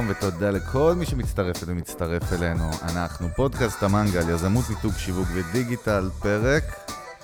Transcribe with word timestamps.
שלום 0.00 0.10
ותודה 0.10 0.50
לכל 0.50 0.94
מי 0.96 1.06
שמצטרף 1.06 1.56
ומצטרף 1.66 2.32
אלינו. 2.32 2.70
אנחנו 2.82 3.28
פודקאסט 3.36 3.82
המנגל, 3.82 4.30
יזמות 4.30 4.64
מיתוג 4.70 4.92
שיווק 4.96 5.28
ודיגיטל, 5.34 6.10
פרק 6.22 6.64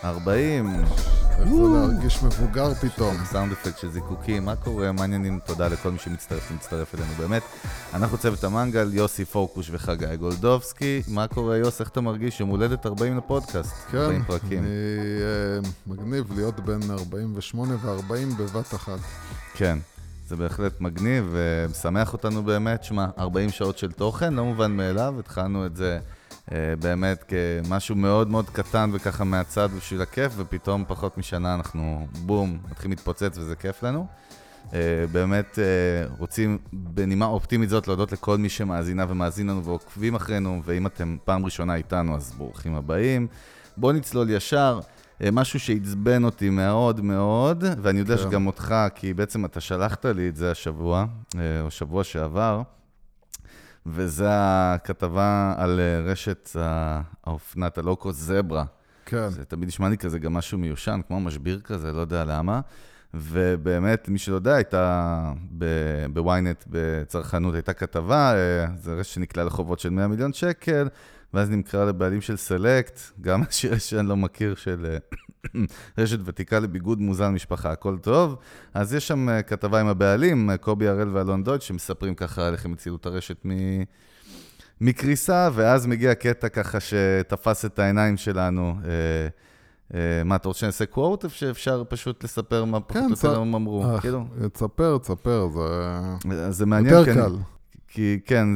40. 0.05 0.85
איך 1.39 1.49
זה 1.49 1.63
להרגיש 1.75 2.23
מבוגר 2.23 2.75
פתאום. 2.75 3.17
סאונד 3.25 3.53
אפקט 3.53 3.79
של 3.79 3.91
זיקוקים, 3.91 4.45
מה 4.45 4.57
קורה? 4.57 4.93
מה 4.93 5.01
העניינים? 5.01 5.39
תודה 5.47 5.69
לכל 5.69 5.91
מי 5.91 5.99
שמצטרף 5.99 6.51
ומצטרף 6.53 6.95
אלינו, 6.95 7.13
באמת. 7.19 7.43
אנחנו 7.95 8.19
צוות 8.19 8.45
המנגל, 8.45 8.95
יוסי 8.95 9.25
פורקוש 9.25 9.69
וחגי 9.73 10.17
גולדובסקי. 10.17 11.03
מה 11.09 11.29
קורה, 11.29 11.57
יוס? 11.57 11.81
איך 11.81 11.89
אתה 11.89 12.01
מרגיש? 12.01 12.41
יום 12.41 12.49
הולדת 12.49 12.87
40 12.87 13.17
לפודקאסט. 13.17 13.75
כן, 13.91 13.99
40 13.99 14.25
פרקים. 14.25 14.59
אני 14.59 14.67
אה, 14.67 15.71
מגניב 15.87 16.33
להיות 16.35 16.61
בין 16.61 16.81
48 16.91 17.75
ו-40 17.75 18.37
בבת 18.39 18.75
אחת. 18.75 18.99
כן, 19.55 19.79
זה 20.27 20.37
בהחלט 20.37 20.81
מגניב 20.81 21.29
ומשמח 21.33 22.13
אותנו 22.13 22.43
באמת. 22.43 22.85
שמע, 22.85 23.07
40 23.19 23.51
שעות 23.51 23.79
של 23.79 23.93
תוכן, 23.93 24.35
לא 24.35 24.45
מובן 24.45 24.73
מאליו, 24.73 25.15
התחלנו 25.19 25.67
את 25.67 25.77
זה 25.77 25.99
אה, 26.53 26.75
באמת 26.81 27.25
כמשהו 27.29 27.97
מאוד 27.97 28.29
מאוד 28.29 28.51
קטן 28.51 28.91
וככה 28.93 29.25
מהצד 29.25 29.69
בשביל 29.77 30.03
הכיף, 30.03 30.33
ופתאום 30.37 30.85
פחות 30.89 31.19
משנה 31.19 31.55
אנחנו 31.55 32.07
בום, 32.25 32.59
מתחילים 32.71 32.91
להתפוצץ 32.91 33.39
וזה 33.39 33.57
כיף 33.57 33.83
לנו. 33.83 34.07
אה, 34.75 34.79
באמת 35.13 35.59
אה, 35.59 36.15
רוצים 36.19 36.59
בנימה 36.73 37.27
אופטימית 37.27 37.69
זאת 37.69 37.89
להודות 37.89 38.13
לכל 38.13 38.39
מי 38.39 38.49
שמאזינה 38.49 39.05
ומאזין 39.09 39.47
לנו 39.47 39.65
ועוקבים 39.65 40.15
אחרינו, 40.15 40.63
ואם 40.65 40.87
אתם 40.87 41.17
פעם 41.25 41.45
ראשונה 41.45 41.75
איתנו 41.75 42.17
אז 42.17 42.33
ברוכים 42.39 42.75
הבאים. 42.75 43.27
בואו 43.77 43.93
נצלול 43.93 44.31
ישר. 44.31 44.81
אה, 45.23 45.31
משהו 45.31 45.61
שעצבן 45.61 46.25
אותי 46.25 46.51
מאוד 46.51 47.01
מאוד, 47.01 47.65
ואני 47.83 47.99
יודע 47.99 48.17
כן. 48.17 48.23
שגם 48.23 48.47
אותך, 48.47 48.75
כי 48.95 49.15
בעצם 49.15 49.45
אתה 49.45 49.61
שלחת 49.61 50.07
לי 50.07 50.29
את 50.29 50.37
זה 50.37 50.51
השבוע, 50.51 51.07
אה, 51.39 51.61
או 51.61 51.71
שבוע 51.71 52.05
שעבר, 52.05 52.63
וזה 53.87 54.29
הכתבה 54.31 55.55
על 55.57 55.81
אה, 55.81 56.13
רשת 56.13 56.57
האופנת 57.25 57.79
הלוקו 57.79 58.13
זברה. 58.13 58.65
כן, 59.07 59.29
זה 59.29 59.45
תמיד 59.45 59.69
נשמע 59.69 59.89
לי 59.89 59.99
כזה 59.99 60.19
גם 60.19 60.33
משהו 60.33 60.59
מיושן, 60.59 61.01
כמו 61.09 61.21
משביר 61.21 61.61
כזה, 61.65 61.93
לא 61.93 62.01
יודע 62.01 62.25
למה. 62.25 62.61
ובאמת, 63.15 64.09
מי 64.09 64.19
שלא 64.19 64.35
יודע, 64.35 64.55
הייתה 64.55 65.33
בוויינט 66.13 66.65
בצרכנות, 66.67 67.55
הייתה 67.55 67.73
כתבה, 67.73 68.35
זה 68.77 68.95
רשת 68.95 69.13
שנקלעה 69.13 69.47
לחובות 69.47 69.79
של 69.79 69.91
100 69.91 70.09
מיליון 70.09 70.33
שקל, 70.33 70.89
ואז 71.37 71.51
נמכרה 71.51 71.85
לבעלים 71.85 72.21
של 72.21 72.37
סלקט, 72.37 73.01
גם 73.21 73.43
השיר 73.49 73.79
שאני 73.79 74.09
לא 74.09 74.17
מכיר 74.17 74.55
של 74.55 74.87
אה, 74.91 74.99
רשת 75.99 76.19
ותיקה 76.25 76.59
לביגוד 76.61 77.01
מוזן 77.01 77.33
משפחה, 77.33 77.73
הכל 77.73 77.99
טוב. 77.99 78.37
אז 78.75 78.95
יש 78.95 79.09
שם 79.09 79.29
אה, 79.29 79.43
כתבה 79.43 79.81
עם 79.81 79.87
הבעלים, 79.87 80.51
אה, 80.51 80.57
קובי 80.57 80.89
הראל 80.89 81.09
ואלון 81.09 81.45
דויד, 81.45 81.63
שמספרים 81.63 82.15
ככה 82.15 82.47
על 82.47 82.53
איך 82.53 82.65
הם 82.65 82.73
הצילו 82.73 82.97
את 82.97 83.07
הרשת 83.07 83.47
מ... 83.47 83.51
מקריסה, 84.81 85.49
ואז 85.55 85.87
מגיע 85.87 86.15
קטע 86.15 86.49
ככה 86.49 86.79
שתפס 86.81 87.65
את 87.65 87.79
העיניים 87.79 88.17
שלנו. 88.17 88.77
אה, 88.85 88.91
אה, 89.95 90.25
מה, 90.25 90.37
אתה 90.37 90.49
רוצה 90.49 90.61
שאני 90.61 90.67
אעשה 90.67 90.87
קוואט, 90.87 91.25
או 91.25 91.31
שאפשר 91.31 91.83
פשוט 91.89 92.25
לספר 92.25 92.65
מה 92.65 92.81
פחות 92.81 92.97
או 92.97 93.03
כן, 93.03 93.11
יותר 93.11 93.41
הם 93.41 93.55
אמרו? 93.55 93.85
כאילו, 94.01 94.25
תספר, 94.53 94.99
תספר, 94.99 95.49
זה 96.31 96.51
זה 96.51 96.67
מעניין. 96.67 96.95
יותר 96.95 97.15
קל. 97.15 97.33
כי 97.97 98.19
כן, 98.25 98.49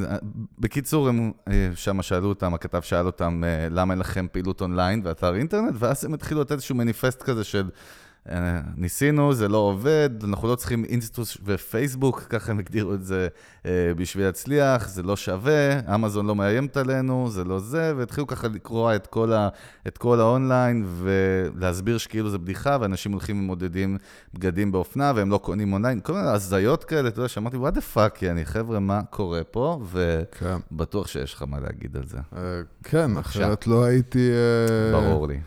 בקיצור, 0.59 1.09
הם 1.09 1.33
שם 1.75 2.03
שאלו 2.03 2.29
אותם, 2.29 2.55
הכתב 2.55 2.81
שאל 2.81 3.07
אותם, 3.07 3.43
אה, 3.45 3.69
למה 3.71 3.95
אין 3.95 4.01
לכם 4.01 4.27
פעילות 4.33 4.61
אונליין 4.61 5.01
ואתר 5.05 5.35
אינטרנט, 5.35 5.75
ואז 5.79 6.05
הם 6.05 6.15
התחילו 6.15 6.41
לתת 6.41 6.53
איזשהו 6.53 6.75
מניפסט 6.75 7.23
כזה 7.23 7.45
של, 7.45 7.65
אה, 7.65 7.71
ניסינו, 8.77 9.35
זה 9.35 9.49
לא 9.49 9.59
עובד, 9.59 10.11
אנחנו 10.25 10.49
לא 10.49 10.55
צריכים 10.55 10.85
אינסטוס 10.85 11.39
ופייסבוק, 11.45 12.21
ככה 12.21 12.51
הם 12.51 12.59
הגדירו 12.59 12.95
את 12.95 13.05
זה, 13.05 13.29
אה, 13.67 13.93
בשביל 13.97 14.25
להצליח, 14.25 14.89
זה 14.89 15.03
לא 15.03 15.17
שווה, 15.17 15.95
אמזון 15.95 16.27
לא 16.27 16.35
מאיימת 16.35 16.77
עלינו, 16.77 17.31
זה 17.31 17.45
לא 17.45 17.59
זה, 17.59 17.93
והתחילו 17.97 18.27
ככה 18.27 18.49
לקרוע 18.49 18.97
את 18.97 19.07
כל, 19.07 19.33
ה, 19.33 19.49
את 19.87 19.99
כל 19.99 20.21
האונליין, 20.21 20.87
ולהסביר 20.87 21.99
שכאילו 21.99 22.31
זה 22.31 22.39
בדיחה, 22.39 22.77
ואנשים 22.81 23.13
הולכים 23.13 23.39
ומודדים 23.39 23.99
בגדים 24.35 24.73
באופנה, 24.73 25.13
והם 25.17 25.31
לא 25.31 25.39
קונים 25.39 25.73
אונליין, 25.73 26.01
כל 26.01 26.13
מיני 26.13 26.29
הזיות 26.29 26.85
כאלה, 26.85 27.09
אתה 27.09 27.19
יודע, 27.19 27.29
שאמרתי, 27.29 27.57
what 27.57 27.77
the 27.77 27.97
fuck, 27.97 28.25
יעני, 28.25 28.45
חבר'ה, 28.45 28.79
מה 28.81 29.03
קורה 29.03 29.45
פה? 29.45 29.81
כן. 30.39 30.57
ובטוח 30.73 31.07
שיש 31.07 31.35
לך 31.35 31.43
מה 31.49 31.61
להגיד 31.61 31.97
על 31.97 32.07
זה, 32.07 32.19
אה, 32.37 32.41
כן. 32.85 33.17
אחרת 33.17 33.67
לא 33.67 33.85
הייתי... 33.85 34.31
אה, 34.31 35.01
ברור 35.01 35.29
לי. 35.29 35.41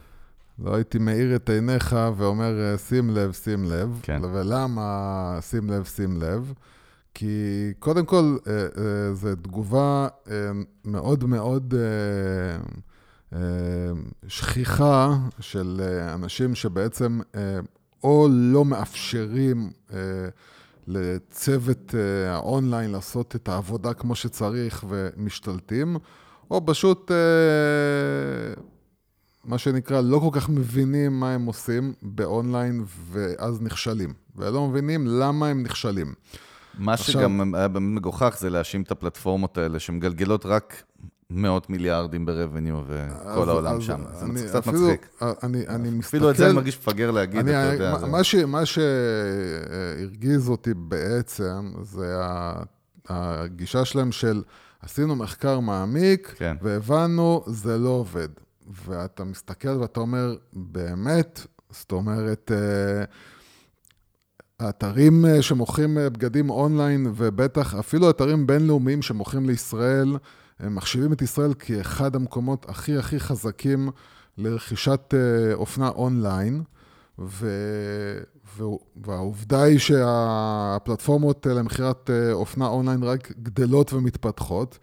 לא 0.59 0.75
הייתי 0.75 0.97
מאיר 0.97 1.35
את 1.35 1.49
עיניך 1.49 1.95
ואומר, 2.17 2.59
אה, 2.59 2.77
שים 2.77 3.09
לב, 3.09 3.31
שים 3.31 3.63
לב. 3.63 3.99
כן. 4.03 4.21
ולמה 4.33 5.39
שים 5.41 5.69
לב, 5.69 5.85
שים 5.85 6.21
לב? 6.21 6.53
כי 7.13 7.71
קודם 7.79 8.05
כל, 8.05 8.37
אה, 8.47 8.53
אה, 8.53 9.13
זו 9.13 9.35
תגובה 9.35 10.07
אה, 10.31 10.35
מאוד 10.85 11.23
מאוד 11.23 11.73
שכיחה 14.27 15.17
של 15.39 15.81
אנשים 16.13 16.55
שבעצם 16.55 17.19
או 18.03 18.27
לא 18.31 18.65
מאפשרים 18.65 19.71
לצוות 20.87 21.95
האונליין 22.29 22.91
לעשות 22.91 23.35
את 23.35 23.49
העבודה 23.49 23.93
כמו 23.93 24.15
שצריך 24.15 24.85
ומשתלטים, 24.89 25.97
או 26.51 26.65
פשוט, 26.65 27.11
מה 29.45 29.57
שנקרא, 29.57 30.01
לא 30.01 30.19
כל 30.19 30.39
כך 30.39 30.49
מבינים 30.49 31.19
מה 31.19 31.33
הם 31.33 31.45
עושים 31.45 31.93
באונליין 32.01 32.83
ואז 33.11 33.61
נכשלים. 33.61 34.13
ולא 34.35 34.67
מבינים 34.67 35.07
למה 35.07 35.47
הם 35.47 35.63
נכשלים. 35.63 36.13
מה 36.79 36.93
עכשיו- 36.93 37.21
שגם 37.21 37.55
היה 37.55 37.67
באמת 37.67 37.95
מגוחך 37.97 38.35
זה 38.39 38.49
להאשים 38.49 38.81
את 38.81 38.91
הפלטפורמות 38.91 39.57
האלה, 39.57 39.79
שמגלגלות 39.79 40.45
רק 40.45 40.83
מאות 41.29 41.69
מיליארדים 41.69 42.25
ברבניו, 42.25 42.75
וכל 42.87 42.99
אז- 43.41 43.47
העולם 43.47 43.75
אז 43.75 43.83
שם. 43.83 44.01
זה 44.19 44.25
אני 44.25 44.41
קצת 44.47 44.55
אפילו- 44.67 44.87
מצחיק. 44.87 45.07
אני, 45.43 45.67
אני 45.67 45.89
מסתכל... 45.89 46.07
אפילו 46.17 46.29
את 46.29 46.35
זה 46.35 46.45
אני 46.45 46.53
מרגיש 46.53 46.77
מפגר 46.77 47.11
להגיד, 47.11 47.39
אני, 47.39 47.51
אתה 47.51 47.73
יודע. 47.73 47.91
מה, 47.91 47.99
זה- 47.99 48.05
מה, 48.07 48.23
ש, 48.23 48.35
מה 48.35 48.61
שהרגיז 48.65 50.49
אותי 50.49 50.73
בעצם, 50.73 51.71
זה 51.81 52.15
הגישה 53.09 53.85
שלהם 53.85 54.11
של 54.11 54.43
עשינו 54.81 55.15
מחקר 55.15 55.59
מעמיק, 55.59 56.33
כן. 56.37 56.55
והבנו, 56.61 57.43
זה 57.47 57.77
לא 57.77 57.89
עובד. 57.89 58.27
ואתה 58.67 59.23
מסתכל 59.23 59.69
ואתה 59.69 59.99
אומר, 59.99 60.35
באמת? 60.53 61.47
זאת 61.69 61.91
אומרת, 61.91 62.51
אה, 62.51 63.03
האתרים 64.59 65.25
אה, 65.25 65.41
שמוכרים 65.41 65.97
אה, 65.97 66.09
בגדים 66.09 66.49
אונליין, 66.49 67.13
ובטח 67.15 67.75
אפילו 67.75 68.09
אתרים 68.09 68.47
בינלאומיים 68.47 69.01
שמוכרים 69.01 69.45
לישראל, 69.45 70.17
הם 70.59 70.75
מחשיבים 70.75 71.13
את 71.13 71.21
ישראל 71.21 71.53
כאחד 71.59 72.15
המקומות 72.15 72.69
הכי 72.69 72.97
הכי 72.97 73.19
חזקים 73.19 73.89
לרכישת 74.37 75.13
אופנה 75.53 75.89
אונליין, 75.89 76.63
ו... 77.19 77.47
והעובדה 78.95 79.63
היא 79.63 79.79
שהפלטפורמות 79.79 81.45
למכירת 81.45 82.09
אופנה 82.31 82.67
אונליין 82.67 83.03
רק 83.03 83.31
גדלות 83.43 83.93
ומתפתחות. 83.93 84.79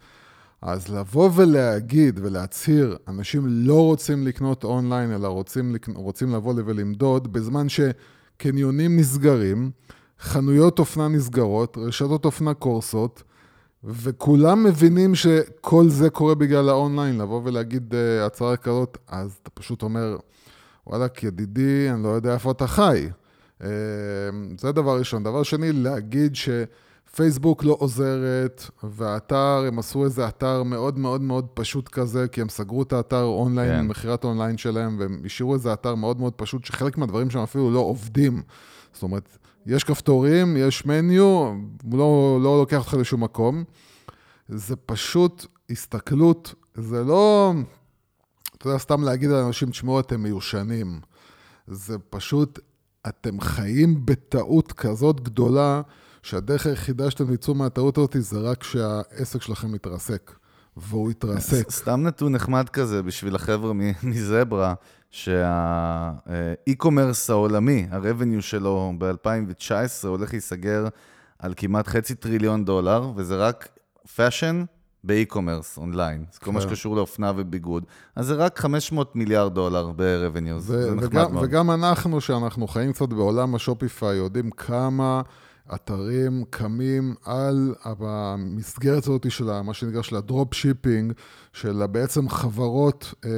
אז 0.61 0.89
לבוא 0.89 1.29
ולהגיד 1.35 2.19
ולהצהיר, 2.23 2.97
אנשים 3.07 3.43
לא 3.47 3.85
רוצים 3.85 4.27
לקנות 4.27 4.63
אונליין, 4.63 5.13
אלא 5.13 5.27
רוצים. 5.27 5.75
רוצים 5.95 6.33
לבוא 6.33 6.53
ולמדוד, 6.65 7.33
בזמן 7.33 7.67
שקניונים 7.69 8.99
נסגרים, 8.99 9.71
חנויות 10.19 10.79
אופנה 10.79 11.07
נסגרות, 11.07 11.77
רשתות 11.77 12.25
אופנה 12.25 12.53
קורסות, 12.53 13.23
וכולם 13.83 14.63
מבינים 14.63 15.15
שכל 15.15 15.89
זה 15.89 16.09
קורה 16.09 16.35
בגלל 16.35 16.69
האונליין, 16.69 17.17
לבוא 17.17 17.41
ולהגיד 17.43 17.93
אה, 17.93 18.25
הצהרה 18.25 18.57
כזאת, 18.57 18.97
אז 19.07 19.39
אתה 19.41 19.49
פשוט 19.49 19.83
אומר, 19.83 20.17
וואלכ, 20.87 21.23
ידידי, 21.23 21.89
אני 21.89 22.03
לא 22.03 22.09
יודע 22.09 22.33
איפה 22.33 22.51
אתה 22.51 22.67
חי. 22.67 23.09
Uh, 23.61 23.63
זה 24.57 24.71
דבר 24.71 24.97
ראשון. 24.99 25.23
דבר 25.23 25.43
שני, 25.43 25.71
להגיד 25.71 26.35
שפייסבוק 27.15 27.63
לא 27.63 27.77
עוזרת, 27.79 28.63
והאתר, 28.83 29.63
הם 29.67 29.79
עשו 29.79 30.05
איזה 30.05 30.27
אתר 30.27 30.63
מאוד 30.63 30.99
מאוד 30.99 31.21
מאוד 31.21 31.47
פשוט 31.53 31.87
כזה, 31.89 32.27
כי 32.27 32.41
הם 32.41 32.49
סגרו 32.49 32.81
את 32.81 32.93
האתר 32.93 33.23
אונליין, 33.23 33.81
כן. 33.81 33.87
מכירת 33.87 34.23
אונליין 34.23 34.57
שלהם, 34.57 34.99
והם 34.99 35.21
השאירו 35.25 35.53
איזה 35.53 35.73
אתר 35.73 35.95
מאוד 35.95 36.19
מאוד 36.19 36.33
פשוט, 36.33 36.65
שחלק 36.65 36.97
מהדברים 36.97 37.29
שם 37.29 37.39
אפילו 37.39 37.71
לא 37.71 37.79
עובדים. 37.79 38.41
זאת 38.93 39.03
אומרת, 39.03 39.37
יש 39.65 39.83
כפתורים, 39.83 40.57
יש 40.57 40.85
מניו, 40.85 41.25
הוא 41.83 41.97
לא, 41.97 42.39
לא 42.43 42.59
לוקח 42.59 42.79
אותך 42.79 42.93
לשום 42.93 43.23
מקום. 43.23 43.63
זה 44.47 44.75
פשוט 44.75 45.45
הסתכלות, 45.69 46.53
זה 46.75 47.03
לא, 47.03 47.53
אתה 48.57 48.67
יודע, 48.67 48.79
סתם 48.79 49.03
להגיד 49.03 49.29
לאנשים, 49.29 49.69
תשמעו, 49.69 49.99
אתם 49.99 50.23
מיושנים. 50.23 50.99
זה 51.67 51.97
פשוט, 52.09 52.59
אתם 53.07 53.41
חיים 53.41 54.05
בטעות 54.05 54.71
כזאת 54.71 55.21
גדולה, 55.21 55.81
שהדרך 56.23 56.65
היחידה 56.65 57.11
שאתם 57.11 57.35
תצאו 57.35 57.55
מהטעות 57.55 57.97
הזאת 57.97 58.15
זה 58.19 58.39
רק 58.39 58.63
שהעסק 58.63 59.41
שלכם 59.41 59.75
יתרסק. 59.75 60.31
והוא 60.77 61.11
יתרסק. 61.11 61.71
סתם 61.71 62.03
נתון 62.03 62.31
נחמד 62.31 62.69
כזה 62.69 63.03
בשביל 63.03 63.35
החבר'ה 63.35 63.73
מזברה, 64.03 64.73
שה-e-commerce 65.11 67.29
העולמי, 67.29 67.87
ה-revenue 67.91 68.41
שלו 68.41 68.93
ב-2019 68.97 70.07
הולך 70.07 70.33
להיסגר 70.33 70.87
על 71.39 71.53
כמעט 71.57 71.87
חצי 71.87 72.15
טריליון 72.15 72.65
דולר, 72.65 73.11
וזה 73.15 73.35
רק 73.35 73.67
fashion 74.15 74.63
ב 75.03 75.09
e-commerce, 75.09 75.77
אונליין. 75.77 76.25
זה 76.33 76.39
כל 76.39 76.51
מה 76.51 76.61
כן. 76.61 76.69
שקשור 76.69 76.95
לאופנה 76.95 77.31
וביגוד. 77.35 77.83
אז 78.15 78.25
זה 78.25 78.33
רק 78.33 78.59
500 78.59 79.15
מיליארד 79.15 79.53
דולר 79.53 79.91
ב-revenue, 79.95 80.55
ו- 80.55 80.59
זה 80.59 80.95
נחמד 80.95 81.31
מאוד. 81.31 81.45
וגם 81.45 81.71
אנחנו, 81.71 82.21
שאנחנו 82.21 82.67
חיים 82.67 82.93
קצת 82.93 83.09
בעולם 83.09 83.55
ה 83.55 83.62
Shopify, 83.62 84.17
יודעים 84.17 84.51
כמה 84.51 85.21
אתרים 85.75 86.43
קמים 86.49 87.15
על 87.25 87.75
המסגרת 87.83 89.03
הזאת 89.03 89.31
של 89.31 89.61
מה 89.61 89.73
שנקרא 89.73 90.01
של 90.01 90.15
ה 90.15 90.23
drop 90.23 90.53
shipping, 90.53 91.13
של 91.53 91.85
בעצם 91.85 92.29
חברות 92.29 93.13
אה, 93.25 93.31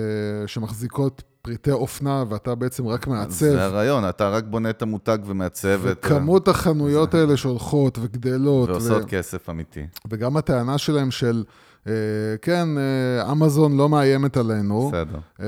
שמחזיקות 0.48 1.24
פריטי 1.44 1.72
אופנה, 1.72 2.24
ואתה 2.30 2.56
בעצם 2.56 2.88
רק 2.88 3.08
מעצב. 3.08 3.34
זה 3.36 3.64
הרעיון, 3.64 4.10
אתה 4.10 4.30
רק 4.30 4.44
בונה 4.44 4.70
את 4.70 4.82
המותג 4.82 5.18
ומעצב 5.26 5.88
את... 5.88 5.98
וכמות 6.02 6.48
החנויות 6.48 7.14
האלה 7.14 7.38
שהולכות 7.38 7.98
וגדלות. 8.02 8.70
ועושות 8.70 9.04
ו- 9.04 9.08
כסף 9.08 9.50
אמיתי. 9.50 9.86
וגם 10.10 10.38
הטענה 10.38 10.78
שלהם 10.78 11.12
של, 11.12 11.44
אה, 11.88 11.94
כן, 12.42 12.68
אה, 12.78 13.32
אמזון 13.32 13.78
לא 13.78 13.90
מאיימת 13.90 14.38
עלינו. 14.38 14.88
בסדר. 14.88 15.20
אה, 15.42 15.48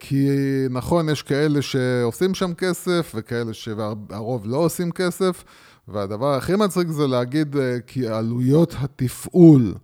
כי 0.00 0.28
נכון, 0.70 1.08
יש 1.08 1.22
כאלה 1.22 1.62
שעושים 1.62 2.34
שם 2.34 2.54
כסף, 2.54 3.12
וכאלה 3.14 3.54
שהרוב 3.54 4.46
לא 4.46 4.56
עושים 4.56 4.92
כסף, 4.92 5.44
והדבר 5.88 6.34
הכי 6.34 6.56
מצחיק 6.56 6.88
זה 6.88 7.06
להגיד 7.06 7.56
אה, 7.56 7.76
כי 7.86 8.08
עלויות 8.08 8.74
התפעול, 8.80 9.74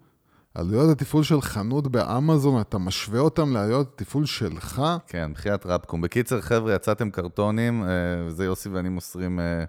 עלויות 0.55 0.91
התפעול 0.91 1.23
של 1.23 1.41
חנות 1.41 1.87
באמזון, 1.89 2.61
אתה 2.61 2.79
משווה 2.79 3.21
אותם 3.21 3.53
לעלויות 3.53 4.01
התפעול 4.01 4.27
שלך? 4.27 4.83
כן, 5.07 5.31
בחייאת 5.35 5.67
רבקום. 5.67 6.01
בקיצר, 6.01 6.41
חבר'ה, 6.41 6.75
יצאתם 6.75 7.11
קרטונים, 7.11 7.83
אה, 7.85 7.89
וזה 8.27 8.45
יוסי 8.45 8.69
ואני 8.69 8.89
מוסרים... 8.89 9.41
אה, 9.41 9.65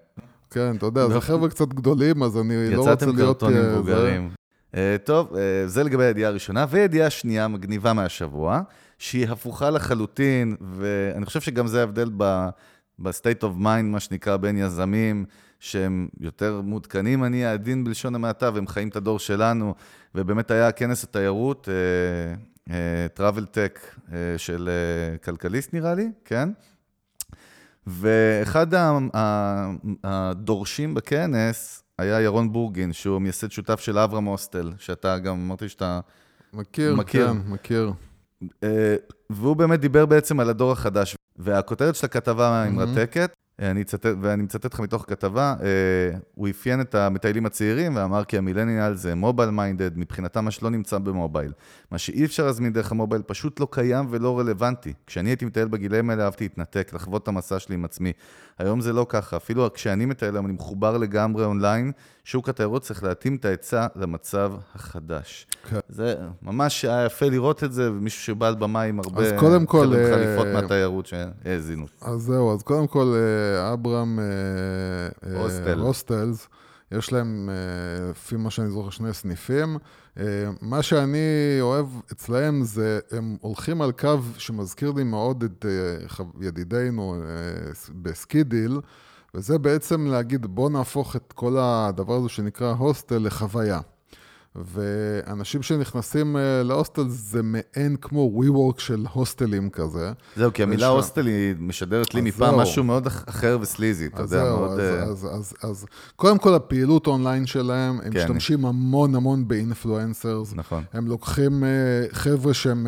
כן, 0.52 0.76
אתה 0.76 0.86
יודע, 0.86 1.02
לא. 1.02 1.10
זה 1.14 1.22
חבר'ה 1.22 1.50
קצת 1.50 1.68
גדולים, 1.68 2.24
אז 2.24 2.38
אני 2.38 2.70
לא 2.72 2.78
רוצה 2.80 2.92
יצאתם 2.94 3.16
להיות... 3.16 3.38
קרטונים 3.40 3.58
אה, 3.58 3.64
זה- 3.70 3.76
מבוגרים. 3.76 4.30
טוב, 5.04 5.34
זה 5.66 5.84
לגבי 5.84 6.04
הידיעה 6.06 6.30
הראשונה, 6.30 6.66
וידיעה 6.70 7.10
שנייה 7.10 7.48
מגניבה 7.48 7.94
מהשבוע, 7.94 8.62
שהיא 8.98 9.28
הפוכה 9.28 9.70
לחלוטין, 9.70 10.56
ואני 10.62 11.26
חושב 11.26 11.42
שגם 11.42 11.68
זה 11.68 11.80
ההבדל 11.80 12.10
ב- 12.18 12.48
ב-state 13.00 13.42
of 13.44 13.62
mind, 13.62 13.84
מה 13.84 14.00
שנקרא, 14.00 14.38
בין 14.38 14.58
יזמים 14.58 15.26
שהם 15.60 16.08
יותר 16.20 16.62
מעודכנים, 16.62 17.24
אני 17.24 17.46
העדין 17.46 17.84
בלשון 17.84 18.16
המעטה, 18.16 18.50
והם 18.54 18.68
חיים 18.68 18.88
את 18.88 18.96
הדור 18.96 19.20
שלנו, 19.20 19.76
ובאמת 20.16 20.52
היה 20.52 20.72
כנס 20.72 21.04
התיירות, 21.04 21.70
אה, 21.70 22.74
אה, 22.74 23.08
travel 23.18 23.44
tech 23.44 24.02
אה, 24.14 24.38
של 24.38 24.70
אה, 24.70 25.18
כלכליסט 25.18 25.74
נראה 25.74 25.96
לי, 25.96 26.12
כן? 26.26 26.50
ואחד 27.88 28.68
הדוברים 30.04 30.94
בכנס 30.94 31.84
היה 31.98 32.22
ירון 32.22 32.52
בורגין, 32.52 32.94
שהוא 32.94 33.22
מייסד 33.22 33.52
שותף 33.52 33.80
של 33.80 33.98
אברהם 33.98 34.26
הוסטל, 34.26 34.72
שאתה 34.78 35.20
גם 35.20 35.34
אמרתי 35.34 35.70
שאתה... 35.70 36.00
מכיר, 36.54 36.96
מכיר. 36.96 37.28
כן, 37.28 37.52
מכיר. 37.52 37.94
אה, 38.64 38.96
והוא 39.30 39.56
באמת 39.56 39.80
דיבר 39.80 40.06
בעצם 40.06 40.40
על 40.40 40.50
הדור 40.50 40.72
החדש. 40.72 41.16
והכותרת 41.38 41.96
של 41.96 42.06
הכתבה 42.06 42.62
היא 42.64 42.72
מהמם. 42.72 42.96
מרתקת, 42.96 43.30
אה, 43.30 43.47
אני 43.60 43.82
אצטט, 43.82 44.06
ואני 44.22 44.44
מצטט 44.44 44.74
לך 44.74 44.80
מתוך 44.80 45.04
הכתבה, 45.04 45.56
אה, 45.62 46.18
הוא 46.36 46.50
אפיין 46.50 46.82
את 46.82 46.96
המטיילים 46.96 47.46
הצעירים 47.46 47.96
ואמר 47.96 48.24
כי 48.24 48.38
המילניאל 48.38 48.94
זה 48.94 49.16
mobile 49.16 49.50
minded, 49.50 49.98
מבחינתם 49.98 50.46
מה 50.46 50.52
שלא 50.52 50.70
נמצא 50.70 50.98
ב 50.98 51.04
mobile. 51.05 51.52
מה 51.92 51.98
שאי 51.98 52.26
אפשר 52.26 52.46
להזמין 52.46 52.74
דרך 52.74 52.92
ה 52.92 52.96
mobile 52.96 53.22
פשוט 53.22 53.60
לא 53.60 53.68
קיים 53.72 54.08
ולא 54.10 54.40
רלוונטי. 54.40 54.94
כשאני 55.08 55.30
הייתי 55.30 55.46
מטייל 55.46 55.68
בגילאים 55.68 56.10
האלה 56.10 56.26
אהבתי 56.26 56.44
להתנתק, 56.44 56.92
לחוות 56.94 57.24
את 57.24 57.28
המסע 57.28 57.60
שלי 57.60 57.76
עם 57.76 57.86
עצמי. 57.86 58.14
היום 58.60 58.82
זה 58.82 58.94
לא 58.94 59.06
ככה, 59.10 59.38
אפילו 59.38 59.74
כשאני 59.74 60.06
מטייל 60.06 60.36
היום 60.36 60.46
אני 60.46 60.54
מחובר 60.54 60.98
לגמרי 60.98 61.46
אונליין, 61.46 61.92
שוק 62.28 62.50
התיירות 62.50 62.82
צריך 62.82 63.04
להתאים 63.04 63.36
את 63.36 63.46
ההיצע 63.46 63.88
למצב 63.96 64.54
החדש. 64.76 65.48
כן. 65.70 65.80
זה 65.90 66.16
ממש 66.42 66.86
היה 66.86 67.06
יפה 67.06 67.26
לראות 67.26 67.64
את 67.64 67.74
זה, 67.74 67.92
ומישהו 67.92 68.24
שבא 68.24 68.48
על 68.48 68.56
במה 68.56 68.82
עם 68.82 69.00
הרבה 69.00 69.22
אז 69.24 69.34
קודם 69.40 69.66
כל, 69.66 69.86
עם 69.86 69.94
אה, 69.94 70.14
חליפות 70.14 70.48
מהתיירות 70.54 71.06
שהאזינו. 71.06 71.86
אז 72.02 72.22
זהו, 72.22 72.54
אז 72.54 72.64
קודם 72.64 72.88
כל, 72.88 73.14
אה, 73.16 73.74
אברהם 73.74 74.20
אה, 74.20 74.26
אה, 75.30 75.42
הוסטל. 75.42 75.80
הוסטלס, 75.80 76.48
יש 76.92 77.14
להם, 77.14 77.50
אה, 77.50 78.10
לפי 78.10 78.36
מה 78.36 78.50
שאני 78.50 78.70
זוכר, 78.70 78.90
שני 78.90 79.14
סניפים. 79.14 79.78
אה, 80.20 80.24
מה 80.62 80.84
שאני 80.84 81.58
אוהב 81.62 81.86
אצלהם 82.12 82.64
זה, 82.64 83.00
הם 83.12 83.38
הולכים 83.42 83.82
על 83.82 83.92
קו 83.92 84.20
שמזכיר 84.38 84.92
לי 84.92 85.04
מאוד 85.04 85.44
את 85.44 85.66
אה, 85.66 86.26
ידידינו 86.42 87.16
אה, 87.16 87.72
בסקידיל, 88.02 88.80
וזה 89.38 89.58
בעצם 89.58 90.08
להגיד, 90.08 90.46
בוא 90.46 90.70
נהפוך 90.70 91.16
את 91.16 91.34
כל 91.34 91.58
הדבר 91.60 92.14
הזה 92.14 92.30
שנקרא 92.30 92.72
הוסטל 92.72 93.18
לחוויה. 93.18 93.80
ואנשים 94.66 95.62
שנכנסים 95.62 96.38
אה, 96.38 96.64
להוסטל 96.64 97.04
זה 97.08 97.44
מעין 97.44 97.96
כמו 98.02 98.42
WeWork 98.44 98.80
של 98.82 99.06
הוסטלים 99.14 99.70
כזה. 99.70 100.12
זהו, 100.36 100.54
כי 100.54 100.64
המילה 100.64 100.88
הוסטל 100.88 101.26
היא 101.26 101.56
משדרת 101.60 102.14
לי 102.14 102.22
מפעם 102.22 102.50
זהו. 102.50 102.60
משהו 102.62 102.84
מאוד 102.84 103.08
אח- 103.08 103.24
אחר 103.30 103.58
ו 103.62 103.67
sleazy, 103.67 104.06
אתה 104.08 104.22
יודע, 104.22 104.28
זהו, 104.46 104.58
מאוד... 104.60 104.80
אז, 104.80 104.80
אה, 104.80 105.04
אז, 105.04 105.28
אז, 105.32 105.54
אז 105.64 105.86
קודם 106.16 106.38
כל 106.38 106.54
הפעילות 106.54 107.08
אונליין 107.08 107.46
שלהם, 107.46 108.00
הם 108.04 108.12
כן. 108.12 108.20
משתמשים 108.20 108.66
המון 108.66 109.16
המון 109.16 109.48
ב 109.48 109.56
influencers. 109.56 110.54
נכון. 110.56 110.84
הם 110.94 111.08
לוקחים 111.08 111.64
אה, 111.64 111.70
חבר'ה 112.12 112.54
שהם, 112.54 112.88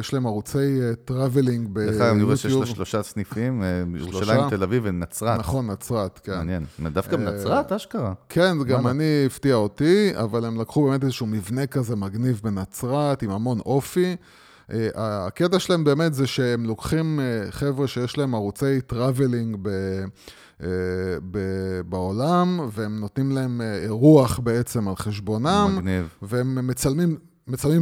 יש 0.00 0.14
להם 0.14 0.26
ערוצי 0.26 0.78
traveling 1.04 1.68
דרך 1.78 2.00
אגב, 2.00 2.14
אני 2.14 2.22
רואה 2.22 2.36
שיש 2.36 2.44
לה 2.44 2.50
ביוטיוב. 2.58 2.76
שלושה 2.76 3.02
סניפים? 3.02 3.62
ירושלים, 3.96 4.50
תל 4.50 4.62
אביב 4.62 4.82
ונצרת. 4.86 5.38
נכון, 5.38 5.70
נצרת, 5.70 6.20
כן. 6.24 6.36
מעניין. 6.36 6.64
דווקא 6.92 7.16
בנצרת, 7.16 7.72
אשכרה. 7.72 8.12
כן, 8.28 8.56
גם. 8.66 8.86
אני 8.86 9.04
הפתיע 9.26 9.54
אותי, 9.54 10.10
אבל 10.14 10.44
הם 10.44 10.60
לקחו 10.60 10.93
באמת 10.94 11.04
איזשהו 11.04 11.26
מבנה 11.26 11.66
כזה 11.66 11.96
מגניב 11.96 12.40
בנצרת, 12.44 13.22
עם 13.22 13.30
המון 13.30 13.60
אופי. 13.60 14.16
אה, 14.72 14.88
הקטע 14.96 15.58
שלהם 15.58 15.84
באמת 15.84 16.14
זה 16.14 16.26
שהם 16.26 16.64
לוקחים 16.64 17.20
אה, 17.20 17.50
חבר'ה 17.50 17.86
שיש 17.86 18.18
להם 18.18 18.34
ערוצי 18.34 18.80
traveling 18.80 19.56
ב... 19.62 19.68
אה, 20.62 20.68
ב- 21.30 21.80
בעולם, 21.88 22.60
והם 22.72 23.00
נותנים 23.00 23.32
להם 23.32 23.60
אירוח 23.60 24.38
בעצם 24.38 24.88
על 24.88 24.96
חשבונם, 24.96 25.74
מגניב. 25.76 26.08
והם 26.22 26.66
מצלמים, 26.66 27.16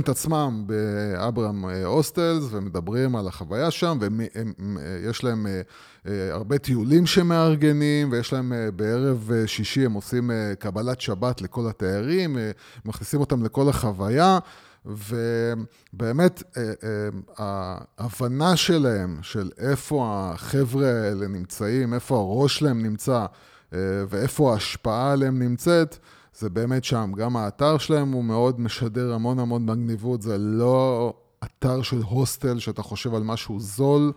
את 0.00 0.08
עצמם 0.08 0.64
באברהם 0.66 1.64
אה, 1.64 1.84
הוסטלס, 1.84 2.44
ומדברים 2.50 3.16
על 3.16 3.28
החוויה 3.28 3.70
שם, 3.70 3.98
ויש 4.00 5.24
להם 5.24 5.46
אה, 5.46 5.60
אה, 6.06 6.32
הרבה 6.32 6.58
טיולים 6.58 7.06
שמארגנים, 7.06 8.12
ויש 8.12 8.32
להם 8.32 8.52
אה, 8.52 8.70
בערב 8.70 9.30
אה, 9.34 9.46
שישי, 9.46 9.84
הם 9.84 9.92
עושים 9.92 10.30
אה, 10.30 10.52
קבלת 10.58 11.00
שבת 11.00 11.40
לכל 11.40 11.68
התיירים, 11.68 12.38
אה, 12.38 12.50
מכניסים 12.84 13.20
אותם 13.20 13.44
לכל 13.44 13.68
החוויה. 13.68 14.38
ובאמת, 14.86 16.42
אה, 16.56 16.62
אה, 16.84 17.78
ההבנה 17.98 18.56
שלהם, 18.56 19.18
של 19.22 19.50
איפה 19.58 20.30
החבר'ה 20.34 20.86
האלה 20.86 21.28
נמצאים, 21.28 21.94
איפה 21.94 22.16
הראש 22.16 22.58
שלהם 22.58 22.82
נמצא, 22.82 23.26
אה, 23.72 23.78
ואיפה 24.08 24.52
ההשפעה 24.52 25.12
עליהם 25.12 25.38
נמצאת, 25.38 25.98
זה 26.38 26.50
באמת 26.50 26.84
שם. 26.84 27.12
גם 27.16 27.36
האתר 27.36 27.78
שלהם 27.78 28.12
הוא 28.12 28.24
מאוד 28.24 28.60
משדר 28.60 29.12
המון 29.12 29.38
המון 29.38 29.66
מגניבות, 29.66 30.22
זה 30.22 30.38
לא 30.38 31.14
אתר 31.44 31.82
של 31.82 32.02
הוסטל 32.02 32.58
שאתה 32.58 32.82
חושב 32.82 33.14
על 33.14 33.22
משהו 33.22 33.60
זול, 33.60 34.12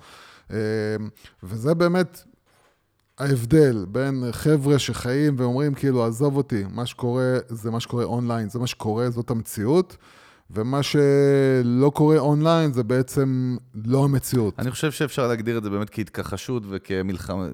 אה, 0.51 0.57
וזה 1.43 1.73
באמת 1.73 2.23
ההבדל 3.17 3.85
בין 3.89 4.23
חבר'ה 4.31 4.79
שחיים 4.79 5.35
ואומרים 5.37 5.73
כאילו, 5.73 6.05
עזוב 6.05 6.37
אותי, 6.37 6.63
מה 6.73 6.85
שקורה 6.85 7.37
זה 7.47 7.71
מה 7.71 7.79
שקורה 7.79 8.03
אונליין, 8.03 8.49
זה 8.49 8.59
מה 8.59 8.67
שקורה, 8.67 9.09
זאת 9.09 9.29
המציאות. 9.29 9.97
ומה 10.51 10.83
שלא 10.83 11.89
קורה 11.93 12.17
אונליין 12.17 12.73
זה 12.73 12.83
בעצם 12.83 13.57
לא 13.85 14.03
המציאות. 14.03 14.59
אני 14.59 14.71
חושב 14.71 14.91
שאפשר 14.91 15.27
להגדיר 15.27 15.57
את 15.57 15.63
זה 15.63 15.69
באמת 15.69 15.89
כהתכחשות 15.89 16.63
וכמלחמה, 16.69 17.47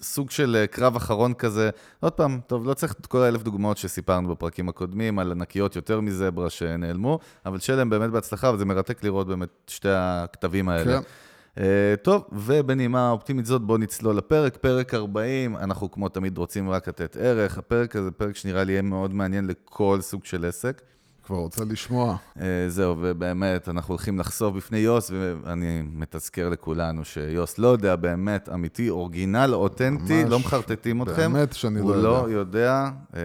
סוג 0.00 0.30
של 0.30 0.56
אה, 0.60 0.66
קרב 0.66 0.96
אחרון 0.96 1.34
כזה. 1.34 1.70
עוד 2.00 2.12
פעם, 2.12 2.40
טוב, 2.46 2.66
לא 2.66 2.74
צריך 2.74 2.94
את 3.00 3.06
כל 3.06 3.18
האלף 3.18 3.42
דוגמאות 3.42 3.76
שסיפרנו 3.76 4.28
בפרקים 4.28 4.68
הקודמים, 4.68 5.18
על 5.18 5.32
ענקיות 5.32 5.76
יותר 5.76 6.00
מזברה 6.00 6.50
שנעלמו, 6.50 7.18
אבל 7.46 7.58
שיהיה 7.58 7.76
להם 7.76 7.90
באמת 7.90 8.10
בהצלחה, 8.10 8.50
וזה 8.54 8.64
מרתק 8.64 9.04
לראות 9.04 9.26
באמת 9.26 9.48
שתי 9.66 9.88
הכתבים 9.92 10.68
האלה. 10.68 11.00
כן. 11.00 11.08
Uh, 11.54 11.58
טוב, 12.02 12.24
ובנימה 12.32 13.10
אופטימית 13.10 13.46
זאת, 13.46 13.62
בואו 13.62 13.78
נצלול 13.78 14.16
לפרק, 14.16 14.56
פרק 14.56 14.94
40, 14.94 15.56
אנחנו 15.56 15.90
כמו 15.90 16.08
תמיד 16.08 16.38
רוצים 16.38 16.70
רק 16.70 16.88
לתת 16.88 17.16
ערך. 17.20 17.58
הפרק 17.58 17.96
הזה 17.96 18.10
פרק 18.10 18.36
שנראה 18.36 18.64
לי 18.64 18.72
יהיה 18.72 18.82
מאוד 18.82 19.14
מעניין 19.14 19.46
לכל 19.46 19.98
סוג 20.00 20.24
של 20.24 20.44
עסק. 20.44 20.82
כבר 21.26 21.36
רוצה 21.36 21.64
לשמוע. 21.64 22.16
Uh, 22.36 22.40
זהו, 22.68 22.96
ובאמת, 23.00 23.68
אנחנו 23.68 23.92
הולכים 23.92 24.18
לחשוף 24.18 24.54
בפני 24.54 24.78
יוס, 24.78 25.10
ואני 25.10 25.82
מתזכר 25.92 26.48
לכולנו 26.48 27.04
שיוס 27.04 27.58
לא 27.58 27.68
יודע 27.68 27.96
באמת, 27.96 28.48
אמיתי, 28.48 28.90
אורגינל, 28.90 29.50
אותנטי, 29.54 30.22
ממש, 30.22 30.30
לא 30.30 30.38
מחרטטים 30.38 31.02
אתכם. 31.02 31.32
באמת 31.32 31.52
שאני 31.52 31.80
הוא 31.80 31.90
לא 31.94 32.02
לא 32.02 32.28
יודע. 32.28 32.58
יודע 32.58 32.90
uh, 33.12 33.16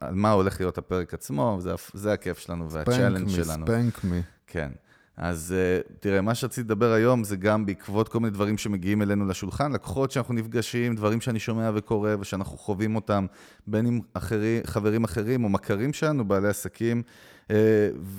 על 0.00 0.14
מה 0.14 0.30
הולך 0.30 0.60
להיות 0.60 0.78
הפרק 0.78 1.14
עצמו, 1.14 1.56
זה, 1.60 1.74
זה 1.94 2.12
הכיף 2.12 2.38
שלנו 2.38 2.70
והצ'אלנג' 2.70 3.28
ספנק 3.28 3.38
מי, 3.38 3.44
שלנו. 3.44 3.66
ספנק 3.66 4.04
מי. 4.04 4.22
כן. 4.46 4.70
אז 5.16 5.54
uh, 5.54 5.92
תראה, 6.00 6.20
מה 6.20 6.34
שרציתי 6.34 6.60
לדבר 6.60 6.92
היום 6.92 7.24
זה 7.24 7.36
גם 7.36 7.66
בעקבות 7.66 8.08
כל 8.08 8.20
מיני 8.20 8.30
דברים 8.30 8.58
שמגיעים 8.58 9.02
אלינו 9.02 9.26
לשולחן, 9.26 9.72
לקוחות 9.72 10.10
שאנחנו 10.10 10.34
נפגשים, 10.34 10.94
דברים 10.94 11.20
שאני 11.20 11.38
שומע 11.38 11.70
וקורא 11.74 12.10
ושאנחנו 12.20 12.58
חווים 12.58 12.96
אותם, 12.96 13.26
בין 13.66 13.86
אם 13.86 14.00
אחרי, 14.14 14.60
חברים 14.64 15.04
אחרים 15.04 15.44
או 15.44 15.48
מכרים 15.48 15.92
שלנו, 15.92 16.24
בעלי 16.24 16.48
עסקים, 16.48 17.02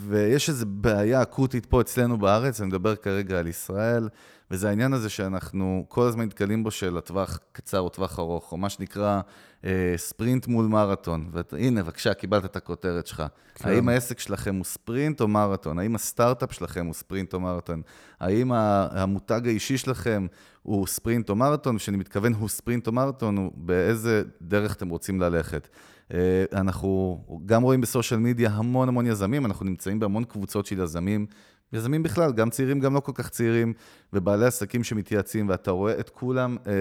ויש 0.08 0.50
איזו 0.50 0.66
בעיה 0.70 1.22
אקוטית 1.22 1.66
פה 1.66 1.82
אצלנו 1.82 2.18
בארץ, 2.18 2.62
אני 2.62 2.68
מדבר 2.68 2.96
כרגע 2.96 3.40
על 3.40 3.48
ישראל. 3.48 4.10
וזה 4.52 4.70
העניין 4.70 4.94
הזה 4.94 5.10
שאנחנו 5.10 5.86
כל 5.90 6.08
הזמן 6.08 6.26
נתקלים 6.26 6.64
בו 6.64 6.72
של 6.72 6.98
הטווח 6.98 7.40
קצר 7.52 7.80
או 7.80 7.90
טווח 7.90 8.20
ארוך, 8.20 8.52
או 8.52 8.58
מה 8.58 8.70
שנקרא 8.70 9.22
אה, 9.66 9.94
ספרינט 9.98 10.48
מול 10.48 10.66
מרתון. 10.66 11.30
והנה, 11.32 11.84
בבקשה, 11.84 12.14
קיבלת 12.14 12.46
את 12.46 12.56
הכותרת 12.56 13.08
שלך. 13.08 13.24
כן. 13.56 13.70
האם 13.70 13.90
העסק 13.90 14.20
שלכם 14.20 14.56
הוא 14.56 14.66
ספרינט 14.66 15.22
או 15.22 15.28
מרתון? 15.28 15.80
האם 15.80 15.96
הסטארט-אפ 15.96 16.54
שלכם 16.54 16.86
הוא 16.86 16.94
ספרינט 16.94 17.34
או 17.34 17.40
מרתון? 17.40 17.82
האם 18.20 18.52
המותג 18.52 19.42
האישי 19.46 19.78
שלכם 19.78 20.28
הוא 20.64 20.88
ספרינט 20.88 21.30
או 21.30 21.36
מרתון? 21.36 21.78
כשאני 21.78 21.98
מתכוון 21.98 22.34
הוא 22.34 22.50
ספרינט 22.50 22.88
או 22.88 22.92
מרתון, 22.92 23.38
הוא 23.38 23.52
באיזה 23.56 24.24
דרך 24.42 24.76
אתם 24.76 24.90
רוצים 24.90 25.22
ללכת. 25.22 25.68
אה, 26.14 26.46
אנחנו 26.54 27.20
גם 27.46 27.64
רואים 27.64 27.82
בסושיאל 27.82 28.20
מדיה 28.20 28.50
המון 28.50 28.88
המון 28.88 29.08
יזמים, 29.08 29.46
אנחנו 29.46 29.66
נמצאים 29.66 30.00
בהמון 30.00 30.24
קבוצות 30.24 30.66
של 30.66 30.80
יזמים 30.80 31.26
יזמים 31.74 32.04
בכלל, 32.04 32.32
גם 32.32 32.50
צעירים, 32.50 32.80
גם 32.80 32.94
לא 32.94 33.00
כל 33.00 33.12
כך 33.16 33.30
צעירים, 33.30 33.74
ובעלי 34.14 34.46
עסקים 34.46 34.84
שמתייעצים, 34.84 35.50
ואתה 35.50 35.72
רואה 35.72 36.00
את 36.00 36.10
כולם, 36.10 36.58
אה, 36.68 36.74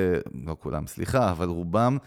לא 0.47 0.57
כולם, 0.61 0.87
סליחה, 0.87 1.31
אבל 1.31 1.49
רובם 1.49 1.99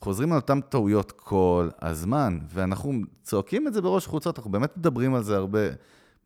חוזרים 0.00 0.32
על 0.32 0.38
אותן 0.38 0.60
טעויות 0.60 1.12
כל 1.12 1.68
הזמן, 1.82 2.38
ואנחנו 2.52 2.92
צועקים 3.22 3.68
את 3.68 3.74
זה 3.74 3.80
בראש 3.80 4.06
חוצות, 4.06 4.38
אנחנו 4.38 4.50
באמת 4.50 4.76
מדברים 4.76 5.14
על 5.14 5.22
זה 5.22 5.36
הרבה 5.36 5.60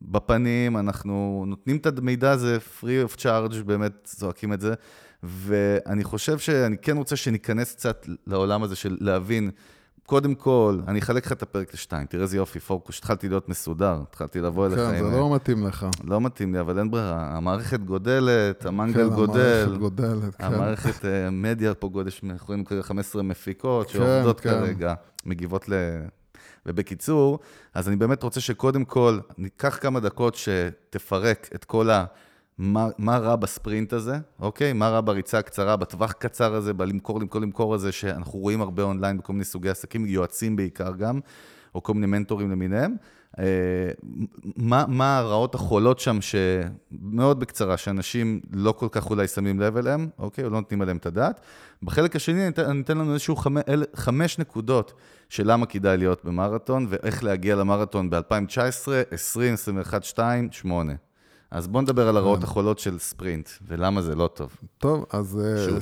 בפנים, 0.02 0.76
אנחנו 0.76 1.44
נותנים 1.46 1.76
את 1.76 1.98
המידע 1.98 2.30
הזה 2.30 2.58
free 2.80 3.08
of 3.08 3.16
charge, 3.18 3.62
באמת 3.66 3.92
צועקים 4.04 4.52
את 4.52 4.60
זה, 4.60 4.74
ואני 5.22 6.04
חושב 6.04 6.38
שאני 6.38 6.78
כן 6.78 6.96
רוצה 6.96 7.16
שניכנס 7.16 7.74
קצת 7.74 8.06
לעולם 8.26 8.62
הזה 8.62 8.76
של 8.76 8.96
להבין 9.00 9.50
קודם 10.06 10.34
כל, 10.34 10.80
אני 10.88 10.98
אחלק 10.98 11.26
לך 11.26 11.32
את 11.32 11.42
הפרק 11.42 11.74
לשתיים, 11.74 12.06
תראה 12.06 12.22
איזה 12.22 12.36
יופי, 12.36 12.60
פורקוש, 12.60 12.98
התחלתי 12.98 13.28
להיות 13.28 13.48
מסודר, 13.48 13.98
התחלתי 14.08 14.40
לבוא 14.40 14.66
אליך 14.66 14.78
כן, 14.78 15.10
זה 15.10 15.16
לא 15.16 15.34
מתאים 15.34 15.66
לך. 15.66 15.86
לא 16.04 16.20
מתאים 16.20 16.54
לי, 16.54 16.60
אבל 16.60 16.78
אין 16.78 16.90
ברירה. 16.90 17.36
המערכת 17.36 17.80
גודלת, 17.80 18.66
המנגל 18.66 19.08
כן, 19.08 19.14
גודל. 19.14 19.64
המערכת 19.64 19.78
גודלת, 19.78 20.34
כן. 20.34 20.44
המערכת 20.44 21.04
אה, 21.04 21.30
מדיה 21.30 21.74
פה 21.74 21.88
גודל, 21.88 22.10
אנחנו 22.30 22.46
רואים 22.46 22.64
כרגע 22.64 22.82
15 22.82 23.22
מפיקות 23.22 23.90
כן, 23.90 23.92
שעובדות 23.92 24.40
כן. 24.40 24.50
כרגע, 24.50 24.94
מגיבות 25.26 25.68
ל... 25.68 25.74
ובקיצור, 26.66 27.38
אז 27.74 27.88
אני 27.88 27.96
באמת 27.96 28.22
רוצה 28.22 28.40
שקודם 28.40 28.84
כל, 28.84 29.18
ניקח 29.38 29.78
כמה 29.80 30.00
דקות 30.00 30.34
שתפרק 30.34 31.48
את 31.54 31.64
כל 31.64 31.90
ה... 31.90 32.04
מה, 32.58 32.88
מה 32.98 33.18
רע 33.18 33.36
בספרינט 33.36 33.92
הזה, 33.92 34.18
אוקיי? 34.40 34.72
מה 34.72 34.88
רע 34.88 35.00
בריצה 35.00 35.38
הקצרה, 35.38 35.76
בטווח 35.76 36.12
קצר 36.12 36.54
הזה, 36.54 36.72
בלמכור, 36.72 37.20
למכור, 37.20 37.40
למכור 37.40 37.74
הזה, 37.74 37.92
שאנחנו 37.92 38.38
רואים 38.38 38.60
הרבה 38.60 38.82
אונליין 38.82 39.18
בכל 39.18 39.32
מיני 39.32 39.44
סוגי 39.44 39.68
עסקים, 39.68 40.06
יועצים 40.06 40.56
בעיקר 40.56 40.92
גם, 40.96 41.20
או 41.74 41.82
כל 41.82 41.94
מיני 41.94 42.06
מנטורים 42.06 42.50
למיניהם. 42.50 42.96
אה, 43.38 43.44
מה, 44.56 44.84
מה 44.88 45.18
הרעות 45.18 45.54
החולות 45.54 45.98
שם, 45.98 46.18
שמאוד 46.20 47.40
בקצרה, 47.40 47.76
שאנשים 47.76 48.40
לא 48.52 48.72
כל 48.72 48.88
כך 48.90 49.10
אולי 49.10 49.28
שמים 49.28 49.60
לב 49.60 49.76
אליהם, 49.76 50.08
אוקיי? 50.18 50.44
או 50.44 50.50
לא 50.50 50.56
נותנים 50.56 50.82
עליהם 50.82 50.96
את 50.96 51.06
הדעת. 51.06 51.40
בחלק 51.82 52.16
השני 52.16 52.42
אני 52.42 52.80
אתן, 52.82 52.98
לנו 52.98 53.12
איזשהו 53.12 53.36
חמש, 53.36 53.62
אל, 53.68 53.84
חמש 53.94 54.38
נקודות 54.38 54.92
של 55.28 55.52
למה 55.52 55.66
כדאי 55.66 55.96
להיות 55.96 56.24
במרתון, 56.24 56.86
ואיך 56.88 57.24
להגיע 57.24 57.56
למרתון 57.56 58.10
ב-2019, 58.10 58.88
20, 59.10 59.54
21, 59.54 60.04
2, 60.04 60.48
8. 60.52 60.92
אז 61.52 61.68
בוא 61.68 61.82
נדבר 61.82 62.08
על 62.08 62.16
הרעות 62.16 62.38
כן. 62.38 62.44
החולות 62.44 62.78
של 62.78 62.98
ספרינט, 62.98 63.48
ולמה 63.66 64.02
זה 64.02 64.14
לא 64.14 64.30
טוב. 64.34 64.56
טוב, 64.78 65.06
אז, 65.10 65.40
אה, 65.44 65.76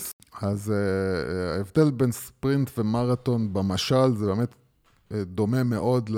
אז 0.49 0.73
אה, 0.73 1.57
ההבדל 1.57 1.91
בין 1.91 2.13
ספרינט 2.13 2.71
ומרתון 2.79 3.53
במשל, 3.53 4.15
זה 4.15 4.27
באמת 4.27 4.55
אה, 5.13 5.25
דומה 5.25 5.65
מאוד 5.65 6.11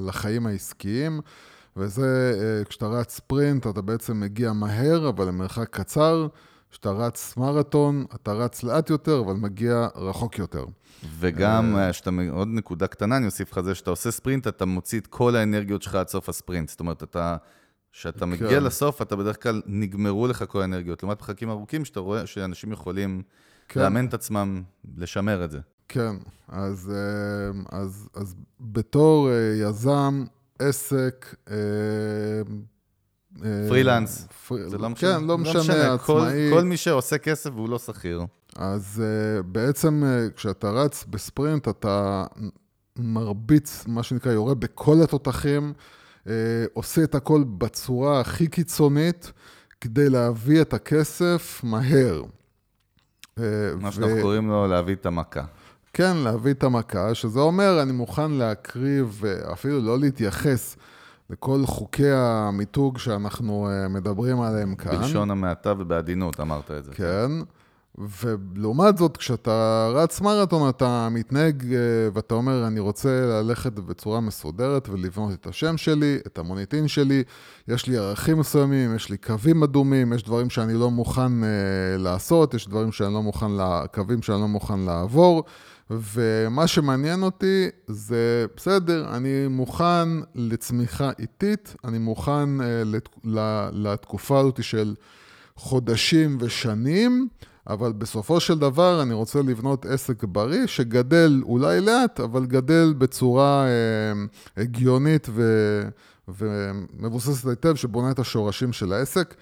לחיים 0.00 0.46
העסקיים, 0.46 1.20
וזה, 1.76 2.32
כשאתה 2.68 2.86
רץ 2.86 3.16
ספרינט, 3.16 3.66
אתה 3.66 3.82
בעצם 3.82 4.20
מגיע 4.20 4.52
מהר, 4.52 5.08
אבל 5.08 5.28
למרחק 5.28 5.68
קצר. 5.70 6.26
כשאתה 6.70 6.90
רץ 6.90 7.36
מרתון, 7.36 8.04
אתה 8.14 8.32
רץ 8.32 8.62
לאט 8.62 8.90
יותר, 8.90 9.20
אבל 9.20 9.34
מגיע 9.34 9.88
רחוק 9.96 10.38
יותר. 10.38 10.64
וגם, 11.18 11.76
שאתה, 11.92 12.10
עוד 12.30 12.48
נקודה 12.48 12.86
קטנה, 12.86 13.16
אני 13.16 13.26
אוסיף 13.26 13.52
לך 13.52 13.60
זה, 13.60 13.74
שאתה 13.74 13.90
עושה 13.90 14.10
ספרינט, 14.10 14.46
אתה 14.46 14.64
מוציא 14.64 15.00
את 15.00 15.06
כל 15.06 15.36
האנרגיות 15.36 15.82
שלך 15.82 15.94
עד 15.94 16.08
סוף 16.08 16.28
הספרינט. 16.28 16.68
זאת 16.68 16.80
אומרת, 16.80 17.02
אתה 17.02 17.36
כשאתה 17.94 18.26
מגיע 18.26 18.48
כן. 18.48 18.64
לסוף, 18.64 19.02
אתה 19.02 19.16
בדרך 19.16 19.42
כלל 19.42 19.62
נגמרו 19.66 20.26
לך 20.26 20.44
כל 20.48 20.60
האנרגיות. 20.60 21.02
לעומת 21.02 21.18
פחקים 21.18 21.50
ארוכים, 21.50 21.84
שאתה 21.84 22.00
רואה 22.00 22.26
שאנשים 22.26 22.72
יכולים 22.72 23.22
כן. 23.68 23.80
לאמן 23.80 24.06
את 24.06 24.14
עצמם, 24.14 24.62
לשמר 24.98 25.44
את 25.44 25.50
זה. 25.50 25.58
כן, 25.88 26.16
אז, 26.48 26.92
אה, 26.94 27.78
אז, 27.78 28.08
אז 28.14 28.34
בתור 28.60 29.30
אה, 29.30 29.68
יזם, 29.68 30.24
עסק, 30.58 31.34
אה, 31.50 31.56
פרילנס, 33.68 34.26
פר... 34.48 34.68
זה 34.68 34.78
לא 34.78 34.90
משנה, 34.90 35.18
כן, 35.18 35.24
לא 35.24 35.38
משנה, 35.38 35.54
לא 35.54 35.60
משנה. 35.60 35.94
עצמאי. 35.94 36.50
כל, 36.50 36.56
כל 36.56 36.64
מי 36.64 36.76
שעושה 36.76 37.18
כסף 37.18 37.50
והוא 37.54 37.68
לא 37.68 37.78
שכיר. 37.78 38.22
אז 38.56 39.02
בעצם 39.46 40.02
כשאתה 40.36 40.70
רץ 40.70 41.04
בספרינט, 41.10 41.68
אתה 41.68 42.24
מרביץ, 42.96 43.84
מה 43.86 44.02
שנקרא, 44.02 44.32
יורה 44.32 44.54
בכל 44.54 44.96
התותחים. 45.02 45.72
אה, 46.28 46.32
עושה 46.72 47.04
את 47.04 47.14
הכל 47.14 47.44
בצורה 47.58 48.20
הכי 48.20 48.46
קיצונית 48.46 49.32
כדי 49.80 50.08
להביא 50.08 50.60
את 50.62 50.74
הכסף 50.74 51.60
מהר. 51.64 52.22
אה, 53.38 53.44
מה 53.80 53.92
שאנחנו 53.92 54.16
קוראים 54.22 54.48
לו 54.48 54.66
להביא 54.66 54.94
את 54.94 55.06
המכה. 55.06 55.44
כן, 55.92 56.16
להביא 56.16 56.52
את 56.52 56.62
המכה, 56.62 57.14
שזה 57.14 57.40
אומר, 57.40 57.82
אני 57.82 57.92
מוכן 57.92 58.30
להקריב, 58.30 59.22
אפילו 59.52 59.80
לא 59.80 59.98
להתייחס 59.98 60.76
לכל 61.30 61.66
חוקי 61.66 62.10
המיתוג 62.10 62.98
שאנחנו 62.98 63.68
אה, 63.68 63.88
מדברים 63.88 64.40
עליהם 64.40 64.74
כאן. 64.74 64.96
בלשון 64.96 65.30
המעטה 65.30 65.72
ובעדינות 65.78 66.40
אמרת 66.40 66.70
את 66.70 66.84
זה. 66.84 66.92
כן. 66.94 67.30
ולעומת 67.98 68.98
זאת, 68.98 69.16
כשאתה 69.16 69.88
רץ 69.94 70.20
מרתון, 70.20 70.68
אתה 70.68 71.08
מתנהג 71.10 71.74
אה, 71.74 71.78
ואתה 72.14 72.34
אומר, 72.34 72.66
אני 72.66 72.80
רוצה 72.80 73.08
ללכת 73.26 73.72
בצורה 73.72 74.20
מסודרת 74.20 74.88
ולבנות 74.88 75.32
את 75.32 75.46
השם 75.46 75.76
שלי, 75.76 76.18
את 76.26 76.38
המוניטין 76.38 76.88
שלי, 76.88 77.22
יש 77.68 77.86
לי 77.86 77.96
ערכים 77.98 78.38
מסוימים, 78.38 78.96
יש 78.96 79.10
לי 79.10 79.16
קווים 79.16 79.62
אדומים, 79.62 80.12
יש 80.12 80.22
דברים 80.22 80.50
שאני 80.50 80.74
לא 80.74 80.90
מוכן 80.90 81.42
uh, 81.42 81.46
לעשות, 81.98 82.54
יש 82.54 82.68
דברים 82.68 82.92
שאני 82.92 83.14
לא 83.14 83.22
מוכן, 83.22 83.50
לה, 83.50 83.82
קווים 83.94 84.22
שאני 84.22 84.40
לא 84.40 84.48
מוכן 84.48 84.80
לעבור, 84.80 85.44
ומה 85.90 86.66
שמעניין 86.66 87.22
אותי 87.22 87.68
זה, 87.86 88.46
בסדר, 88.56 89.16
אני 89.16 89.48
מוכן 89.48 90.08
לצמיחה 90.34 91.10
איטית, 91.18 91.76
אני 91.84 91.98
מוכן 91.98 92.60
uh, 92.60 92.64
לת, 92.84 93.08
לתקופה 93.72 94.40
הזאת 94.40 94.64
של 94.64 94.94
חודשים 95.56 96.38
ושנים, 96.40 97.28
אבל 97.66 97.92
בסופו 97.92 98.40
של 98.40 98.58
דבר 98.58 99.02
אני 99.02 99.14
רוצה 99.14 99.42
לבנות 99.42 99.86
עסק 99.86 100.24
בריא 100.24 100.66
שגדל 100.66 101.42
אולי 101.44 101.80
לאט, 101.80 102.20
אבל 102.20 102.46
גדל 102.46 102.94
בצורה 102.98 103.64
אה, 103.66 103.72
הגיונית 104.62 105.28
ו, 105.30 105.42
ומבוססת 106.28 107.48
היטב, 107.48 107.74
שבונה 107.74 108.10
את 108.10 108.18
השורשים 108.18 108.72
של 108.72 108.92
העסק. 108.92 109.34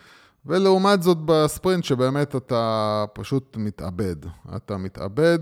ולעומת 0.47 1.03
זאת 1.03 1.19
בספרינט, 1.25 1.85
שבאמת 1.85 2.37
אתה 2.37 3.05
פשוט 3.13 3.57
מתאבד. 3.57 4.17
אתה 4.57 4.77
מתאבד 4.77 5.39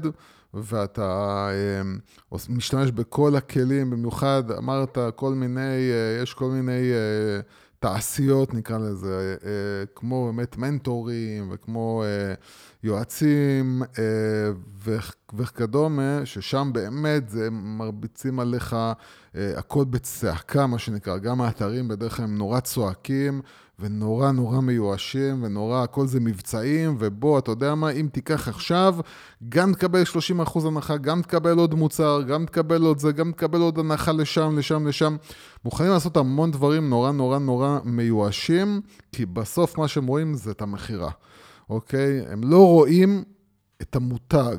ואתה 0.55 1.49
אה, 1.51 2.37
משתמש 2.49 2.91
בכל 2.91 3.37
הכלים, 3.37 3.91
במיוחד 3.91 4.51
אמרת 4.59 4.99
כל 5.17 5.35
מיני, 5.35 5.91
אה, 5.91 6.23
יש 6.23 6.35
כל 6.35 6.51
מיני... 6.51 6.93
אה, 6.93 7.41
תעשיות, 7.81 8.55
נקרא 8.55 8.79
לזה, 8.79 9.37
אה, 9.45 9.51
כמו 9.95 10.27
באמת 10.27 10.57
מנטורים 10.57 11.49
וכמו 11.53 12.03
אה, 12.05 12.35
יועצים 12.83 13.83
אה, 13.99 14.95
וכדומה, 15.35 16.21
ששם 16.25 16.71
באמת 16.73 17.29
זה 17.29 17.51
מרביצים 17.51 18.41
עליך 18.41 18.77
הכל 19.35 19.85
בצעקה, 19.85 20.67
מה 20.67 20.79
שנקרא. 20.79 21.19
גם 21.19 21.41
האתרים 21.41 21.89
בדרך 21.89 22.17
כלל 22.17 22.25
הם 22.25 22.39
נורא 22.39 22.61
צועקים 22.61 23.41
ונורא 23.81 24.31
נורא 24.31 24.61
מיואשים, 24.61 25.43
ונורא, 25.43 25.83
הכל 25.83 26.07
זה 26.07 26.21
מבצעים, 26.21 26.97
ובוא, 26.99 27.39
אתה 27.39 27.51
יודע 27.51 27.75
מה, 27.75 27.91
אם 27.91 28.09
תיקח 28.13 28.49
עכשיו, 28.49 28.97
גם 29.49 29.73
תקבל 29.73 30.03
30% 30.47 30.67
הנחה, 30.67 30.97
גם 30.97 31.23
תקבל 31.23 31.59
עוד 31.59 31.75
מוצר, 31.75 32.23
גם 32.23 32.47
תקבל 32.47 32.83
עוד 32.83 32.99
זה, 32.99 33.13
גם 33.13 33.33
תקבל 33.33 33.61
עוד 33.61 33.79
הנחה 33.79 34.13
לשם, 34.13 34.59
לשם, 34.59 34.87
לשם. 34.87 35.17
מוכנים 35.65 35.91
לעשות 35.91 36.17
המון 36.17 36.51
דברים 36.51 36.91
נורא 36.91 37.11
נורא 37.11 37.39
נורא 37.39 37.79
מיואשים, 37.85 38.81
כי 39.13 39.27
בסוף 39.27 39.79
מה 39.79 39.89
שהם 39.89 40.07
רואים 40.07 40.35
זה 40.35 40.51
את 40.51 40.63
המכירה, 40.63 41.11
אוקיי? 41.71 42.21
הם 42.29 42.41
לא 42.45 42.67
רואים 42.67 43.25
את 43.83 43.97
המותג. 43.97 44.57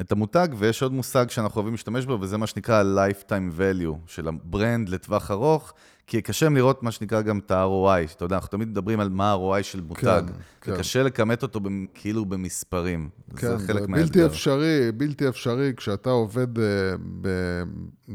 את 0.00 0.12
המותג, 0.12 0.48
ויש 0.58 0.82
עוד 0.82 0.92
מושג 0.92 1.30
שאנחנו 1.30 1.56
אוהבים 1.56 1.74
להשתמש 1.74 2.06
בו, 2.06 2.18
וזה 2.20 2.38
מה 2.38 2.46
שנקרא 2.46 2.82
lifetime 2.82 3.58
value 3.58 3.96
של 4.06 4.28
הברנד 4.28 4.88
לטווח 4.88 5.30
ארוך, 5.30 5.72
כי 6.10 6.22
קשה 6.22 6.48
לראות 6.48 6.82
מה 6.82 6.90
שנקרא 6.90 7.22
גם 7.22 7.38
את 7.38 7.50
ה-ROI. 7.50 8.12
אתה 8.16 8.24
יודע, 8.24 8.36
אנחנו 8.36 8.48
תמיד 8.48 8.68
מדברים 8.68 9.00
על 9.00 9.08
מה 9.08 9.32
ה-ROI 9.32 9.62
של 9.62 9.80
מותג. 9.80 10.22
כן, 10.26 10.32
כן. 10.60 10.72
וקשה 10.72 11.02
לכמת 11.02 11.42
אותו 11.42 11.60
כאילו 11.94 12.24
במספרים. 12.24 13.08
כן, 13.36 13.58
זה 13.58 13.66
חלק 13.66 13.88
מהאתגר. 13.88 14.06
בלתי 14.06 14.26
אפשרי, 14.26 14.92
בלתי 14.96 15.28
אפשרי, 15.28 15.72
כשאתה 15.76 16.10
עובד, 16.10 16.58
אה, 16.58 16.64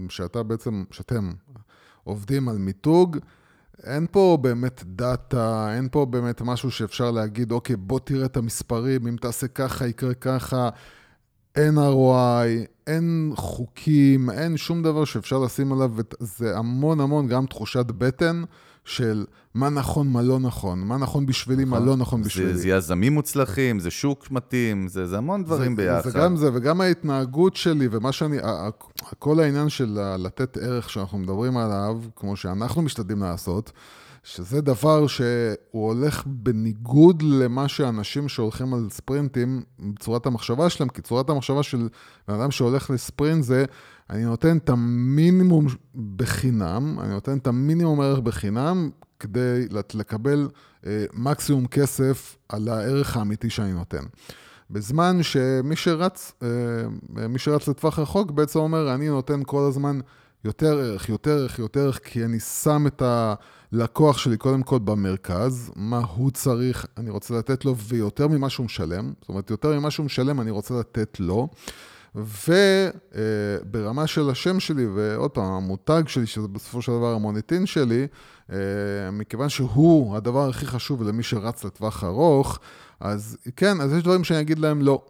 כשאתה 0.08 0.44
בעצם, 0.44 0.84
כשאתם 0.90 1.32
עובדים 2.04 2.50
על 2.50 2.58
מיתוג, 2.58 3.18
אין 3.84 4.08
פה 4.12 4.38
באמת 4.42 4.84
דאטה, 4.86 5.76
אין 5.76 5.88
פה 5.92 6.06
באמת 6.06 6.42
משהו 6.42 6.72
שאפשר 6.72 7.12
להגיד, 7.12 7.52
אוקיי, 7.52 7.76
בוא 7.76 8.00
תראה 8.00 8.26
את 8.26 8.38
המספרים, 8.38 9.08
אם 9.08 9.16
תעשה 9.22 9.48
ככה, 9.48 9.88
יקרה 9.88 10.14
ככה. 10.14 10.70
אין 11.56 11.78
ROI, 11.78 12.68
אין 12.88 13.32
חוקים, 13.36 14.30
אין 14.30 14.58
שום 14.58 14.84
דבר 14.84 15.06
שאפשר 15.06 15.40
לשים 15.40 15.74
עליו, 15.74 15.92
זה 16.20 16.58
המון 16.58 17.00
המון 17.00 17.28
גם 17.28 17.46
תחושת 17.46 17.86
בטן 17.86 18.44
של 18.86 19.26
מה 19.54 19.70
נכון, 19.70 20.08
מה 20.08 20.22
לא 20.22 20.40
נכון, 20.40 20.80
מה 20.80 20.98
נכון 20.98 21.26
בשבילי, 21.26 21.66
נכון. 21.66 21.80
מה 21.80 21.86
לא 21.86 21.96
נכון 21.96 22.22
בשבילי. 22.22 22.54
זה, 22.54 22.60
זה 22.60 22.70
יזמים 22.70 23.14
מוצלחים, 23.14 23.80
זה 23.80 23.92
שוק 23.92 24.32
מתאים, 24.32 24.88
זה, 24.88 25.06
זה 25.08 25.18
המון 25.18 25.44
דברים 25.44 25.76
זה, 25.76 25.82
ביחד. 25.82 26.10
זה 26.10 26.20
גם 26.20 26.36
זה, 26.36 26.50
וגם 26.54 26.82
ההתנהגות 26.82 27.56
שלי, 27.56 27.88
ומה 27.92 28.12
שאני, 28.12 28.38
כל 29.20 29.40
העניין 29.40 29.70
של 29.70 30.00
לתת 30.18 30.58
ערך 30.58 30.90
שאנחנו 30.90 31.18
מדברים 31.18 31.58
עליו, 31.58 32.00
כמו 32.16 32.36
שאנחנו 32.36 32.82
משתדלים 32.82 33.24
לעשות, 33.24 33.72
שזה 34.26 34.62
דבר 34.62 35.08
שהוא 35.08 35.56
הולך 35.72 36.24
בניגוד 36.26 37.22
למה 37.22 37.68
שאנשים 37.68 38.30
שהולכים 38.30 38.74
על 38.74 38.88
ספרינטים, 38.90 39.62
בצורת 39.80 40.26
המחשבה 40.26 40.70
שלהם, 40.70 40.90
כי 40.90 41.02
צורת 41.02 41.30
המחשבה 41.30 41.64
של 41.64 41.88
בן 42.28 42.34
אדם 42.34 42.52
שהולך 42.52 42.90
לספרינט 42.90 43.44
זה, 43.44 43.66
אני 44.10 44.24
נותן 44.24 44.58
את 44.58 44.70
המינימום 44.70 45.66
בחינם, 46.16 47.00
אני 47.00 47.10
נותן 47.10 47.38
את 47.38 47.48
המינימום 47.48 48.02
ערך 48.02 48.20
בחינם, 48.20 48.90
כדי 49.20 49.66
לקבל 49.94 50.50
אה, 50.86 51.06
מקסימום 51.14 51.68
כסף 51.68 52.38
על 52.50 52.68
הערך 52.68 53.18
האמיתי 53.18 53.50
שאני 53.50 53.74
נותן. 53.74 54.04
בזמן 54.72 55.24
שמי 55.24 55.76
שרץ, 55.76 56.34
אה, 56.44 57.28
מי 57.28 57.40
שרץ 57.40 57.68
לטווח 57.68 58.00
רחוק 58.00 58.32
בעצם 58.32 58.60
אומר, 58.60 58.94
אני 58.94 59.08
נותן 59.08 59.42
כל 59.46 59.64
הזמן 59.70 60.00
יותר 60.46 60.80
ערך, 60.80 61.10
יותר 61.10 61.32
ערך, 61.32 61.60
יותר 61.60 61.80
ערך, 61.80 62.00
כי 62.04 62.26
אני 62.26 62.40
שם 62.40 62.88
את 62.88 63.02
הלקוח 63.76 64.18
שלי 64.18 64.38
קודם 64.38 64.64
כל 64.64 64.80
במרכז, 64.80 65.72
מה 65.76 66.02
הוא 66.16 66.32
צריך, 66.32 66.86
אני 66.98 67.10
רוצה 67.10 67.34
לתת 67.34 67.66
לו, 67.66 67.78
ויותר 67.78 68.28
ממה 68.28 68.50
שהוא 68.50 68.66
משלם, 68.66 69.14
זאת 69.22 69.30
אומרת, 69.30 69.50
יותר 69.50 69.80
ממה 69.80 69.92
שהוא 69.92 70.06
משלם 70.06 70.42
אני 70.42 70.52
רוצה 70.52 70.74
לתת 70.80 71.20
לו. 71.20 71.48
וברמה 72.16 74.08
של 74.08 74.30
השם 74.30 74.60
שלי, 74.60 74.88
ועוד 74.88 75.32
פעם, 75.32 75.46
המותג 75.46 76.04
שלי, 76.08 76.28
שזה 76.28 76.48
בסופו 76.48 76.82
של 76.82 76.92
דבר 76.92 77.14
המוניטין 77.14 77.66
שלי, 77.66 78.08
אה, 78.52 78.58
מכיוון 79.12 79.50
שהוא 79.50 80.18
הדבר 80.18 80.50
הכי 80.50 80.66
חשוב 80.66 81.04
למי 81.04 81.24
שרץ 81.24 81.64
לטווח 81.64 82.04
ארוך, 82.04 82.60
אז 83.00 83.38
כן, 83.56 83.82
אז 83.82 83.94
יש 83.94 84.04
דברים 84.04 84.24
שאני 84.24 84.42
אגיד 84.42 84.60
להם 84.60 84.82
לא. 84.82 85.02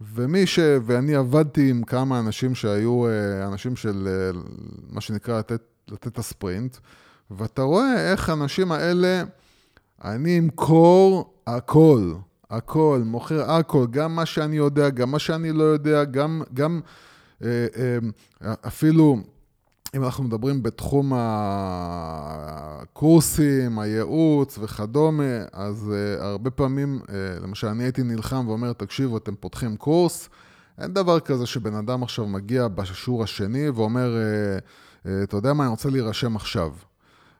ומי 0.00 0.46
ש... 0.46 0.58
ואני 0.82 1.14
עבדתי 1.14 1.70
עם 1.70 1.82
כמה 1.82 2.18
אנשים 2.18 2.54
שהיו 2.54 3.06
אה, 3.06 3.46
אנשים 3.46 3.76
של 3.76 4.08
אה, 4.08 4.40
מה 4.90 5.00
שנקרא 5.00 5.38
לתת, 5.38 5.62
לתת 5.88 6.18
הספרינט, 6.18 6.76
ואתה 7.30 7.62
רואה 7.62 8.10
איך 8.12 8.28
האנשים 8.28 8.72
האלה, 8.72 9.22
אני 10.04 10.38
אמכור 10.38 11.34
הכל, 11.46 12.14
הכל, 12.50 13.02
מוכר 13.04 13.50
הכל, 13.50 13.86
גם 13.90 14.16
מה 14.16 14.26
שאני 14.26 14.56
יודע, 14.56 14.88
גם 14.88 15.10
מה 15.10 15.18
שאני 15.18 15.52
לא 15.52 15.62
יודע, 15.62 16.04
גם, 16.04 16.42
גם 16.54 16.80
אה, 17.42 17.66
אה, 17.76 17.98
אפילו... 18.66 19.16
אם 19.96 20.04
אנחנו 20.04 20.24
מדברים 20.24 20.62
בתחום 20.62 21.12
הקורסים, 22.86 23.78
הייעוץ 23.78 24.58
וכדומה, 24.58 25.44
אז 25.52 25.92
uh, 25.92 26.22
הרבה 26.22 26.50
פעמים, 26.50 27.00
uh, 27.02 27.10
למשל, 27.42 27.66
אני 27.66 27.84
הייתי 27.84 28.02
נלחם 28.02 28.48
ואומר, 28.48 28.72
תקשיבו, 28.72 29.16
אתם 29.16 29.34
פותחים 29.34 29.76
קורס, 29.76 30.28
אין 30.78 30.94
דבר 30.94 31.20
כזה 31.20 31.46
שבן 31.46 31.74
אדם 31.74 32.02
עכשיו 32.02 32.26
מגיע 32.26 32.68
בשיעור 32.68 33.22
השני 33.22 33.68
ואומר, 33.68 34.14
uh, 34.16 35.06
uh, 35.06 35.08
אתה 35.22 35.36
יודע 35.36 35.52
מה, 35.52 35.64
אני 35.64 35.70
רוצה 35.70 35.90
להירשם 35.90 36.36
עכשיו. 36.36 36.72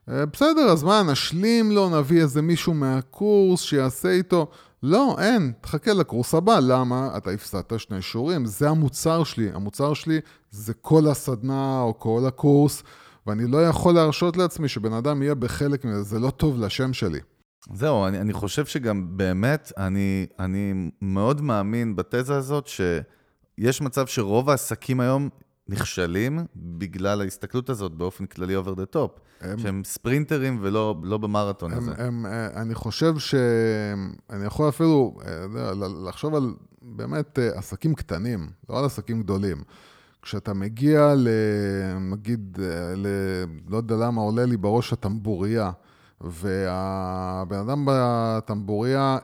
Uh, 0.09 0.11
בסדר, 0.33 0.61
אז 0.61 0.83
מה, 0.83 1.03
נשלים 1.03 1.71
לו, 1.71 1.99
נביא 1.99 2.21
איזה 2.21 2.41
מישהו 2.41 2.73
מהקורס 2.73 3.61
שיעשה 3.61 4.09
איתו. 4.09 4.47
לא, 4.83 5.15
אין, 5.19 5.51
תחכה 5.61 5.93
לקורס 5.93 6.33
הבא. 6.33 6.59
למה? 6.59 7.09
אתה 7.17 7.31
הפסדת 7.31 7.79
שני 7.79 8.01
שיעורים, 8.01 8.45
זה 8.45 8.69
המוצר 8.69 9.23
שלי. 9.23 9.49
המוצר 9.53 9.93
שלי 9.93 10.19
זה 10.51 10.73
כל 10.73 11.07
הסדנה 11.07 11.81
או 11.81 11.99
כל 11.99 12.23
הקורס, 12.27 12.83
ואני 13.27 13.47
לא 13.47 13.65
יכול 13.65 13.93
להרשות 13.93 14.37
לעצמי 14.37 14.67
שבן 14.67 14.93
אדם 14.93 15.21
יהיה 15.21 15.35
בחלק 15.35 15.85
מזה, 15.85 16.01
זה 16.01 16.19
לא 16.19 16.29
טוב 16.29 16.59
לשם 16.59 16.93
שלי. 16.93 17.19
זהו, 17.73 18.07
אני, 18.07 18.21
אני 18.21 18.33
חושב 18.33 18.65
שגם 18.65 19.17
באמת, 19.17 19.71
אני, 19.77 20.25
אני 20.39 20.89
מאוד 21.01 21.41
מאמין 21.41 21.95
בתזה 21.95 22.35
הזאת 22.35 22.67
שיש 22.67 23.81
מצב 23.81 24.07
שרוב 24.07 24.49
העסקים 24.49 24.99
היום 24.99 25.29
נכשלים 25.69 26.39
בגלל 26.55 27.21
ההסתכלות 27.21 27.69
הזאת 27.69 27.91
באופן 27.91 28.25
כללי 28.25 28.57
over 28.57 28.75
the 28.75 28.95
top, 28.95 29.19
הם, 29.41 29.59
שהם 29.59 29.81
ספרינטרים 29.85 30.59
ולא 30.61 30.95
לא 31.03 31.17
במרתון 31.17 31.71
הם, 31.71 31.77
הזה. 31.77 31.93
הם, 31.97 32.25
אה, 32.25 32.61
אני 32.61 32.75
חושב 32.75 33.17
שאני 33.17 34.45
יכול 34.45 34.69
אפילו 34.69 35.17
אה, 35.25 35.71
לחשוב 36.05 36.35
על 36.35 36.53
באמת 36.81 37.39
אה, 37.39 37.57
עסקים 37.57 37.95
קטנים, 37.95 38.49
לא 38.69 38.79
על 38.79 38.85
עסקים 38.85 39.21
גדולים. 39.21 39.63
כשאתה 40.21 40.53
מגיע 40.53 41.13
ל... 41.15 41.27
נגיד, 41.99 42.59
ל... 42.95 43.07
לא 43.69 43.77
יודע 43.77 43.95
למה 43.95 44.21
עולה 44.21 44.45
לי 44.45 44.57
בראש 44.57 44.93
הטמבוריה, 44.93 45.71
והבן 46.21 47.57
אדם 47.57 47.83
בטמבוריה, 47.85 49.17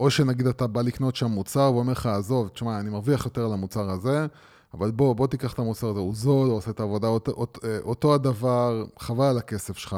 או 0.00 0.10
שנגיד 0.10 0.46
אתה 0.46 0.66
בא 0.66 0.82
לקנות 0.82 1.16
שם 1.16 1.26
מוצר 1.26 1.72
ואומר 1.74 1.92
לך, 1.92 2.06
עזוב, 2.06 2.48
תשמע, 2.48 2.80
אני 2.80 2.90
מרוויח 2.90 3.24
יותר 3.24 3.44
על 3.44 3.52
המוצר 3.52 3.90
הזה, 3.90 4.26
אבל 4.74 4.90
בוא, 4.90 5.14
בוא 5.14 5.26
תיקח 5.26 5.52
את 5.52 5.58
המוצר 5.58 5.88
הזה, 5.88 6.00
הוא 6.00 6.14
זול, 6.14 6.48
הוא 6.48 6.56
עושה 6.56 6.70
את 6.70 6.80
העבודה, 6.80 7.08
אותו, 7.08 7.32
אותו, 7.32 7.60
אותו 7.82 8.14
הדבר, 8.14 8.84
חבל 8.98 9.24
על 9.24 9.38
הכסף 9.38 9.78
שלך. 9.78 9.96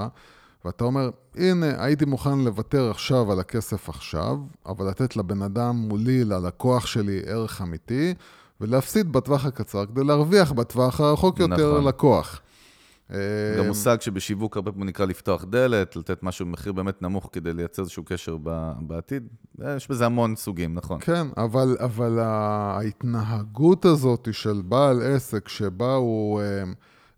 ואתה 0.64 0.84
אומר, 0.84 1.10
הנה, 1.36 1.84
הייתי 1.84 2.04
מוכן 2.04 2.38
לוותר 2.38 2.90
עכשיו 2.90 3.32
על 3.32 3.40
הכסף 3.40 3.88
עכשיו, 3.88 4.36
אבל 4.66 4.88
לתת 4.88 5.16
לבן 5.16 5.42
אדם 5.42 5.76
מולי, 5.76 6.24
ללקוח 6.24 6.86
שלי, 6.86 7.20
ערך 7.26 7.62
אמיתי, 7.62 8.14
ולהפסיד 8.60 9.12
בטווח 9.12 9.44
הקצר 9.46 9.86
כדי 9.86 10.04
להרוויח 10.04 10.52
בטווח 10.52 11.00
הרחוק 11.00 11.40
יותר 11.40 11.72
נכון. 11.72 11.88
לקוח. 11.88 12.40
גם 13.58 13.66
מושג 13.66 14.00
שבשיווק 14.00 14.56
הרבה 14.56 14.72
פעמים 14.72 14.88
נקרא 14.88 15.06
לפתוח 15.06 15.44
דלת, 15.44 15.96
לתת 15.96 16.22
משהו 16.22 16.46
במחיר 16.46 16.72
באמת 16.72 17.02
נמוך 17.02 17.28
כדי 17.32 17.52
לייצר 17.52 17.82
איזשהו 17.82 18.04
קשר 18.04 18.36
בעתיד. 18.80 19.28
יש 19.76 19.90
בזה 19.90 20.06
המון 20.06 20.36
סוגים, 20.36 20.74
נכון. 20.74 21.00
כן, 21.00 21.26
אבל, 21.36 21.76
אבל 21.80 22.18
ההתנהגות 22.18 23.84
הזאת 23.84 24.28
של 24.32 24.62
בעל 24.64 25.02
עסק 25.02 25.48
שבה 25.48 25.94
הוא, 25.94 26.40
אה, 26.40 26.62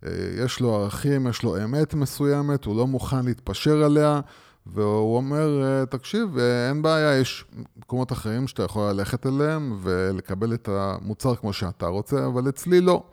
אה, 0.05 0.43
יש 0.45 0.59
לו 0.59 0.75
ערכים, 0.75 1.27
יש 1.27 1.43
לו 1.43 1.63
אמת 1.63 1.93
מסוימת, 1.93 2.65
הוא 2.65 2.77
לא 2.77 2.87
מוכן 2.87 3.25
להתפשר 3.25 3.83
עליה, 3.83 4.21
והוא 4.65 5.17
אומר, 5.17 5.63
אה, 5.63 5.85
תקשיב, 5.85 6.37
אין 6.69 6.81
בעיה, 6.81 7.19
יש 7.19 7.45
מקומות 7.77 8.11
אחרים 8.11 8.47
שאתה 8.47 8.63
יכול 8.63 8.91
ללכת 8.91 9.25
אליהם 9.25 9.79
ולקבל 9.81 10.53
את 10.53 10.69
המוצר 10.71 11.35
כמו 11.35 11.53
שאתה 11.53 11.87
רוצה, 11.87 12.25
אבל 12.25 12.49
אצלי 12.49 12.81
לא. 12.81 13.03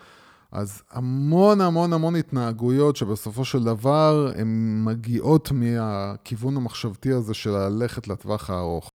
אז 0.53 0.83
המון 0.91 1.61
המון 1.61 1.93
המון 1.93 2.17
התנהגויות 2.17 2.97
שבסופו 2.97 3.45
של 3.45 3.65
דבר 3.65 4.33
הן 4.37 4.83
מגיעות 4.85 5.53
מהכיוון 5.53 6.57
המחשבתי 6.57 7.13
הזה 7.13 7.35
של 7.35 7.51
ללכת 7.51 8.09
לטווח 8.09 8.51
הארוך. 8.51 8.91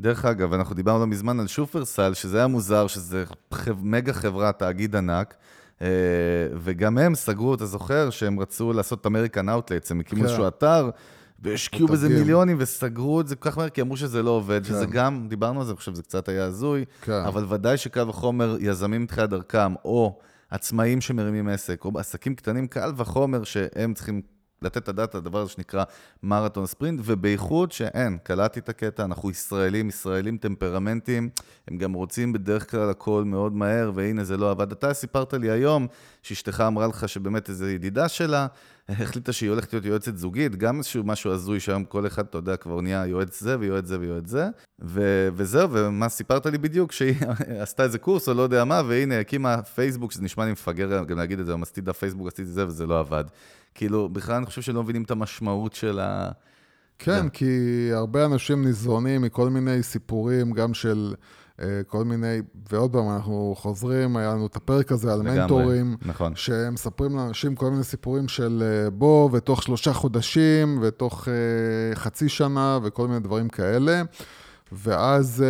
דרך 0.00 0.24
אגב, 0.24 0.52
אנחנו 0.52 0.74
דיברנו 0.74 1.00
לא 1.00 1.06
מזמן 1.06 1.40
על 1.40 1.46
שופרסל, 1.46 2.14
שזה 2.14 2.38
היה 2.38 2.46
מוזר, 2.46 2.86
שזה 2.86 3.24
מגה 3.82 4.12
חברה, 4.12 4.52
תאגיד 4.52 4.96
ענק, 4.96 5.34
אה, 5.82 5.86
וגם 6.56 6.98
הם 6.98 7.14
סגרו, 7.14 7.54
אתה 7.54 7.66
זוכר, 7.66 8.10
שהם 8.10 8.40
רצו 8.40 8.72
לעשות 8.72 9.06
American 9.06 9.48
Outlets, 9.48 9.90
הם 9.90 10.00
הקימו 10.00 10.20
כן. 10.20 10.26
איזשהו 10.26 10.48
אתר, 10.48 10.90
והשקיעו 11.42 11.88
בזה 11.88 12.08
מיליונים 12.08 12.56
וסגרו 12.60 13.20
את 13.20 13.28
זה 13.28 13.36
כל 13.36 13.50
כך 13.50 13.58
מהר, 13.58 13.68
כי 13.68 13.80
אמרו 13.80 13.96
שזה 13.96 14.22
לא 14.22 14.30
עובד, 14.30 14.66
כן. 14.66 14.68
שזה 14.68 14.86
גם, 14.86 15.26
דיברנו 15.28 15.60
על 15.60 15.66
זה, 15.66 15.72
אני 15.72 15.76
חושב 15.76 15.92
שזה 15.92 16.02
קצת 16.02 16.28
היה 16.28 16.44
הזוי, 16.44 16.84
כן. 17.02 17.12
אבל 17.12 17.44
ודאי 17.48 17.76
שקל 17.76 18.08
וחומר 18.08 18.56
יזמים 18.60 19.02
מתחילת 19.02 19.30
דרכם, 19.30 19.74
או... 19.84 20.18
עצמאים 20.50 21.00
שמרימים 21.00 21.48
עסק, 21.48 21.84
או 21.84 21.98
עסקים 21.98 22.34
קטנים, 22.34 22.66
קל 22.66 22.92
וחומר 22.96 23.44
שהם 23.44 23.94
צריכים 23.94 24.22
לתת 24.62 24.76
את 24.76 24.88
הדעת 24.88 25.14
לדבר 25.14 25.38
הזה 25.38 25.50
שנקרא 25.50 25.84
מרתון 26.22 26.66
ספרינט, 26.66 27.00
ובייחוד 27.04 27.72
שאין, 27.72 28.18
קלטתי 28.22 28.60
את 28.60 28.68
הקטע, 28.68 29.04
אנחנו 29.04 29.30
ישראלים, 29.30 29.88
ישראלים 29.88 30.36
טמפרמנטים, 30.36 31.30
הם 31.68 31.78
גם 31.78 31.92
רוצים 31.92 32.32
בדרך 32.32 32.70
כלל 32.70 32.90
הכל 32.90 33.24
מאוד 33.24 33.52
מהר, 33.52 33.92
והנה 33.94 34.24
זה 34.24 34.36
לא 34.36 34.50
עבד. 34.50 34.72
אתה 34.72 34.94
סיפרת 34.94 35.34
לי 35.34 35.50
היום 35.50 35.86
שאשתך 36.22 36.64
אמרה 36.66 36.86
לך 36.86 37.08
שבאמת 37.08 37.48
איזו 37.48 37.68
ידידה 37.68 38.08
שלה, 38.08 38.46
החליטה 38.88 39.32
שהיא 39.32 39.50
הולכת 39.50 39.72
להיות 39.72 39.84
יועצת 39.84 40.16
זוגית, 40.16 40.56
גם 40.56 40.78
איזשהו 40.78 41.04
משהו 41.04 41.32
הזוי 41.32 41.60
שהיום 41.60 41.84
כל 41.84 42.06
אחד, 42.06 42.24
אתה 42.24 42.38
יודע, 42.38 42.56
כבר 42.56 42.80
נהיה 42.80 43.06
יועץ 43.06 43.40
זה 43.40 43.56
ויועץ 43.60 43.86
זה 43.86 44.00
ויועץ 44.00 44.26
זה. 44.26 44.48
ו- 44.82 45.28
וזהו, 45.34 45.68
ומה 45.72 46.08
סיפרת 46.08 46.46
לי 46.46 46.58
בדיוק? 46.58 46.92
שהיא 46.92 47.14
עשתה 47.62 47.82
איזה 47.82 47.98
קורס 47.98 48.28
או 48.28 48.34
לא 48.34 48.42
יודע 48.42 48.64
מה, 48.64 48.82
והנה, 48.88 49.20
הקימה 49.20 49.62
פייסבוק, 49.62 50.12
שזה 50.12 50.22
נשמע 50.22 50.44
לי 50.44 50.52
מפגר 50.52 51.04
גם 51.04 51.18
להגיד 51.18 51.40
את 51.40 51.46
זה, 51.46 51.54
עשיתי 51.62 51.80
דף 51.80 51.98
פייסבוק, 51.98 52.26
עשיתי 52.26 52.44
זה 52.44 52.66
וזה 52.66 52.86
לא 52.86 53.00
עבד. 53.00 53.24
כאילו, 53.74 54.08
בכלל 54.08 54.36
אני 54.36 54.46
חושב 54.46 54.62
שלא 54.62 54.82
מבינים 54.82 55.02
את 55.02 55.10
המשמעות 55.10 55.72
של 55.72 55.98
ה... 56.00 56.30
כן, 56.98 57.28
כי 57.28 57.46
הרבה 57.92 58.24
אנשים 58.24 58.64
ניזונים 58.64 59.22
מכל 59.22 59.50
מיני 59.50 59.82
סיפורים, 59.82 60.52
גם 60.52 60.74
של 60.74 61.14
אה, 61.60 61.80
כל 61.86 62.04
מיני, 62.04 62.38
ועוד 62.72 62.92
פעם, 62.92 63.10
אנחנו 63.10 63.54
חוזרים, 63.58 64.16
היה 64.16 64.34
לנו 64.34 64.46
את 64.46 64.56
הפרק 64.56 64.92
הזה 64.92 65.12
על 65.12 65.18
לגמרי, 65.18 65.40
מנטורים, 65.40 65.96
נכון. 66.06 66.32
שהם 66.36 66.74
מספרים 66.74 67.16
לאנשים 67.16 67.54
כל 67.54 67.70
מיני 67.70 67.84
סיפורים 67.84 68.28
של 68.28 68.62
אה, 68.66 68.90
בוא, 68.90 69.30
ותוך 69.32 69.62
שלושה 69.62 69.92
חודשים, 69.92 70.78
ותוך 70.82 71.28
אה, 71.28 71.96
חצי 71.96 72.28
שנה, 72.28 72.78
וכל 72.82 73.08
מיני 73.08 73.20
דברים 73.20 73.48
כאלה. 73.48 74.02
ואז 74.72 75.44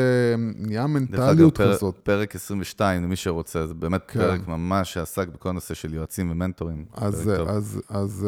נהיה 0.57 0.87
מנטליות 0.87 1.59
דרך 1.59 1.67
אגב, 1.69 1.77
כזאת. 1.77 1.95
פר, 1.95 2.01
פרק 2.03 2.35
22, 2.35 3.03
למי 3.03 3.17
שרוצה, 3.17 3.67
זה 3.67 3.75
באמת 3.75 4.03
כן. 4.09 4.21
פרק 4.21 4.49
ממש 4.49 4.93
שעסק 4.93 5.29
בכל 5.29 5.49
הנושא 5.49 5.75
של 5.75 5.95
יועצים 5.95 6.31
ומנטורים. 6.31 6.85
אז. 6.95 7.31
אז, 7.47 7.81
אז 7.89 8.27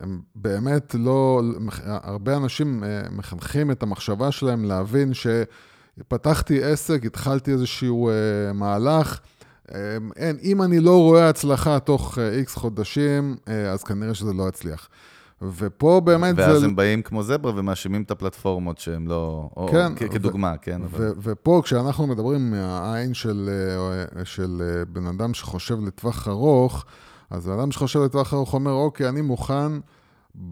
הם 0.00 0.20
באמת 0.34 0.94
לא, 0.98 1.42
הרבה 1.84 2.36
אנשים 2.36 2.84
מחנכים 3.10 3.70
את 3.70 3.82
המחשבה 3.82 4.32
שלהם 4.32 4.64
להבין 4.64 5.12
שפתחתי 5.14 6.64
עסק, 6.64 7.04
התחלתי 7.04 7.52
איזשהו 7.52 8.10
מהלך, 8.54 9.20
אין, 10.16 10.38
אם 10.42 10.62
אני 10.62 10.80
לא 10.80 11.00
רואה 11.00 11.28
הצלחה 11.28 11.78
תוך 11.78 12.18
איקס 12.18 12.54
חודשים, 12.54 13.36
אז 13.72 13.84
כנראה 13.84 14.14
שזה 14.14 14.32
לא 14.32 14.48
יצליח. 14.48 14.88
ופה 15.42 16.00
באמת 16.04 16.34
ואז 16.36 16.60
זה... 16.60 16.66
הם 16.66 16.76
באים 16.76 17.02
כמו 17.02 17.22
זברה 17.22 17.52
ומאשימים 17.56 18.02
את 18.02 18.10
הפלטפורמות 18.10 18.78
שהם 18.78 19.08
לא... 19.08 19.48
או, 19.56 19.68
כן. 19.68 19.92
כ- 19.96 20.12
כדוגמה, 20.12 20.56
כן. 20.56 20.80
ו- 20.82 20.84
אבל... 20.84 21.12
ופה 21.22 21.60
כשאנחנו 21.64 22.06
מדברים 22.06 22.50
מהעין 22.50 23.14
של, 23.14 23.50
אה, 24.16 24.24
של 24.24 24.62
אה, 24.64 24.84
בן 24.84 25.06
אדם 25.06 25.34
שחושב 25.34 25.80
לטווח 25.80 26.28
ארוך, 26.28 26.84
אז 27.30 27.46
בן 27.46 27.58
אדם 27.58 27.72
שחושב 27.72 28.00
לטווח 28.00 28.34
ארוך 28.34 28.54
אומר, 28.54 28.72
אוקיי, 28.72 29.08
אני 29.08 29.20
מוכן 29.20 29.72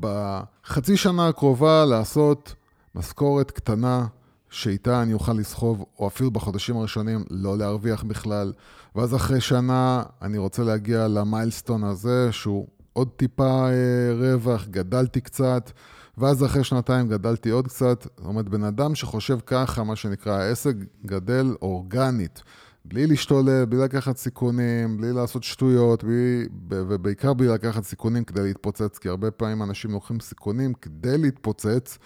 בחצי 0.01 0.97
שנה 0.97 1.29
הקרובה 1.29 1.85
לעשות 1.85 2.55
משכורת 2.95 3.51
קטנה, 3.51 4.07
שאיתה 4.51 5.03
אני 5.03 5.13
אוכל 5.13 5.33
לסחוב, 5.33 5.85
או 5.99 6.07
אפילו 6.07 6.31
בחודשים 6.31 6.77
הראשונים 6.77 7.25
לא 7.31 7.59
להרוויח 7.59 8.03
בכלל, 8.03 8.53
ואז 8.97 9.15
אחרי 9.15 9.41
שנה 9.41 10.03
אני 10.23 10.39
רוצה 10.39 10.63
להגיע 10.63 11.09
למיילסטון 11.09 11.85
הזה, 11.85 12.29
שהוא 12.33 12.67
עוד 12.93 13.09
טיפה 13.17 13.69
אה, 13.69 14.15
רווח, 14.15 14.67
גדלתי 14.67 15.21
קצת, 15.21 15.71
ואז 16.19 16.45
אחרי 16.45 16.65
שנתיים 16.65 17.09
גדלתי 17.09 17.51
עוד 17.51 17.69
קצת. 17.69 18.03
זאת 18.03 18.27
אומרת, 18.27 18.49
בן 18.49 18.65
אדם 18.65 18.95
שחושב 18.95 19.39
ככה, 19.47 19.85
מה 19.85 19.97
שנקרא, 19.97 20.33
העסק 20.33 20.75
גדל 21.07 21.55
אורגנית, 21.63 22.43
בלי 22.85 23.07
להשתולל, 23.07 23.65
בלי 23.65 23.79
לקחת 23.79 24.17
סיכונים, 24.17 24.97
בלי 24.97 25.13
לעשות 25.13 25.43
שטויות, 25.43 26.05
בלי, 26.05 26.47
ובעיקר 26.69 27.35
בלי 27.35 27.49
לקחת 27.49 27.85
סיכונים 27.85 28.25
כדי 28.25 28.43
להתפוצץ, 28.43 28.99
כי 28.99 29.09
הרבה 29.09 29.31
פעמים 29.31 29.63
אנשים 29.63 29.91
לוקחים 29.91 30.21
סיכונים 30.21 30.75
כדי 30.75 31.19
להתפוצץ, 31.19 31.99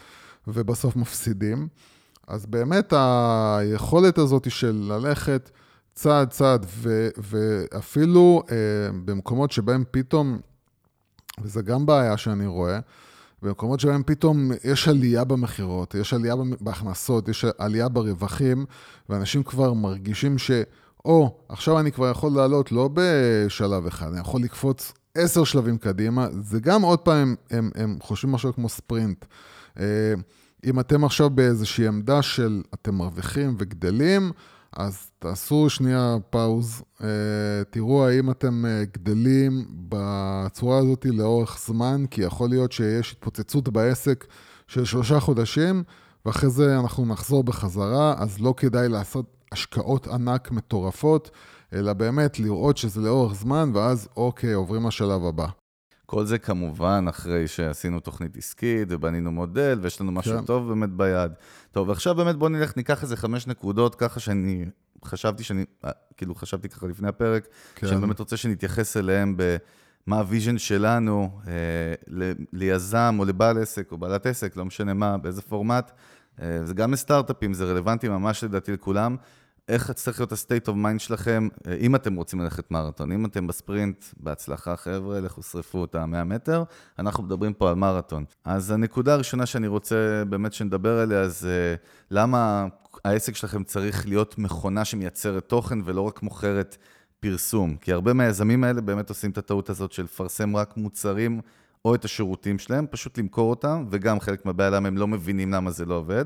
ובסוף 0.46 0.96
מפסידים. 0.96 1.68
אז 2.26 2.46
באמת 2.46 2.92
היכולת 2.96 4.18
הזאת 4.18 4.50
של 4.50 4.86
ללכת 4.88 5.50
צעד 5.94 6.30
צעד, 6.30 6.66
ו, 6.68 7.08
ואפילו 7.18 8.42
אה, 8.50 8.56
במקומות 9.04 9.50
שבהם 9.50 9.84
פתאום, 9.90 10.38
וזה 11.40 11.62
גם 11.62 11.86
בעיה 11.86 12.16
שאני 12.16 12.46
רואה, 12.46 12.78
במקומות 13.42 13.80
שבהם 13.80 14.02
פתאום 14.06 14.50
יש 14.64 14.88
עלייה 14.88 15.24
במכירות, 15.24 15.94
יש 15.94 16.14
עלייה 16.14 16.34
בהכנסות, 16.60 17.28
יש 17.28 17.44
עלייה 17.58 17.88
ברווחים, 17.88 18.66
ואנשים 19.08 19.42
כבר 19.42 19.72
מרגישים 19.72 20.38
ש... 20.38 20.50
או, 21.04 21.38
עכשיו 21.48 21.80
אני 21.80 21.92
כבר 21.92 22.10
יכול 22.10 22.32
לעלות 22.32 22.72
לא 22.72 22.90
בשלב 22.94 23.86
אחד, 23.86 24.12
אני 24.12 24.20
יכול 24.20 24.40
לקפוץ 24.42 24.92
עשר 25.14 25.44
שלבים 25.44 25.78
קדימה, 25.78 26.26
זה 26.42 26.60
גם 26.60 26.82
עוד 26.82 26.98
פעם, 26.98 27.16
הם, 27.22 27.36
הם, 27.50 27.70
הם 27.74 27.98
חושבים 28.02 28.32
משהו 28.32 28.54
כמו 28.54 28.68
ספרינט. 28.68 29.24
אה, 29.80 30.14
אם 30.64 30.80
אתם 30.80 31.04
עכשיו 31.04 31.30
באיזושהי 31.30 31.86
עמדה 31.86 32.22
של 32.22 32.62
אתם 32.74 32.94
מרוויחים 32.94 33.54
וגדלים, 33.58 34.32
אז 34.76 35.10
תעשו 35.18 35.70
שנייה 35.70 36.16
פאוז, 36.30 36.82
אה, 37.02 37.08
תראו 37.70 38.06
האם 38.06 38.30
אתם 38.30 38.66
אה, 38.66 38.84
גדלים 38.92 39.64
בצורה 39.88 40.78
הזאת 40.78 41.04
לאורך 41.04 41.58
זמן, 41.66 42.04
כי 42.10 42.22
יכול 42.22 42.48
להיות 42.48 42.72
שיש 42.72 43.12
התפוצצות 43.12 43.68
בעסק 43.68 44.26
של 44.66 44.84
שלושה 44.84 45.20
חודשים, 45.20 45.82
ואחרי 46.26 46.50
זה 46.50 46.78
אנחנו 46.78 47.06
נחזור 47.06 47.44
בחזרה, 47.44 48.14
אז 48.18 48.40
לא 48.40 48.54
כדאי 48.56 48.88
לעשות 48.88 49.26
השקעות 49.52 50.06
ענק 50.06 50.50
מטורפות, 50.50 51.30
אלא 51.72 51.92
באמת 51.92 52.38
לראות 52.38 52.76
שזה 52.76 53.00
לאורך 53.00 53.34
זמן, 53.34 53.70
ואז 53.74 54.08
אוקיי, 54.16 54.52
עוברים 54.52 54.86
לשלב 54.86 55.24
הבא. 55.24 55.46
כל 56.06 56.24
זה 56.24 56.38
כמובן 56.38 57.04
אחרי 57.08 57.48
שעשינו 57.48 58.00
תוכנית 58.00 58.36
עסקית 58.36 58.88
ובנינו 58.90 59.32
מודל 59.32 59.78
ויש 59.82 60.00
לנו 60.00 60.12
משהו 60.12 60.38
כן. 60.38 60.44
טוב 60.44 60.68
באמת 60.68 60.90
ביד. 60.90 61.32
טוב, 61.72 61.88
ועכשיו 61.88 62.14
באמת 62.14 62.36
בוא 62.36 62.48
נלך, 62.48 62.76
ניקח 62.76 63.02
איזה 63.02 63.16
חמש 63.16 63.46
נקודות 63.46 63.94
ככה 63.94 64.20
שאני 64.20 64.64
חשבתי 65.04 65.42
שאני, 65.42 65.64
אה, 65.84 65.90
כאילו 66.16 66.34
חשבתי 66.34 66.68
ככה 66.68 66.86
לפני 66.86 67.08
הפרק, 67.08 67.46
כן. 67.74 67.86
שאני 67.86 68.00
באמת 68.00 68.18
רוצה 68.18 68.36
שנתייחס 68.36 68.96
אליהם 68.96 69.36
במה 69.36 70.18
ה 70.18 70.24
vision 70.24 70.58
שלנו 70.58 71.40
אה, 71.46 71.52
ל- 72.08 72.32
ליזם 72.52 73.16
או 73.18 73.24
לבעל 73.24 73.62
עסק 73.62 73.92
או 73.92 73.98
בעלת 73.98 74.26
עסק, 74.26 74.56
לא 74.56 74.64
משנה 74.64 74.94
מה, 74.94 75.18
באיזה 75.18 75.42
פורמט. 75.42 75.92
אה, 76.42 76.60
זה 76.64 76.74
גם 76.74 76.92
לסטארט-אפים, 76.92 77.54
זה 77.54 77.64
רלוונטי 77.64 78.08
ממש 78.08 78.44
לדעתי 78.44 78.72
לכולם. 78.72 79.16
איך 79.68 79.90
צריך 79.90 80.20
להיות 80.20 80.32
ה-state 80.32 80.68
of 80.68 80.72
mind 80.72 80.98
שלכם, 80.98 81.48
אה, 81.66 81.74
אם 81.74 81.94
אתם 81.94 82.14
רוצים 82.14 82.40
ללכת 82.40 82.70
מרתון, 82.70 83.12
אם 83.12 83.24
אתם 83.24 83.46
בספרינט, 83.46 84.04
בהצלחה 84.16 84.76
חבר'ה, 84.76 85.20
לכו 85.20 85.42
שרפו 85.42 85.84
את 85.84 85.94
ה-100 85.94 86.24
מטר, 86.24 86.64
אנחנו 86.98 87.22
מדברים 87.22 87.52
פה 87.52 87.68
על 87.68 87.74
מרתון. 87.74 88.24
אז 88.44 88.70
הנקודה 88.70 89.14
הראשונה 89.14 89.46
שאני 89.46 89.66
רוצה 89.66 90.22
באמת 90.28 90.52
שנדבר 90.52 90.98
עליה 90.98 91.28
זה 91.28 91.76
למה 92.10 92.66
העסק 93.04 93.36
שלכם 93.36 93.64
צריך 93.64 94.06
להיות 94.08 94.38
מכונה 94.38 94.84
שמייצרת 94.84 95.48
תוכן 95.48 95.78
ולא 95.84 96.00
רק 96.00 96.22
מוכרת 96.22 96.76
פרסום. 97.20 97.76
כי 97.76 97.92
הרבה 97.92 98.12
מהיזמים 98.12 98.64
האלה 98.64 98.80
באמת 98.80 99.08
עושים 99.08 99.30
את 99.30 99.38
הטעות 99.38 99.70
הזאת 99.70 99.92
של 99.92 100.02
לפרסם 100.02 100.56
רק 100.56 100.76
מוצרים 100.76 101.40
או 101.84 101.94
את 101.94 102.04
השירותים 102.04 102.58
שלהם, 102.58 102.86
פשוט 102.90 103.18
למכור 103.18 103.50
אותם, 103.50 103.86
וגם 103.90 104.20
חלק 104.20 104.46
מהבעיה 104.46 104.70
למה 104.70 104.88
הם 104.88 104.96
לא 104.96 105.06
מבינים 105.06 105.52
למה 105.52 105.70
זה 105.70 105.84
לא 105.84 105.94
עובד. 105.94 106.24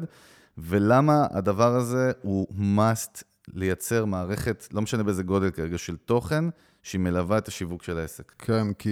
ולמה 0.59 1.27
הדבר 1.31 1.75
הזה 1.75 2.13
הוא 2.23 2.47
must 2.77 3.23
לייצר 3.55 4.05
מערכת, 4.05 4.69
לא 4.73 4.83
משנה 4.83 5.03
באיזה 5.03 5.23
גודל 5.23 5.51
כרגע, 5.51 5.79
של 5.79 5.97
תוכן, 5.97 6.45
שהיא 6.83 7.01
מלווה 7.01 7.39
את 7.39 7.49
השיווק 7.49 7.83
של 7.83 7.99
העסק. 7.99 8.33
כן, 8.39 8.73
כי 8.73 8.91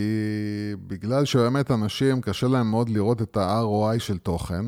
בגלל 0.87 1.25
שבאמת 1.25 1.71
אנשים, 1.71 2.21
קשה 2.21 2.49
להם 2.49 2.71
מאוד 2.71 2.88
לראות 2.88 3.23
את 3.23 3.37
ה-ROI 3.37 3.99
של 3.99 4.18
תוכן, 4.18 4.64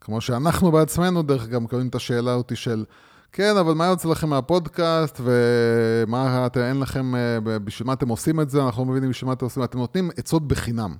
כמו 0.00 0.20
שאנחנו 0.20 0.72
בעצמנו, 0.72 1.22
דרך 1.22 1.44
אגב, 1.44 1.60
מקבלים 1.60 1.88
את 1.88 1.94
השאלה 1.94 2.34
אותי 2.34 2.56
של, 2.56 2.84
כן, 3.32 3.56
אבל 3.56 3.74
מה 3.74 3.86
יוצא 3.86 4.08
לכם 4.08 4.28
מהפודקאסט, 4.28 5.20
ומה 5.20 6.46
אתם, 6.46 6.60
אין 6.60 6.80
לכם, 6.80 7.14
אה, 7.14 7.40
בשביל 7.40 7.86
מה 7.86 7.92
אתם 7.92 8.08
עושים 8.08 8.40
את 8.40 8.50
זה, 8.50 8.62
אנחנו 8.62 8.84
לא 8.84 8.90
מבינים 8.90 9.10
בשביל 9.10 9.26
מה 9.26 9.32
אתם 9.32 9.44
עושים, 9.44 9.64
אתם 9.64 9.78
נותנים 9.78 10.10
עצות 10.16 10.48
בחינם. 10.48 10.94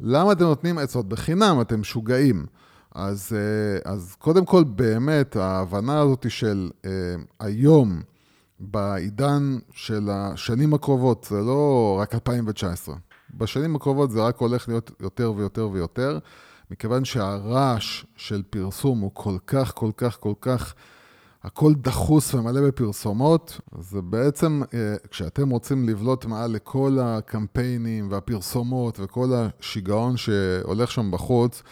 למה 0.00 0.32
אתם 0.32 0.44
נותנים 0.44 0.78
עצות 0.78 1.08
בחינם? 1.08 1.60
אתם 1.60 1.80
משוגעים. 1.80 2.46
אז, 2.94 3.32
אה, 3.32 3.92
אז 3.92 4.16
קודם 4.18 4.44
כל, 4.44 4.64
באמת, 4.64 5.36
ההבנה 5.36 6.00
הזאת 6.00 6.30
של 6.30 6.70
אה, 6.84 6.90
היום, 7.40 8.00
בעידן 8.60 9.58
של 9.72 10.08
השנים 10.10 10.74
הקרובות, 10.74 11.26
זה 11.30 11.40
לא 11.40 11.96
רק 12.00 12.14
2019. 12.14 12.94
בשנים 13.34 13.76
הקרובות 13.76 14.10
זה 14.10 14.20
רק 14.20 14.36
הולך 14.36 14.68
להיות 14.68 14.90
יותר 15.00 15.32
ויותר 15.36 15.68
ויותר, 15.72 16.18
מכיוון 16.70 17.04
שהרעש 17.04 18.04
של 18.16 18.42
פרסום 18.50 19.00
הוא 19.00 19.10
כל 19.14 19.36
כך, 19.46 19.72
כל 19.74 19.90
כך, 19.96 20.16
כל 20.20 20.34
כך, 20.40 20.74
הכל 21.42 21.74
דחוס 21.74 22.34
ומלא 22.34 22.60
בפרסומות, 22.66 23.60
זה 23.80 24.02
בעצם, 24.02 24.62
אה, 24.74 24.94
כשאתם 25.10 25.50
רוצים 25.50 25.88
לבלוט 25.88 26.24
מעל 26.24 26.50
לכל 26.50 26.98
הקמפיינים 27.00 28.08
והפרסומות 28.10 29.00
וכל 29.00 29.28
השיגעון 29.32 30.16
שהולך 30.16 30.90
שם 30.90 31.10
בחוץ, 31.10 31.62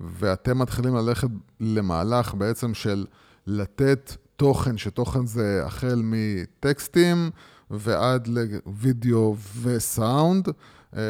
ואתם 0.00 0.58
מתחילים 0.58 0.94
ללכת 0.94 1.28
למהלך 1.60 2.34
בעצם 2.34 2.74
של 2.74 3.06
לתת 3.46 4.16
תוכן, 4.36 4.78
שתוכן 4.78 5.26
זה 5.26 5.62
החל 5.66 6.02
מטקסטים 6.04 7.30
ועד 7.70 8.28
לוידאו 8.28 9.36
וסאונד, 9.62 10.48
אה, 10.96 11.02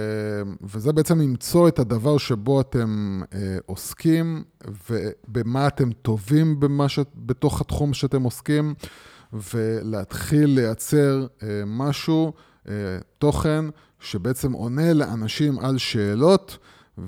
וזה 0.62 0.92
בעצם 0.92 1.20
למצוא 1.20 1.68
את 1.68 1.78
הדבר 1.78 2.18
שבו 2.18 2.60
אתם 2.60 3.20
אה, 3.34 3.58
עוסקים 3.66 4.44
ובמה 4.90 5.66
אתם 5.66 5.92
טובים 5.92 6.60
במה 6.60 6.88
ש... 6.88 6.98
בתוך 7.14 7.60
התחום 7.60 7.94
שאתם 7.94 8.22
עוסקים, 8.22 8.74
ולהתחיל 9.32 10.50
לייצר 10.50 11.26
אה, 11.42 11.62
משהו 11.66 12.32
תוכן 13.18 13.64
שבעצם 14.00 14.52
עונה 14.52 14.92
לאנשים 14.92 15.58
על 15.58 15.78
שאלות 15.78 16.58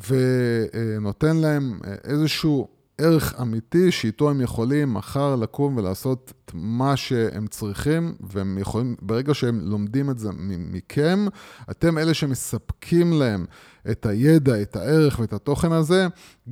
ונותן 0.08 1.36
להם 1.36 1.80
איזשהו 2.04 2.68
ערך 2.98 3.34
אמיתי 3.40 3.90
שאיתו 3.90 4.30
הם 4.30 4.40
יכולים 4.40 4.94
מחר 4.94 5.36
לקום 5.36 5.76
ולעשות 5.76 6.32
את 6.44 6.50
מה 6.54 6.96
שהם 6.96 7.46
צריכים, 7.46 8.14
והם 8.20 8.58
יכולים, 8.58 8.96
ברגע 9.02 9.34
שהם 9.34 9.60
לומדים 9.60 10.10
את 10.10 10.18
זה 10.18 10.28
מכם, 10.58 11.26
אתם 11.70 11.98
אלה 11.98 12.14
שמספקים 12.14 13.12
להם 13.12 13.46
את 13.90 14.06
הידע, 14.06 14.62
את 14.62 14.76
הערך 14.76 15.18
ואת 15.18 15.32
התוכן 15.32 15.72
הזה, 15.72 16.06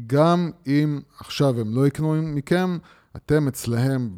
גם 0.07 0.51
אם 0.67 1.01
עכשיו 1.19 1.61
הם 1.61 1.75
לא 1.75 1.87
יקנו 1.87 2.23
מכם, 2.23 2.79
אתם 3.17 3.49
אצלהם 3.49 4.11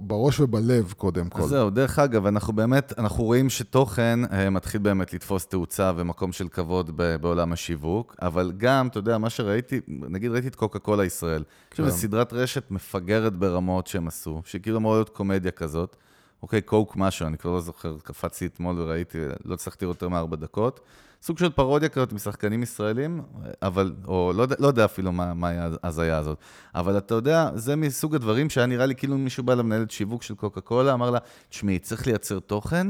בראש 0.00 0.40
ובלב 0.40 0.92
קודם 0.96 1.28
כל. 1.28 1.42
אז 1.42 1.48
זהו, 1.48 1.70
דרך 1.70 1.98
אגב, 1.98 2.26
אנחנו 2.26 2.52
באמת, 2.52 2.98
אנחנו 2.98 3.24
רואים 3.24 3.50
שתוכן 3.50 4.20
אה, 4.32 4.50
מתחיל 4.50 4.80
באמת 4.80 5.12
לתפוס 5.12 5.46
תאוצה 5.46 5.92
ומקום 5.96 6.32
של 6.32 6.48
כבוד 6.48 6.90
בעולם 6.96 7.52
השיווק, 7.52 8.16
אבל 8.22 8.52
גם, 8.56 8.86
אתה 8.86 8.98
יודע, 8.98 9.18
מה 9.18 9.30
שראיתי, 9.30 9.80
נגיד 9.88 10.30
ראיתי 10.30 10.48
את 10.48 10.54
קוקה 10.54 10.78
קולה 10.78 11.04
ישראל, 11.04 11.44
כן. 11.70 11.82
שזו 11.82 11.96
סדרת 11.96 12.32
רשת 12.32 12.70
מפגרת 12.70 13.36
ברמות 13.36 13.86
שהם 13.86 14.08
עשו, 14.08 14.42
שכאילו 14.44 14.78
אמורה 14.78 14.96
להיות 14.96 15.08
קומדיה 15.08 15.50
כזאת. 15.50 15.96
אוקיי, 16.42 16.62
קוק 16.62 16.96
משהו, 16.96 17.26
אני 17.26 17.38
כבר 17.38 17.50
לא 17.50 17.60
זוכר, 17.60 17.96
קפצתי 18.02 18.46
אתמול 18.46 18.80
וראיתי, 18.80 19.18
לא 19.44 19.54
הצלחתי 19.54 19.84
לראות 19.84 19.96
יותר 19.96 20.08
מארבע 20.08 20.36
דקות. 20.36 20.80
סוג 21.22 21.38
של 21.38 21.50
פרודיה 21.50 21.88
כזאת 21.88 22.12
עם 22.12 22.18
שחקנים 22.18 22.62
ישראלים, 22.62 23.22
אבל, 23.62 23.92
או 24.06 24.32
לא, 24.36 24.46
לא 24.58 24.66
יודע 24.66 24.84
אפילו 24.84 25.12
מה, 25.12 25.34
מה 25.34 25.50
ההזיה 25.82 26.18
הזאת. 26.18 26.38
אבל 26.74 26.98
אתה 26.98 27.14
יודע, 27.14 27.50
זה 27.54 27.76
מסוג 27.76 28.14
הדברים 28.14 28.50
שהיה 28.50 28.66
נראה 28.66 28.86
לי 28.86 28.94
כאילו 28.94 29.18
מישהו 29.18 29.44
בא 29.44 29.54
למנהלת 29.54 29.90
שיווק 29.90 30.22
של 30.22 30.34
קוקה 30.34 30.60
קולה, 30.60 30.92
אמר 30.92 31.10
לה, 31.10 31.18
תשמעי, 31.48 31.78
צריך 31.78 32.06
לייצר 32.06 32.38
תוכן. 32.38 32.86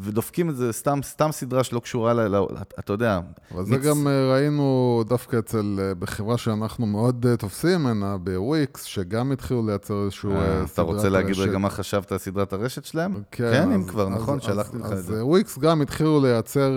ודופקים 0.00 0.50
את 0.50 0.56
זה, 0.56 0.72
סתם, 0.72 0.98
סתם 1.02 1.32
סדרה 1.32 1.64
שלא 1.64 1.80
קשורה 1.80 2.14
ל... 2.14 2.34
אתה 2.78 2.92
יודע. 2.92 3.20
אבל 3.54 3.64
זה 3.64 3.76
גם 3.76 4.08
אה, 4.08 4.32
ראינו 4.32 5.02
דווקא 5.08 5.38
אצל, 5.38 5.78
אה, 5.78 5.94
בחברה 5.94 6.38
שאנחנו 6.38 6.86
מאוד 6.86 7.26
אה, 7.26 7.36
תופסים 7.36 7.80
ממנה, 7.80 8.16
בוויקס, 8.16 8.84
שגם 8.84 9.32
התחילו 9.32 9.66
לייצר 9.66 10.04
איזשהו 10.04 10.30
סדרת 10.30 10.58
הרשת. 10.58 10.72
אתה 10.72 10.82
רוצה 10.82 11.08
להגיד 11.08 11.36
רגע 11.38 11.58
מה 11.58 11.70
חשבת 11.70 12.12
על 12.12 12.18
סדרת 12.18 12.52
הרשת 12.52 12.84
שלהם? 12.84 13.14
כן. 13.30 13.50
כן, 13.52 13.72
אם 13.72 13.84
כבר, 13.84 14.08
נכון, 14.08 14.40
שלחתי 14.40 14.78
לך 14.78 14.84
את 14.84 14.90
זה. 14.90 14.96
אז 14.96 15.20
וויקס 15.20 15.58
גם 15.58 15.82
התחילו 15.82 16.20
לייצר 16.20 16.72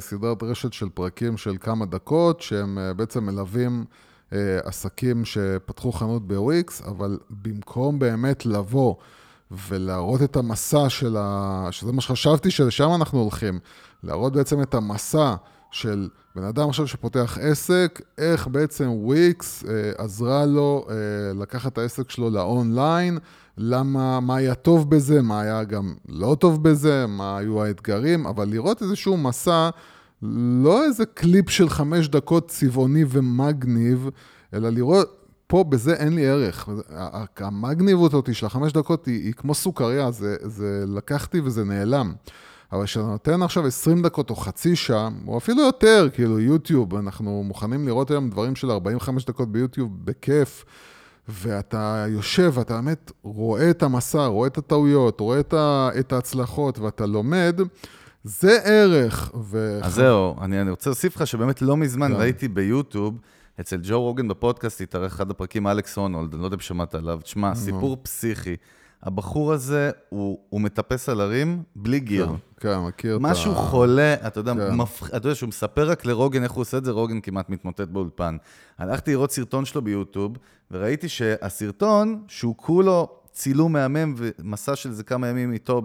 סדרת 0.00 0.42
רשת 0.42 0.72
של 0.72 0.88
פרקים 0.94 1.36
של 1.36 1.56
כמה 1.60 1.86
דקות, 1.86 2.40
שהם 2.40 2.78
בעצם 2.96 3.24
מלווים... 3.24 3.84
עסקים 4.64 5.24
שפתחו 5.24 5.92
חנות 5.92 6.28
בוויקס, 6.28 6.82
אבל 6.82 7.18
במקום 7.30 7.98
באמת 7.98 8.46
לבוא 8.46 8.94
ולהראות 9.68 10.22
את 10.22 10.36
המסע 10.36 10.88
של 10.88 11.16
ה... 11.18 11.68
שזה 11.70 11.92
מה 11.92 12.00
שחשבתי 12.00 12.50
שלשם 12.50 12.90
אנחנו 12.94 13.20
הולכים, 13.20 13.58
להראות 14.02 14.32
בעצם 14.32 14.62
את 14.62 14.74
המסע 14.74 15.34
של 15.70 16.08
בן 16.36 16.44
אדם 16.44 16.68
עכשיו 16.68 16.86
שפותח 16.86 17.38
עסק, 17.40 18.00
איך 18.18 18.48
בעצם 18.48 18.90
וויקס 18.90 19.64
אה, 19.64 19.92
עזרה 20.04 20.46
לו 20.46 20.86
אה, 20.90 20.94
לקחת 21.42 21.72
את 21.72 21.78
העסק 21.78 22.10
שלו 22.10 22.30
לאונליין, 22.30 23.18
למה, 23.58 24.20
מה 24.20 24.36
היה 24.36 24.54
טוב 24.54 24.90
בזה, 24.90 25.22
מה 25.22 25.40
היה 25.40 25.64
גם 25.64 25.94
לא 26.08 26.36
טוב 26.40 26.62
בזה, 26.62 27.06
מה 27.06 27.38
היו 27.38 27.62
האתגרים, 27.62 28.26
אבל 28.26 28.48
לראות 28.48 28.82
איזשהו 28.82 29.16
מסע, 29.16 29.70
לא 30.62 30.84
איזה 30.84 31.06
קליפ 31.06 31.50
של 31.50 31.68
חמש 31.68 32.08
דקות 32.08 32.48
צבעוני 32.48 33.04
ומגניב, 33.08 34.08
אלא 34.54 34.68
לראות 34.68 35.23
פה 35.46 35.64
בזה 35.64 35.94
אין 35.94 36.14
לי 36.14 36.26
ערך. 36.26 36.68
המגניבות 37.36 38.14
אותי 38.14 38.34
של 38.34 38.46
החמש 38.46 38.72
דקות 38.72 39.06
היא, 39.06 39.24
היא 39.24 39.32
כמו 39.32 39.54
סוכריה, 39.54 40.10
זה, 40.10 40.36
זה 40.42 40.84
לקחתי 40.86 41.40
וזה 41.40 41.64
נעלם. 41.64 42.12
אבל 42.72 42.84
כשאתה 42.84 43.06
נותן 43.06 43.42
עכשיו 43.42 43.66
20 43.66 44.02
דקות 44.02 44.30
או 44.30 44.36
חצי 44.36 44.76
שעה, 44.76 45.08
או 45.26 45.38
אפילו 45.38 45.62
יותר, 45.62 46.08
כאילו 46.12 46.40
יוטיוב, 46.40 46.94
אנחנו 46.94 47.42
מוכנים 47.42 47.86
לראות 47.86 48.10
היום 48.10 48.30
דברים 48.30 48.56
של 48.56 48.70
45 48.70 49.24
דקות 49.24 49.52
ביוטיוב 49.52 49.90
בכיף, 50.04 50.64
ואתה 51.28 52.06
יושב 52.08 52.52
ואתה 52.54 52.74
באמת 52.74 53.12
רואה 53.22 53.70
את 53.70 53.82
המסע, 53.82 54.26
רואה 54.26 54.46
את 54.46 54.58
הטעויות, 54.58 55.20
רואה 55.20 55.40
את, 55.40 55.54
ה, 55.54 55.88
את 55.98 56.12
ההצלחות 56.12 56.78
ואתה 56.78 57.06
לומד, 57.06 57.60
זה 58.24 58.58
ערך. 58.64 59.30
ו... 59.34 59.78
אז 59.82 59.94
זהו, 59.94 60.36
אני, 60.42 60.60
אני 60.60 60.70
רוצה 60.70 60.90
להוסיף 60.90 61.16
לך 61.16 61.26
שבאמת 61.26 61.62
לא 61.62 61.76
מזמן 61.76 62.08
כן. 62.08 62.20
ראיתי 62.20 62.48
ביוטיוב, 62.48 63.14
אצל 63.60 63.80
ג'ו 63.82 64.02
רוגן 64.02 64.28
בפודקאסט 64.28 64.80
התארח 64.80 65.14
אחד 65.14 65.30
הפרקים, 65.30 65.66
אלכס 65.66 65.98
הונולד, 65.98 66.32
אני 66.32 66.40
לא 66.40 66.46
יודע 66.46 66.54
אם 66.54 66.60
שמעת 66.60 66.94
עליו. 66.94 67.20
תשמע, 67.22 67.54
סיפור 67.54 67.96
פסיכי. 68.02 68.56
הבחור 69.02 69.52
הזה, 69.52 69.90
הוא, 70.08 70.38
הוא 70.48 70.60
מטפס 70.60 71.08
על 71.08 71.20
הרים 71.20 71.62
בלי 71.76 72.00
גיר. 72.00 72.26
כן, 72.26 72.34
כן 72.68 72.78
מכיר 72.78 73.16
את 73.16 73.20
ה... 73.20 73.22
משהו 73.22 73.54
חולה, 73.54 74.14
אתה 74.26 74.40
יודע, 74.40 74.54
כן. 74.54 74.74
מפח... 74.74 75.08
אתה 75.08 75.16
יודע 75.16 75.34
שהוא 75.34 75.48
מספר 75.48 75.90
רק 75.90 76.06
לרוגן 76.06 76.42
איך 76.42 76.52
הוא 76.52 76.60
עושה 76.60 76.78
את 76.78 76.84
זה, 76.84 76.90
רוגן 76.90 77.20
כמעט 77.20 77.50
מתמוטט 77.50 77.88
באולפן. 77.88 78.36
הלכתי 78.78 79.10
לראות 79.10 79.32
סרטון 79.32 79.64
שלו 79.64 79.82
ביוטיוב, 79.82 80.32
וראיתי 80.70 81.08
שהסרטון, 81.08 82.22
שהוא 82.28 82.54
כולו 82.56 83.08
צילום 83.34 83.72
מהמם 83.72 84.14
ומסע 84.16 84.76
של 84.76 84.90
איזה 84.90 85.04
כמה 85.04 85.28
ימים 85.28 85.52
איתו 85.52 85.82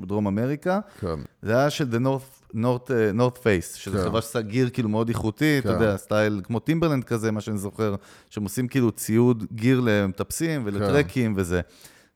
בדרום 0.00 0.26
אמריקה, 0.26 0.80
כן. 1.00 1.16
זה 1.42 1.56
היה 1.56 1.70
של 1.70 1.88
The 1.92 2.06
North 2.54 2.92
נורת 3.14 3.38
פייס, 3.38 3.74
שזו 3.74 3.98
כן. 3.98 4.04
חברה 4.04 4.22
שעושה 4.22 4.40
gear 4.40 4.70
כאילו 4.70 4.88
מאוד 4.88 5.08
איכותי, 5.08 5.60
כן. 5.62 5.68
אתה 5.68 5.76
יודע, 5.76 5.96
style 5.96 6.40
כמו 6.44 6.58
טימברלנד 6.58 7.04
כזה, 7.04 7.30
מה 7.30 7.40
שאני 7.40 7.58
זוכר, 7.58 7.94
שהם 8.30 8.44
עושים 8.44 8.68
כאילו 8.68 8.90
ציוד 8.90 9.44
gear 9.52 9.80
למטפסים 9.84 10.62
ולטרקים 10.64 11.34
כן. 11.34 11.40
וזה. 11.40 11.60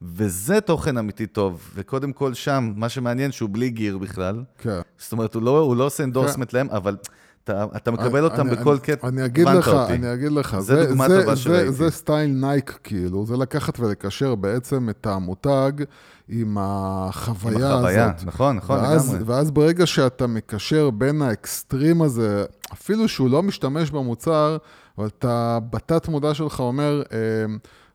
וזה 0.02 0.60
תוכן 0.60 0.98
אמיתי 0.98 1.26
טוב, 1.26 1.70
וקודם 1.74 2.12
כל 2.12 2.34
שם, 2.34 2.72
מה 2.76 2.88
שמעניין 2.88 3.32
שהוא 3.32 3.50
בלי 3.52 3.70
gear 3.70 3.98
בכלל. 3.98 4.42
כן. 4.58 4.80
זאת 4.98 5.12
אומרת, 5.12 5.34
הוא 5.34 5.42
לא, 5.42 5.58
הוא 5.58 5.76
לא 5.76 5.84
עושה 5.84 6.04
endorsement 6.04 6.50
כן. 6.50 6.56
להם, 6.56 6.70
אבל 6.70 6.96
אתה, 7.50 7.66
אתה 7.76 7.90
מקבל 7.90 8.24
אותם 8.24 8.48
אני, 8.48 8.56
בכל 8.56 8.78
קטע, 8.78 9.08
אני 9.08 9.24
אגיד 9.24 9.48
לך, 9.48 9.68
אותי. 9.68 9.92
אני 9.92 10.14
אגיד 10.14 10.32
לך, 10.32 10.58
זה, 10.58 10.76
זה 10.76 10.86
דוגמה 10.86 11.08
זה, 11.08 11.20
טובה 11.20 11.36
שראיתי. 11.36 11.72
זה 11.72 11.90
style 11.90 12.30
נייק, 12.30 12.78
כאילו, 12.84 13.26
זה 13.26 13.36
לקחת 13.36 13.80
ולקשר 13.80 14.34
בעצם 14.34 14.88
את 14.90 15.06
המותג 15.06 15.72
עם 16.28 16.56
החוויה, 16.60 17.68
עם 17.68 17.72
החוויה 17.72 18.04
הזאת. 18.04 18.26
נכון, 18.26 18.56
נכון, 18.56 18.78
ואז, 18.80 19.14
לגמרי. 19.14 19.34
ואז 19.34 19.50
ברגע 19.50 19.86
שאתה 19.86 20.26
מקשר 20.26 20.90
בין 20.90 21.22
האקסטרים 21.22 22.02
הזה, 22.02 22.44
אפילו 22.72 23.08
שהוא 23.08 23.30
לא 23.30 23.42
משתמש 23.42 23.90
במוצר, 23.90 24.56
אבל 24.98 25.06
אתה 25.06 25.58
בתת 25.70 26.08
מודע 26.08 26.34
שלך 26.34 26.60
אומר, 26.60 27.02
אה, 27.12 27.18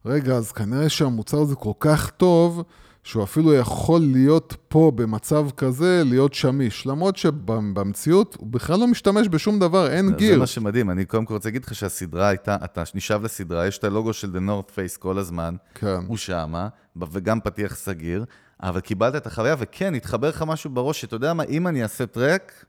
רגע, 0.05 0.33
אז 0.33 0.51
כנראה 0.51 0.89
שהמוצר 0.89 1.41
הזה 1.41 1.55
כל 1.55 1.73
כך 1.79 2.09
טוב, 2.09 2.63
שהוא 3.03 3.23
אפילו 3.23 3.53
יכול 3.53 4.01
להיות 4.01 4.55
פה 4.67 4.91
במצב 4.95 5.47
כזה, 5.57 6.03
להיות 6.05 6.33
שמיש. 6.33 6.85
למרות 6.85 7.17
שבמציאות 7.17 8.35
הוא 8.39 8.47
בכלל 8.47 8.79
לא 8.79 8.87
משתמש 8.87 9.27
בשום 9.27 9.59
דבר, 9.59 9.91
אין 9.91 10.07
זה, 10.07 10.13
gear. 10.13 10.33
זה 10.33 10.39
מה 10.39 10.47
שמדהים, 10.47 10.89
אני 10.89 11.05
קודם 11.05 11.25
כל 11.25 11.33
רוצה 11.33 11.49
להגיד 11.49 11.65
לך 11.65 11.75
שהסדרה 11.75 12.27
הייתה, 12.27 12.57
אתה 12.63 12.83
נשאב 12.95 13.23
לסדרה, 13.23 13.67
יש 13.67 13.77
את 13.77 13.83
הלוגו 13.83 14.13
של 14.13 14.31
The 14.31 14.49
North 14.49 14.71
Face 14.71 14.99
כל 14.99 15.17
הזמן, 15.17 15.55
כן. 15.75 15.99
הוא 16.07 16.17
שמה, 16.17 16.67
וגם 17.11 17.39
פתיח 17.41 17.75
סגיר, 17.75 18.25
אבל 18.63 18.79
קיבלת 18.79 19.15
את 19.15 19.27
החוויה, 19.27 19.55
וכן, 19.59 19.95
התחבר 19.95 20.29
לך 20.29 20.43
משהו 20.47 20.69
בראש, 20.69 21.01
שאתה 21.01 21.15
יודע 21.15 21.33
מה, 21.33 21.43
אם 21.43 21.67
אני 21.67 21.83
אעשה 21.83 22.05
טרק, 22.05 22.65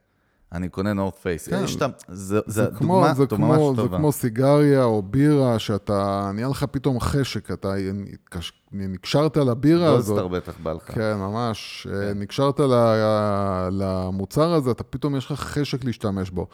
אני 0.53 0.69
קונה 0.69 0.93
נורת 0.93 1.15
פייס. 1.15 1.47
כן. 1.47 1.63
יש 1.63 1.75
את 1.75 1.81
זה, 2.07 2.15
זה, 2.15 2.39
זה 2.45 2.65
דוגמה 2.65 3.13
זה 3.13 3.25
כמו, 3.27 3.47
ממש 3.47 3.77
זה 3.77 3.83
טובה. 3.83 3.97
כמו 3.97 4.11
סיגריה 4.11 4.83
או 4.83 5.01
בירה, 5.01 5.59
שאתה, 5.59 6.31
נהיה 6.33 6.47
לך 6.47 6.63
פתאום 6.63 6.99
חשק, 6.99 7.51
אתה 7.51 7.73
נקשרת 8.71 9.37
לבירה 9.37 9.93
הזאת. 9.93 10.17
גולדסטאר 10.17 10.27
בטח 10.27 10.59
בא 10.63 10.73
לך. 10.73 10.91
כן, 10.91 11.15
ממש. 11.17 11.87
כן. 11.91 12.19
נקשרת 12.19 12.59
למוצר 13.71 14.53
הזה, 14.53 14.71
אתה 14.71 14.83
פתאום 14.83 15.15
יש 15.15 15.31
לך 15.31 15.39
חשק 15.39 15.83
להשתמש 15.83 16.29
בו. 16.29 16.47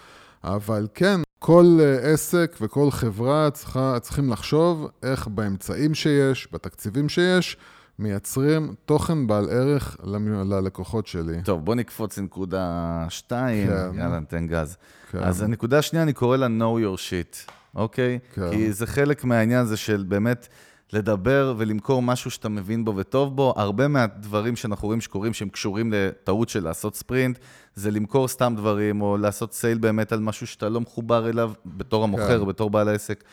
אבל 0.44 0.88
כן, 0.94 1.22
כל 1.40 1.80
עסק 2.02 2.58
וכל 2.62 2.92
חברה 2.92 3.50
צריכה, 3.52 4.00
צריכים 4.02 4.30
לחשוב 4.30 4.88
איך 5.04 5.28
באמצעים 5.28 5.94
שיש, 5.94 6.48
בתקציבים 6.52 7.10
שיש, 7.10 7.58
מייצרים 8.00 8.74
תוכן 8.86 9.28
בעל 9.28 9.50
ערך 9.50 9.98
ללקוחות 10.04 11.08
שלי. 11.08 11.42
טוב, 11.44 11.66
בוא 11.66 11.76
נקפוץ 11.76 12.18
לנקודה 12.18 13.06
שתיים, 13.10 13.68
כן. 13.68 14.00
יאללה, 14.00 14.20
ניתן 14.20 14.48
גז. 14.48 14.78
כן. 15.12 15.18
אז 15.18 15.42
הנקודה 15.42 15.78
השנייה, 15.78 16.04
אני 16.04 16.14
קורא 16.14 16.38
לה 16.38 16.48
know 16.48 16.84
your 16.84 16.98
shit, 16.98 17.52
אוקיי? 17.76 18.20
כן. 18.34 18.52
כי 18.52 18.74
זה 18.74 18.88
חלק 18.88 19.24
מהעניין 19.24 19.60
הזה 19.60 19.78
של 19.78 20.06
באמת 20.08 20.48
לדבר 20.94 21.54
ולמכור 21.58 22.02
משהו 22.02 22.32
שאתה 22.32 22.50
מבין 22.50 22.86
בו 22.86 22.96
וטוב 22.96 23.36
בו. 23.36 23.54
הרבה 23.58 23.88
מהדברים 23.88 24.56
שאנחנו 24.56 24.88
רואים 24.88 25.02
שקורים, 25.02 25.34
שהם 25.34 25.50
קשורים 25.50 25.94
לטעות 25.94 26.50
של 26.50 26.64
לעשות 26.64 26.96
ספרינט, 26.96 27.40
זה 27.76 27.92
למכור 27.92 28.28
סתם 28.28 28.54
דברים, 28.58 29.02
או 29.02 29.18
לעשות 29.18 29.54
סייל 29.54 29.78
באמת 29.78 30.12
על 30.12 30.20
משהו 30.20 30.48
שאתה 30.48 30.70
לא 30.70 30.82
מחובר 30.82 31.30
אליו 31.30 31.52
בתור 31.66 32.04
המוכר, 32.04 32.40
כן. 32.40 32.48
בתור 32.48 32.70
בעל 32.70 32.88
העסק. 32.88 33.24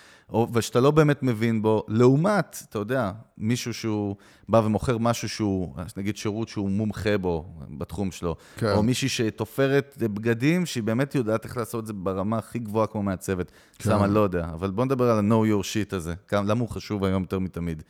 ושאתה 0.52 0.80
לא 0.80 0.90
באמת 0.90 1.22
מבין 1.22 1.62
בו, 1.62 1.84
לעומת, 1.88 2.62
אתה 2.68 2.78
יודע, 2.78 3.12
מישהו 3.38 3.74
שהוא 3.74 4.16
בא 4.48 4.62
ומוכר 4.64 4.98
משהו 4.98 5.28
שהוא, 5.28 5.74
נגיד 5.96 6.16
שירות 6.16 6.48
שהוא 6.48 6.70
מומחה 6.70 7.18
בו, 7.18 7.44
בתחום 7.78 8.10
שלו, 8.10 8.36
כן. 8.56 8.72
או 8.72 8.82
מישהי 8.82 9.08
שתופרת 9.08 9.96
בגדים, 10.00 10.66
שהיא 10.66 10.82
באמת 10.82 11.14
יודעת 11.14 11.44
איך 11.44 11.56
לעשות 11.56 11.82
את 11.82 11.86
זה 11.86 11.92
ברמה 11.92 12.38
הכי 12.38 12.58
גבוהה 12.58 12.86
כמו 12.86 13.02
מעצבת. 13.02 13.50
כן. 13.78 13.84
סתם, 13.90 14.04
אני 14.04 14.14
לא 14.14 14.20
יודע. 14.20 14.48
אבל 14.52 14.70
בוא 14.70 14.84
נדבר 14.84 15.10
על 15.10 15.18
ה-know 15.18 15.46
your 15.46 15.64
shit 15.64 15.96
הזה, 15.96 16.14
למה 16.32 16.60
הוא 16.60 16.68
חשוב 16.68 17.04
היום 17.04 17.22
יותר 17.22 17.38
מתמיד. 17.38 17.82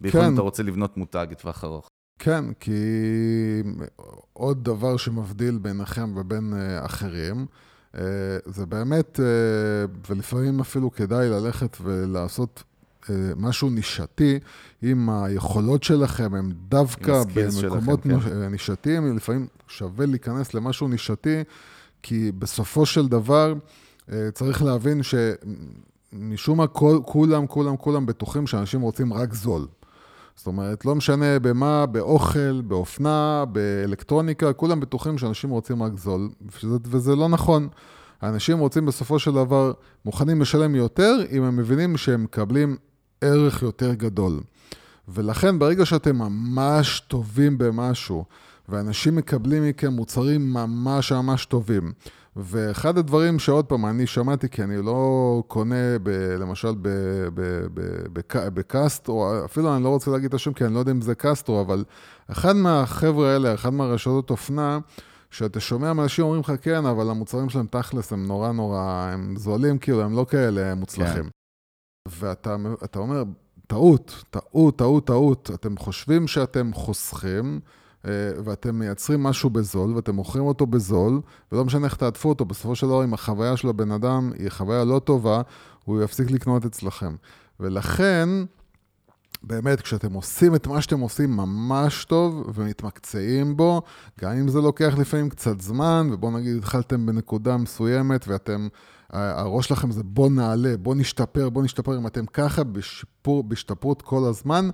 בייחוד 0.00 0.20
כן. 0.20 0.26
אם 0.26 0.34
אתה 0.34 0.42
רוצה 0.42 0.62
לבנות 0.62 0.96
מותג 0.96 1.26
לטווח 1.30 1.64
ארוך. 1.64 1.88
כן, 2.18 2.44
כי 2.60 2.72
עוד 4.32 4.64
דבר 4.64 4.96
שמבדיל 4.96 5.58
ביניכם 5.58 6.16
ובין 6.16 6.54
אה, 6.56 6.84
אחרים, 6.84 7.46
זה 8.46 8.66
באמת, 8.66 9.20
אה, 9.20 9.24
ולפעמים 10.10 10.60
אפילו 10.60 10.92
כדאי 10.92 11.28
ללכת 11.28 11.76
ולעשות 11.80 12.62
משהו 13.36 13.70
נישתי, 13.70 14.38
אם 14.82 15.10
היכולות 15.10 15.82
שלכם 15.82 16.34
הם 16.34 16.52
דווקא 16.68 17.22
במקומות 17.34 18.00
שלכם, 18.02 18.30
כן. 18.30 18.48
נישתיים, 18.48 19.16
לפעמים 19.16 19.46
שווה 19.68 20.06
להיכנס 20.06 20.54
למשהו 20.54 20.88
נישתי, 20.88 21.44
כי 22.02 22.32
בסופו 22.38 22.86
של 22.86 23.08
דבר 23.08 23.54
צריך 24.34 24.62
להבין 24.62 25.00
שמשום 25.02 26.58
מה 26.58 26.66
כולם, 26.66 27.46
כולם, 27.46 27.76
כולם 27.76 28.06
בטוחים 28.06 28.46
שאנשים 28.46 28.80
רוצים 28.80 29.12
רק 29.12 29.34
זול. 29.34 29.66
זאת 30.36 30.46
אומרת, 30.46 30.84
לא 30.84 30.94
משנה 30.94 31.38
במה, 31.38 31.86
באוכל, 31.86 32.60
באופנה, 32.60 33.44
באלקטרוניקה, 33.52 34.52
כולם 34.52 34.80
בטוחים 34.80 35.18
שאנשים 35.18 35.50
רוצים 35.50 35.82
רק 35.82 35.92
זול, 35.98 36.30
וזה, 36.62 36.76
וזה 36.84 37.16
לא 37.16 37.28
נכון. 37.28 37.68
האנשים 38.20 38.58
רוצים 38.58 38.86
בסופו 38.86 39.18
של 39.18 39.32
דבר, 39.32 39.72
מוכנים 40.04 40.40
לשלם 40.40 40.74
יותר, 40.74 41.16
אם 41.30 41.42
הם 41.42 41.56
מבינים 41.56 41.96
שהם 41.96 42.24
מקבלים 42.24 42.76
ערך 43.20 43.62
יותר 43.62 43.94
גדול. 43.94 44.40
ולכן, 45.08 45.58
ברגע 45.58 45.86
שאתם 45.86 46.16
ממש 46.16 47.00
טובים 47.00 47.58
במשהו, 47.58 48.24
ואנשים 48.68 49.16
מקבלים 49.16 49.68
מכם 49.68 49.92
מוצרים 49.92 50.52
ממש 50.52 51.12
ממש 51.12 51.46
טובים, 51.46 51.92
ואחד 52.36 52.98
הדברים 52.98 53.38
שעוד 53.38 53.64
פעם, 53.64 53.86
אני 53.86 54.06
שמעתי, 54.06 54.48
כי 54.48 54.62
אני 54.62 54.82
לא 54.82 55.42
קונה, 55.46 55.98
ב, 56.02 56.08
למשל, 56.38 56.74
ב, 56.82 56.88
ב, 57.34 57.40
ב, 57.74 57.80
ב, 58.12 58.20
בקסטרו, 58.54 59.44
אפילו 59.44 59.76
אני 59.76 59.84
לא 59.84 59.88
רוצה 59.88 60.10
להגיד 60.10 60.28
את 60.28 60.34
השם, 60.34 60.52
כי 60.52 60.64
אני 60.64 60.74
לא 60.74 60.78
יודע 60.78 60.92
אם 60.92 61.00
זה 61.00 61.14
קסטרו, 61.14 61.60
אבל 61.60 61.84
אחד 62.30 62.56
מהחבר'ה 62.56 63.32
האלה, 63.32 63.54
אחד 63.54 63.72
מהרשתות 63.72 64.30
אופנה, 64.30 64.78
שאתה 65.30 65.60
שומע 65.60 65.92
מאנשים 65.92 66.24
אומרים 66.24 66.40
לך, 66.40 66.52
כן, 66.62 66.86
אבל 66.86 67.10
המוצרים 67.10 67.48
שלהם 67.48 67.66
תכלס 67.66 68.12
הם 68.12 68.26
נורא 68.26 68.52
נורא, 68.52 69.10
הם 69.12 69.34
זולים, 69.36 69.78
כאילו, 69.78 70.02
הם 70.02 70.16
לא 70.16 70.26
כאלה 70.28 70.74
מוצלחים. 70.74 71.24
כן. 71.24 71.28
ואתה 72.08 72.98
אומר, 72.98 73.24
טעות, 73.66 74.24
טעות, 74.30 74.78
טעות, 74.78 75.06
טעות. 75.06 75.50
אתם 75.54 75.76
חושבים 75.76 76.28
שאתם 76.28 76.70
חוסכים, 76.74 77.60
ואתם 78.44 78.78
מייצרים 78.78 79.22
משהו 79.22 79.50
בזול, 79.50 79.94
ואתם 79.96 80.14
מוכרים 80.14 80.44
אותו 80.44 80.66
בזול, 80.66 81.20
ולא 81.52 81.64
משנה 81.64 81.84
איך 81.86 81.96
תעטפו 81.96 82.28
אותו, 82.28 82.44
בסופו 82.44 82.74
של 82.76 82.86
דבר, 82.86 83.04
אם 83.04 83.14
החוויה 83.14 83.56
של 83.56 83.68
הבן 83.68 83.90
אדם 83.90 84.32
היא 84.38 84.48
חוויה 84.50 84.84
לא 84.84 84.98
טובה, 84.98 85.42
הוא 85.84 86.02
יפסיק 86.02 86.30
לקנות 86.30 86.64
אצלכם. 86.64 87.14
ולכן, 87.60 88.28
באמת, 89.42 89.80
כשאתם 89.80 90.12
עושים 90.12 90.54
את 90.54 90.66
מה 90.66 90.82
שאתם 90.82 91.00
עושים 91.00 91.36
ממש 91.36 92.04
טוב 92.04 92.50
ומתמקצעים 92.54 93.56
בו, 93.56 93.82
גם 94.20 94.32
אם 94.32 94.48
זה 94.48 94.60
לוקח 94.60 94.94
לפעמים 94.98 95.28
קצת 95.28 95.60
זמן, 95.60 96.08
ובואו 96.12 96.38
נגיד 96.38 96.56
התחלתם 96.56 97.06
בנקודה 97.06 97.56
מסוימת 97.56 98.28
ואתם, 98.28 98.68
הראש 99.10 99.68
שלכם 99.68 99.90
זה 99.90 100.02
בוא 100.02 100.30
נעלה, 100.30 100.76
בוא 100.76 100.94
נשתפר, 100.94 101.48
בוא 101.48 101.62
נשתפר, 101.62 101.98
אם 101.98 102.06
אתם 102.06 102.26
ככה 102.26 102.64
בשיפור, 102.64 103.44
בהשתפרות 103.44 104.02
כל 104.02 104.24
הזמן, 104.24 104.68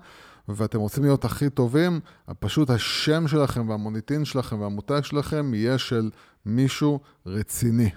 ואתם 0.49 0.79
רוצים 0.79 1.05
להיות 1.05 1.25
הכי 1.25 1.51
טובים, 1.51 2.01
פשוט 2.39 2.71
השם 2.71 3.29
שלכם 3.29 3.69
והמוניטין 3.69 4.25
שלכם 4.25 4.61
והמותג 4.61 5.01
שלכם 5.03 5.55
יהיה 5.55 5.79
של 5.79 6.11
מישהו 6.47 7.01
רציני. 7.27 7.91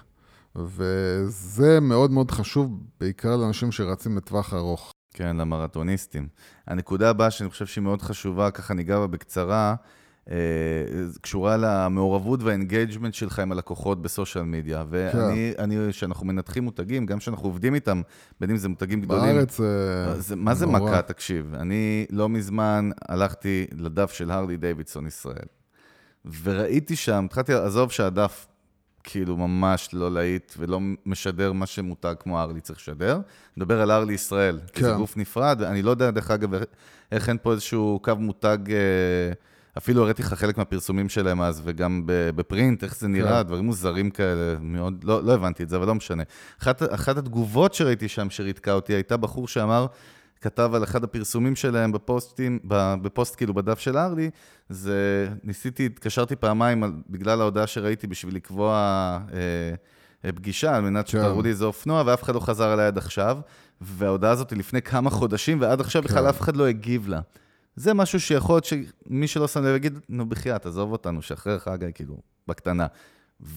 וזה 0.55 1.79
מאוד 1.79 2.11
מאוד 2.11 2.31
חשוב, 2.31 2.79
בעיקר 2.99 3.37
לאנשים 3.37 3.71
שרצים 3.71 4.17
לטווח 4.17 4.53
ארוך. 4.53 4.91
כן, 5.13 5.37
למרתוניסטים. 5.37 6.27
הנקודה 6.67 7.09
הבאה 7.09 7.31
שאני 7.31 7.49
חושב 7.49 7.65
שהיא 7.65 7.81
מאוד 7.81 8.01
חשובה, 8.01 8.51
ככה 8.51 8.73
ניגע 8.73 8.99
בה 8.99 9.07
בקצרה, 9.07 9.75
קשורה 11.21 11.57
למעורבות 11.57 12.43
והאינגייג'מנט 12.43 13.13
שלך 13.13 13.39
עם 13.39 13.51
הלקוחות 13.51 14.01
בסושיאל 14.01 14.43
מדיה. 14.43 14.83
ואני, 14.89 15.53
כן. 15.57 15.91
כשאנחנו 15.91 16.25
מנתחים 16.25 16.63
מותגים, 16.63 17.05
גם 17.05 17.19
כשאנחנו 17.19 17.47
עובדים 17.47 17.75
איתם, 17.75 18.01
בין 18.39 18.49
אם 18.49 18.57
זה 18.57 18.69
מותגים 18.69 19.01
גדולים... 19.01 19.35
בארץ 19.35 19.59
אה, 19.59 20.19
זה... 20.19 20.35
מה 20.35 20.53
זה 20.53 20.65
נורא. 20.65 20.79
מכה, 20.79 21.01
תקשיב? 21.01 21.53
אני 21.55 22.05
לא 22.09 22.29
מזמן 22.29 22.89
הלכתי 23.09 23.67
לדף 23.77 24.11
של 24.11 24.31
הרלי 24.31 24.57
דיווידסון 24.57 25.07
ישראל, 25.07 25.45
וראיתי 26.43 26.95
שם, 26.95 27.25
התחלתי, 27.25 27.53
עזוב 27.53 27.91
שהדף 27.91 28.47
כאילו 29.03 29.37
ממש 29.37 29.89
לא 29.93 30.11
להיט 30.11 30.53
ולא 30.57 30.79
משדר 31.05 31.51
מה 31.51 31.65
שמותג 31.65 32.15
כמו 32.19 32.41
ארלי 32.41 32.61
צריך 32.61 32.79
לשדר. 32.79 33.19
נדבר 33.57 33.81
על 33.81 33.91
ארלי 33.91 34.13
ישראל, 34.13 34.59
כן. 34.59 34.73
כי 34.73 34.83
זה 34.83 34.91
גוף 34.91 35.17
נפרד, 35.17 35.57
ואני 35.61 35.81
לא 35.81 35.91
יודע, 35.91 36.11
דרך 36.11 36.31
אגב, 36.31 36.49
איך 37.11 37.29
אין 37.29 37.37
פה 37.41 37.51
איזשהו 37.51 37.99
קו 38.03 38.15
מותג... 38.15 38.57
אה, 38.69 39.33
אפילו 39.77 40.01
הראיתי 40.01 40.21
לך 40.21 40.33
חלק 40.33 40.57
מהפרסומים 40.57 41.09
שלהם 41.09 41.41
אז, 41.41 41.61
וגם 41.63 42.01
בפרינט, 42.05 42.83
איך 42.83 42.95
זה 42.95 43.07
נראה, 43.07 43.37
כן. 43.43 43.47
דברים 43.47 43.65
מוזרים 43.65 44.09
כאלה, 44.09 44.55
מאוד, 44.59 45.03
לא, 45.03 45.23
לא 45.23 45.33
הבנתי 45.33 45.63
את 45.63 45.69
זה, 45.69 45.75
אבל 45.77 45.87
לא 45.87 45.95
משנה. 45.95 46.23
אחת, 46.61 46.93
אחת 46.93 47.17
התגובות 47.17 47.73
שראיתי 47.73 48.07
שם, 48.07 48.29
שריתקה 48.29 48.73
אותי, 48.73 48.93
הייתה 48.93 49.17
בחור 49.17 49.47
שאמר, 49.47 49.85
כתב 50.41 50.71
על 50.73 50.83
אחד 50.83 51.03
הפרסומים 51.03 51.55
שלהם 51.55 51.91
בפוסטים, 51.91 52.59
בפוסט 53.01 53.35
כאילו 53.35 53.53
בדף 53.53 53.79
של 53.79 53.97
ארלי, 53.97 54.29
זה, 54.69 55.29
ניסיתי, 55.43 55.85
התקשרתי 55.85 56.35
פעמיים 56.35 56.83
על, 56.83 56.91
בגלל 57.09 57.41
ההודעה 57.41 57.67
שראיתי 57.67 58.07
בשביל 58.07 58.35
לקבוע 58.35 58.75
אה, 60.25 60.31
פגישה, 60.31 60.75
על 60.75 60.81
מנת 60.81 61.05
כן. 61.05 61.11
שתראו 61.11 61.41
לי 61.41 61.49
איזה 61.49 61.65
אופנוע, 61.65 62.03
ואף 62.05 62.23
אחד 62.23 62.35
לא 62.35 62.39
חזר 62.39 62.73
אליי 62.73 62.85
עד 62.85 62.97
עכשיו. 62.97 63.37
וההודעה 63.81 64.31
הזאת 64.31 64.49
היא 64.49 64.59
לפני 64.59 64.81
כמה 64.81 65.09
חודשים, 65.09 65.61
ועד 65.61 65.79
עכשיו 65.81 66.01
כן. 66.01 66.07
בכלל 66.07 66.29
אף 66.29 66.41
אחד 66.41 66.55
לא 66.55 66.67
הגיב 66.67 67.07
לה. 67.07 67.19
זה 67.75 67.93
משהו 67.93 68.19
שיכול 68.19 68.55
להיות 68.55 68.65
שמי 68.65 69.27
שלא 69.27 69.47
שם 69.47 69.63
לב 69.63 69.75
יגיד, 69.75 69.99
נו 70.09 70.29
בחייאת, 70.29 70.65
עזוב 70.65 70.91
אותנו, 70.91 71.21
שחרר 71.21 71.59
חגי, 71.59 71.85
כאילו, 71.93 72.17
בקטנה. 72.47 72.87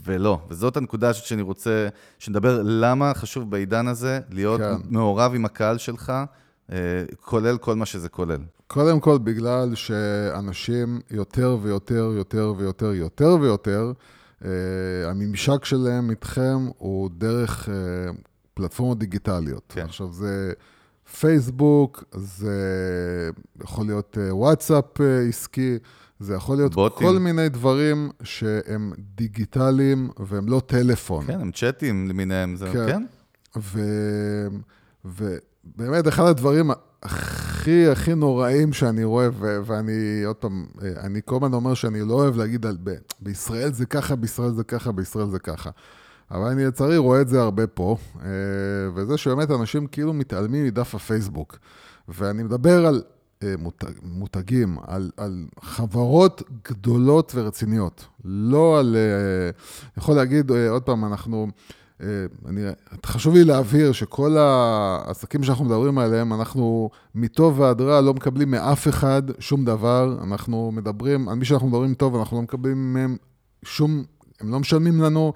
ולא, 0.04 0.40
וזאת 0.48 0.76
הנקודה 0.76 1.14
שאני 1.14 1.42
רוצה, 1.42 1.88
שנדבר 2.18 2.62
למה 2.64 3.14
חשוב 3.14 3.50
בעידן 3.50 3.86
הזה 3.88 4.20
להיות 4.30 4.60
כן. 4.60 4.74
מעורב 4.84 5.32
עם 5.34 5.44
הקהל 5.44 5.78
שלך, 5.78 6.12
אה, 6.72 6.76
כולל 7.20 7.58
כל 7.58 7.76
מה 7.76 7.86
שזה 7.86 8.08
כולל. 8.08 8.40
קודם 8.66 9.00
כל, 9.00 9.18
בגלל 9.18 9.74
שאנשים 9.74 11.00
יותר 11.10 11.56
ויותר, 11.62 12.12
יותר 12.16 12.52
ויותר, 12.56 12.94
יותר 12.94 13.36
ויותר, 13.40 13.92
אה, 14.44 14.50
הממשק 15.10 15.64
שלהם 15.64 16.10
איתכם 16.10 16.68
הוא 16.78 17.10
דרך 17.16 17.68
אה, 17.68 17.74
פלטפורמות 18.54 18.98
דיגיטליות. 18.98 19.64
כן. 19.68 19.84
עכשיו, 19.84 20.12
זה... 20.12 20.52
פייסבוק, 21.20 22.04
זה 22.14 23.30
יכול 23.62 23.86
להיות 23.86 24.18
אה, 24.20 24.36
וואטסאפ 24.36 25.00
אה, 25.00 25.28
עסקי, 25.28 25.78
זה 26.20 26.34
יכול 26.34 26.56
להיות 26.56 26.74
בוטים. 26.74 27.06
כל 27.08 27.18
מיני 27.18 27.48
דברים 27.48 28.10
שהם 28.22 28.92
דיגיטליים 29.14 30.10
והם 30.18 30.48
לא 30.48 30.60
טלפון. 30.66 31.26
כן, 31.26 31.40
הם 31.40 31.52
צ'אטים 31.52 32.08
למיניהם, 32.08 32.56
זה 32.56 32.70
כן. 32.72 32.86
כן. 32.86 33.04
ו... 33.56 33.80
ובאמת, 35.04 36.08
אחד 36.08 36.24
הדברים 36.24 36.70
הכי 37.02 37.88
הכי 37.88 38.14
נוראים 38.14 38.72
שאני 38.72 39.04
רואה, 39.04 39.28
ו- 39.32 39.58
ואני, 39.64 40.22
עוד 40.26 40.36
פעם, 40.36 40.66
אה, 40.82 40.88
אני 41.00 41.20
כל 41.24 41.36
הזמן 41.36 41.52
אומר 41.52 41.74
שאני 41.74 42.00
לא 42.00 42.14
אוהב 42.14 42.36
להגיד 42.36 42.66
על... 42.66 42.76
ב- 42.84 42.94
בישראל 43.20 43.72
זה 43.72 43.86
ככה, 43.86 44.16
בישראל 44.16 44.50
זה 44.50 44.64
ככה, 44.64 44.92
בישראל 44.92 45.30
זה 45.30 45.38
ככה. 45.38 45.70
אבל 46.30 46.50
אני 46.50 46.64
לצערי 46.64 46.96
רואה 46.96 47.20
את 47.20 47.28
זה 47.28 47.40
הרבה 47.40 47.66
פה, 47.66 47.96
אה, 48.22 48.28
וזה 48.94 49.16
שבאמת 49.16 49.50
אנשים 49.50 49.86
כאילו 49.86 50.12
מתעלמים 50.12 50.66
מדף 50.66 50.94
הפייסבוק. 50.94 51.58
ואני 52.08 52.42
מדבר 52.42 52.86
על 52.86 53.02
אה, 53.42 53.54
מותג, 53.58 53.92
מותגים, 54.02 54.76
על, 54.86 55.10
על 55.16 55.46
חברות 55.60 56.42
גדולות 56.70 57.32
ורציניות. 57.34 58.06
לא 58.24 58.78
על... 58.78 58.96
אה, 58.96 59.50
יכול 59.98 60.14
להגיד, 60.14 60.50
עוד 60.50 60.82
פעם, 60.82 61.04
אנחנו... 61.04 61.46
אני, 62.46 62.60
חשוב 63.06 63.34
לי 63.34 63.44
להבהיר 63.44 63.92
שכל 63.92 64.36
העסקים 64.36 65.42
שאנחנו 65.42 65.64
מדברים 65.64 65.98
עליהם, 65.98 66.32
אנחנו 66.32 66.90
מטוב 67.14 67.60
ועד 67.60 67.80
רע 67.80 68.00
לא 68.00 68.14
מקבלים 68.14 68.50
מאף 68.50 68.88
אחד 68.88 69.22
שום 69.38 69.64
דבר. 69.64 70.18
אנחנו 70.22 70.72
מדברים, 70.72 71.28
על 71.28 71.34
מי 71.34 71.44
שאנחנו 71.44 71.68
מדברים 71.68 71.94
טוב, 71.94 72.16
אנחנו 72.16 72.36
לא 72.36 72.42
מקבלים 72.42 72.92
מהם 72.92 73.16
שום 73.64 74.04
הם 74.40 74.52
לא 74.52 74.60
משלמים 74.60 75.00
לנו, 75.00 75.32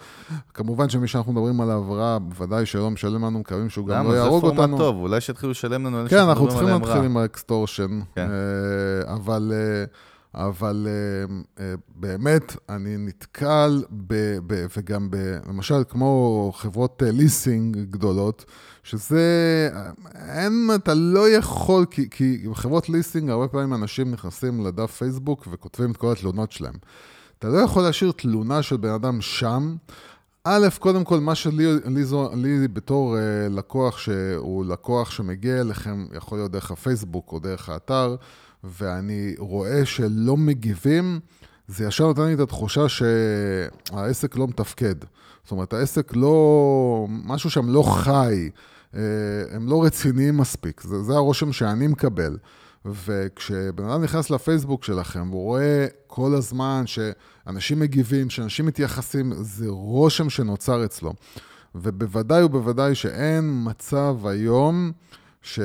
כמובן 0.55 0.89
שמי 0.89 1.09
שאנחנו 1.09 1.33
מדברים 1.33 1.61
עליו 1.61 1.93
רע, 1.93 2.19
בוודאי 2.19 2.67
שלא 2.67 2.91
משלם 2.91 3.25
לנו, 3.25 3.39
מקווים 3.39 3.71
שהוא 3.71 3.87
גם 3.87 4.09
לא 4.09 4.15
יהרוג 4.15 4.45
אותנו. 4.45 4.63
למה? 4.63 4.67
זה 4.67 4.77
פורמט 4.77 4.79
טוב, 4.79 4.97
אולי 4.97 5.21
שיתחילו 5.21 5.51
לשלם 5.51 5.87
לנו 5.87 6.09
כן, 6.09 6.19
אנחנו 6.19 6.49
צריכים 6.49 6.69
להתחיל 6.69 7.03
עם 7.03 7.17
ה 7.17 7.24
extortion, 7.24 8.01
כן. 8.15 8.29
אה, 8.31 9.15
אבל... 9.15 9.53
אה, 9.55 9.85
אבל 10.35 10.87
אה, 11.59 11.75
באמת, 11.97 12.57
אני 12.69 12.97
נתקל, 12.97 13.83
ב, 14.07 14.15
ב, 14.47 14.67
וגם 14.77 15.11
ב, 15.11 15.17
למשל, 15.49 15.83
כמו 15.89 16.53
חברות 16.55 17.03
ליסינג 17.07 17.77
גדולות, 17.77 18.45
שזה, 18.83 19.21
אין, 20.15 20.71
אתה 20.75 20.95
לא 20.95 21.29
יכול, 21.29 21.85
כי, 21.91 22.11
כי 22.11 22.47
חברות 22.55 22.89
ליסינג, 22.89 23.31
הרבה 23.31 23.49
פעמים 23.49 23.75
אנשים 23.75 24.11
נכנסים 24.11 24.67
לדף 24.67 24.91
פייסבוק 24.91 25.49
וכותבים 25.51 25.91
את 25.91 25.97
כל 25.97 26.13
התלונות 26.13 26.53
שלהם. 26.53 26.75
אתה 27.39 27.49
לא 27.49 27.59
יכול 27.59 27.83
להשאיר 27.83 28.13
תלונה 28.13 28.63
של 28.63 28.77
בן 28.77 28.89
אדם 28.89 29.21
שם. 29.21 29.77
א', 30.45 30.69
קודם 30.79 31.05
כל, 31.05 31.21
מה 31.21 31.35
שלי 31.35 31.67
לי, 32.35 32.59
לי 32.59 32.69
בתור 32.69 33.17
uh, 33.17 33.53
לקוח 33.53 33.99
שהוא 33.99 34.65
לקוח 34.65 35.11
שמגיע 35.11 35.61
אליכם, 35.61 36.07
יכול 36.17 36.39
להיות 36.39 36.51
דרך 36.51 36.71
הפייסבוק 36.71 37.33
או 37.33 37.39
דרך 37.39 37.69
האתר, 37.69 38.17
ואני 38.65 39.35
רואה 39.39 39.85
שלא 39.85 40.37
מגיבים, 40.37 41.21
זה 41.69 41.85
ישר 41.85 42.07
נותן 42.07 42.23
לי 42.23 42.35
את 42.35 42.41
התחושה 42.41 42.89
שהעסק 42.89 44.37
לא 44.37 44.49
מתפקד. 44.49 44.95
זאת 45.43 45.53
אומרת, 45.53 45.73
העסק 45.73 46.13
לא... 46.17 47.07
משהו 47.09 47.51
שם 47.51 47.69
לא 47.69 47.83
חי, 47.83 48.51
אה, 48.95 49.01
הם 49.51 49.69
לא 49.69 49.85
רציניים 49.85 50.37
מספיק, 50.37 50.81
זה, 50.81 51.03
זה 51.03 51.13
הרושם 51.13 51.53
שאני 51.53 51.87
מקבל. 51.87 52.37
וכשבן 53.05 53.85
אדם 53.85 54.03
נכנס 54.03 54.31
לפייסבוק 54.31 54.85
שלכם 54.85 55.31
והוא 55.31 55.43
רואה 55.43 55.87
כל 56.07 56.35
הזמן 56.35 56.85
שאנשים 56.87 57.81
מגיבים, 57.81 58.31
שאנשים 58.31 58.67
מתייחסים, 58.67 59.33
זה 59.35 59.69
רושם 59.69 60.31
שנוצר 60.31 60.85
אצלו. 60.85 61.13
ובוודאי 61.75 62.43
ובוודאי 62.43 62.95
שאין 62.95 63.65
מצב 63.65 64.17
היום 64.25 64.93
ש... 65.43 65.61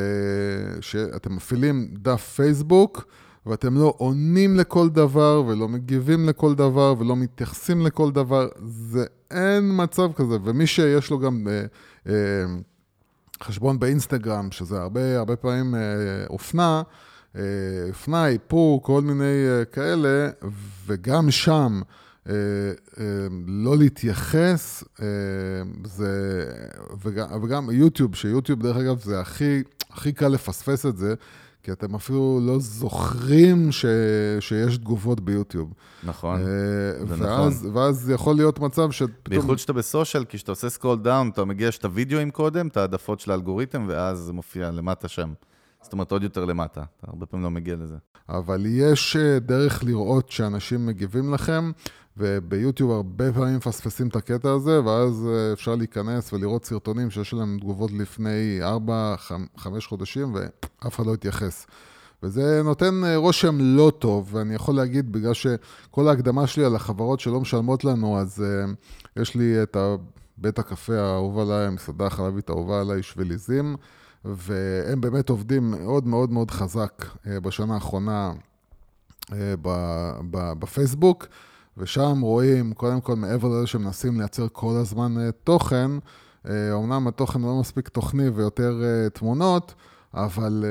שאתם 0.82 1.36
מפעילים 1.36 1.88
דף 1.94 2.34
פייסבוק 2.36 3.06
ואתם 3.46 3.78
לא 3.78 3.94
עונים 3.98 4.56
לכל 4.56 4.90
דבר 4.90 5.44
ולא 5.48 5.68
מגיבים 5.68 6.30
לכל 6.30 6.56
דבר 6.56 6.94
ולא 7.00 7.16
מתייחסים 7.16 7.86
לכל 7.86 8.12
דבר, 8.12 8.48
זה 8.66 9.06
אין 9.32 9.72
מצב 9.74 10.14
כזה. 10.14 10.38
ומי 10.44 10.68
שיש 10.68 11.10
לו 11.10 11.20
גם 11.20 11.48
אה, 11.48 11.66
אה, 12.08 12.46
חשבון 13.44 13.80
באינסטגרם, 13.80 14.52
שזה 14.52 14.82
הרבה, 14.82 15.20
הרבה 15.20 15.36
פעמים 15.36 15.76
אה, 15.76 15.80
אופנה, 16.30 16.82
אה, 17.36 17.42
אופנה, 17.90 18.28
איפור, 18.28 18.84
כל 18.84 19.02
מיני 19.02 19.48
אה, 19.50 19.66
כאלה, 19.66 20.30
וגם 20.86 21.32
שם 21.32 21.82
אה, 22.30 22.34
לא 23.48 23.78
להתייחס, 23.78 24.84
זה, 25.86 26.46
וגם, 27.04 27.44
וגם 27.44 27.70
יוטיוב, 27.72 28.16
שיוטיוב 28.16 28.62
דרך 28.62 28.78
אגב 28.78 29.00
זה 29.00 29.20
הכי, 29.20 29.64
הכי 29.92 30.14
קל 30.14 30.28
לפספס 30.28 30.86
את 30.86 30.98
זה. 30.98 31.14
כי 31.64 31.72
אתם 31.72 31.96
אפילו 31.96 32.40
לא 32.44 32.60
זוכרים 32.60 33.72
ש... 33.72 33.86
שיש 34.40 34.78
תגובות 34.78 35.20
ביוטיוב. 35.20 35.74
נכון, 36.04 36.44
זה 36.44 37.06
ואז, 37.08 37.66
נכון. 37.66 37.78
ואז 37.78 38.10
יכול 38.10 38.36
להיות 38.36 38.60
מצב 38.60 38.92
שפתאום... 38.92 39.14
בייחוד 39.30 39.60
שאתה 39.60 39.74
ב 39.74 39.80
social, 39.80 40.26
כי 40.26 40.38
כשאתה 40.38 40.52
עושה 40.52 40.70
scroll 40.70 41.00
down, 41.00 41.30
אתה 41.30 41.46
מגיע 41.46 41.70
את 41.70 41.86
הוידאוים 41.86 42.32
קודם, 42.32 42.68
את 42.68 42.78
העדפות 42.78 43.20
של 43.20 43.32
האלגוריתם, 43.32 43.86
ואז 43.88 44.18
זה 44.18 44.34
מופיע 44.34 44.72
למטה 44.72 45.08
שם. 45.08 45.34
זאת 45.84 45.94
אומרת, 45.94 46.12
עוד 46.12 46.24
יותר 46.24 46.46
למטה. 46.46 46.84
אתה 47.00 47.08
הרבה 47.12 47.26
פעמים 47.26 47.44
לא 47.44 47.52
מגיע 47.52 47.76
לזה. 47.76 47.96
אבל 48.30 48.66
יש 48.66 49.16
אה, 49.16 49.40
דרך 49.40 49.84
לראות 49.84 50.32
שאנשים 50.32 50.86
מגיבים 50.86 51.34
לכם, 51.34 51.72
וביוטיוב 52.18 52.92
הרבה 52.92 53.34
פעמים 53.34 53.56
מפספסים 53.56 54.08
את 54.08 54.16
הקטע 54.16 54.52
הזה, 54.52 54.84
ואז 54.86 55.28
אה, 55.28 55.54
אפשר 55.54 55.76
להיכנס 55.76 56.34
ולראות 56.34 56.66
סרטונים 56.66 57.10
שיש 57.12 57.34
להם 57.34 57.58
תגובות 57.62 57.92
לפני 57.92 58.60
4-5 59.58 59.66
חודשים, 59.88 60.36
ואף 60.36 60.96
אחד 60.96 61.06
לא 61.06 61.14
התייחס. 61.14 61.66
וזה 62.24 62.62
נותן 62.64 63.04
אה, 63.04 63.16
רושם 63.16 63.58
לא 63.60 63.92
טוב, 64.00 64.30
ואני 64.36 64.56
יכול 64.56 64.76
להגיד, 64.76 65.12
בגלל 65.12 65.34
שכל 65.34 66.08
ההקדמה 66.08 66.48
שלי 66.48 66.66
על 66.66 66.76
החברות 66.76 67.20
שלא 67.20 67.42
משלמות 67.42 67.84
לנו, 67.84 68.20
אז 68.20 68.44
uh, 68.44 69.22
יש 69.22 69.36
לי 69.36 69.64
את 69.64 69.78
בית 70.38 70.60
הקפה 70.60 71.00
האהוב 71.00 71.40
עליי, 71.40 71.66
המסעדה 71.66 72.06
החלבית 72.06 72.50
האהובה 72.50 72.82
עליי, 72.82 73.04
שביליזים, 73.04 73.76
והם 74.26 75.02
באמת 75.02 75.30
עובדים 75.30 75.72
מאוד 75.72 76.08
מאוד 76.08 76.32
מאוד 76.32 76.52
חזק 76.52 77.06
uh, 77.06 77.28
בשנה 77.40 77.74
האחרונה 77.74 78.32
uh, 79.26 79.34
בפייסבוק, 80.32 81.28
ושם 81.78 82.22
רואים, 82.22 82.74
קודם 82.74 83.02
כל, 83.02 83.16
מעבר 83.16 83.48
לזה 83.48 83.68
שמנסים 83.68 84.20
לייצר 84.20 84.48
כל 84.52 84.76
הזמן 84.82 85.18
uh, 85.18 85.32
תוכן, 85.44 85.92
אמנם 86.50 87.08
התוכן 87.08 87.42
לא 87.42 87.60
מספיק 87.60 87.88
תוכני 87.88 88.30
ויותר 88.30 88.82
תמונות, 89.14 89.74
אבל 90.14 90.66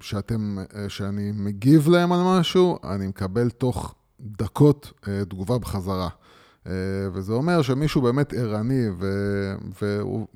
שאתם, 0.00 0.58
שאני 0.88 1.32
מגיב 1.34 1.88
להם 1.88 2.12
על 2.12 2.20
משהו, 2.24 2.78
אני 2.84 3.06
מקבל 3.06 3.50
תוך 3.50 3.94
דקות 4.20 4.92
תגובה 5.28 5.58
בחזרה. 5.58 6.08
Uh, 6.66 6.70
וזה 7.12 7.32
אומר 7.32 7.62
שמישהו 7.62 8.02
באמת 8.02 8.32
ערני, 8.32 8.86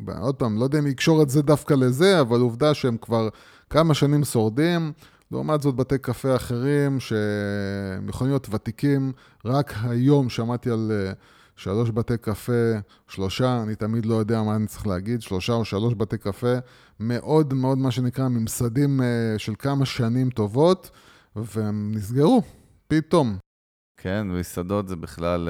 ועוד 0.07 0.35
פעם, 0.35 0.59
לא 0.59 0.64
יודע 0.64 0.79
אם 0.79 0.87
יקשור 0.87 1.22
את 1.22 1.31
זה 1.31 1.43
דווקא 1.43 1.74
לזה, 1.74 2.20
אבל 2.20 2.41
עובדה 2.41 2.74
שהם 2.74 2.97
כבר 2.97 3.29
כמה 3.70 3.95
שנים 3.95 4.24
שורדים. 4.24 4.93
לעומת 5.31 5.62
זאת, 5.62 5.74
בתי 5.74 5.99
קפה 5.99 6.37
אחרים 6.37 7.01
שהם 7.01 8.09
יכולים 8.09 8.31
להיות 8.31 8.47
ותיקים. 8.51 9.12
רק 9.45 9.74
היום 9.83 10.29
שמעתי 10.29 10.70
על 10.70 10.93
uh, 10.93 11.14
שלוש 11.57 11.91
בתי 11.91 12.18
קפה, 12.18 12.72
שלושה, 13.09 13.62
אני 13.62 13.74
תמיד 13.74 14.07
לא 14.07 14.14
יודע 14.14 14.43
מה 14.43 14.57
אני 14.57 14.66
צריך 14.66 14.87
להגיד, 14.87 15.22
שלושה 15.22 15.53
או 15.53 15.64
שלוש 15.64 15.95
בתי 15.95 16.18
קפה, 16.18 16.55
מאוד 17.01 17.55
מאוד, 17.55 17.79
מה 17.79 17.91
שנקרא, 17.91 18.29
ממסדים 18.29 19.01
uh, 19.01 19.39
של 19.39 19.53
כמה 19.59 19.87
שנים 19.87 20.31
טובות, 20.31 20.91
והם 21.37 21.93
נסגרו, 21.95 22.43
פתאום. 22.89 23.37
כן, 23.97 24.27
מסעדות 24.27 24.89
זה 24.89 24.97
בכלל... 24.97 25.49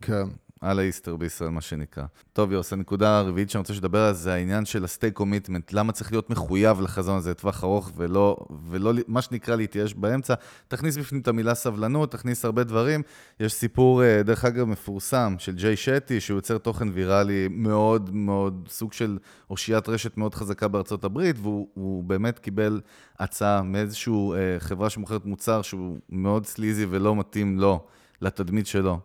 כן. 0.00 0.28
על 0.60 0.78
האיסטר 0.78 1.16
בישראל, 1.16 1.50
מה 1.50 1.60
שנקרא. 1.60 2.04
טוב, 2.32 2.52
יוס, 2.52 2.72
הנקודה 2.72 3.18
הרביעית 3.18 3.50
שאני 3.50 3.60
רוצה 3.60 3.74
שתדבר 3.74 3.98
על 3.98 4.14
זה 4.14 4.34
העניין 4.34 4.64
של 4.64 4.84
הסטייק 4.84 5.14
קומיטמנט, 5.14 5.72
למה 5.72 5.92
צריך 5.92 6.12
להיות 6.12 6.30
מחויב 6.30 6.80
לחזון 6.80 7.16
הזה 7.16 7.30
לטווח 7.30 7.64
ארוך 7.64 7.90
ולא, 7.96 8.36
ולא, 8.70 8.92
מה 9.08 9.22
שנקרא 9.22 9.56
להתייאש 9.56 9.94
באמצע. 9.94 10.34
תכניס 10.68 10.96
בפנים 10.96 11.20
את 11.20 11.28
המילה 11.28 11.54
סבלנות, 11.54 12.12
תכניס 12.12 12.44
הרבה 12.44 12.64
דברים. 12.64 13.02
יש 13.40 13.52
סיפור, 13.52 14.02
דרך 14.24 14.44
אגב, 14.44 14.66
מפורסם 14.66 15.34
של 15.38 15.54
ג'יי 15.54 15.76
שטי, 15.76 16.20
שהוא 16.20 16.36
יוצר 16.36 16.58
תוכן 16.58 16.88
ויראלי 16.92 17.48
מאוד 17.50 18.10
מאוד, 18.14 18.68
סוג 18.70 18.92
של 18.92 19.18
אושיית 19.50 19.88
רשת 19.88 20.16
מאוד 20.16 20.34
חזקה 20.34 20.68
בארצות 20.68 21.04
הברית, 21.04 21.36
והוא 21.38 22.04
באמת 22.04 22.38
קיבל 22.38 22.80
הצעה 23.18 23.62
מאיזושהי 23.62 24.14
חברה 24.58 24.90
שמוכרת 24.90 25.24
מוצר 25.24 25.62
שהוא 25.62 25.98
מאוד 26.08 26.46
סליזי 26.46 26.86
ולא 26.90 27.16
מתאים 27.16 27.58
לו, 27.58 27.84
לתדמית 28.22 28.66
שלו. 28.66 29.00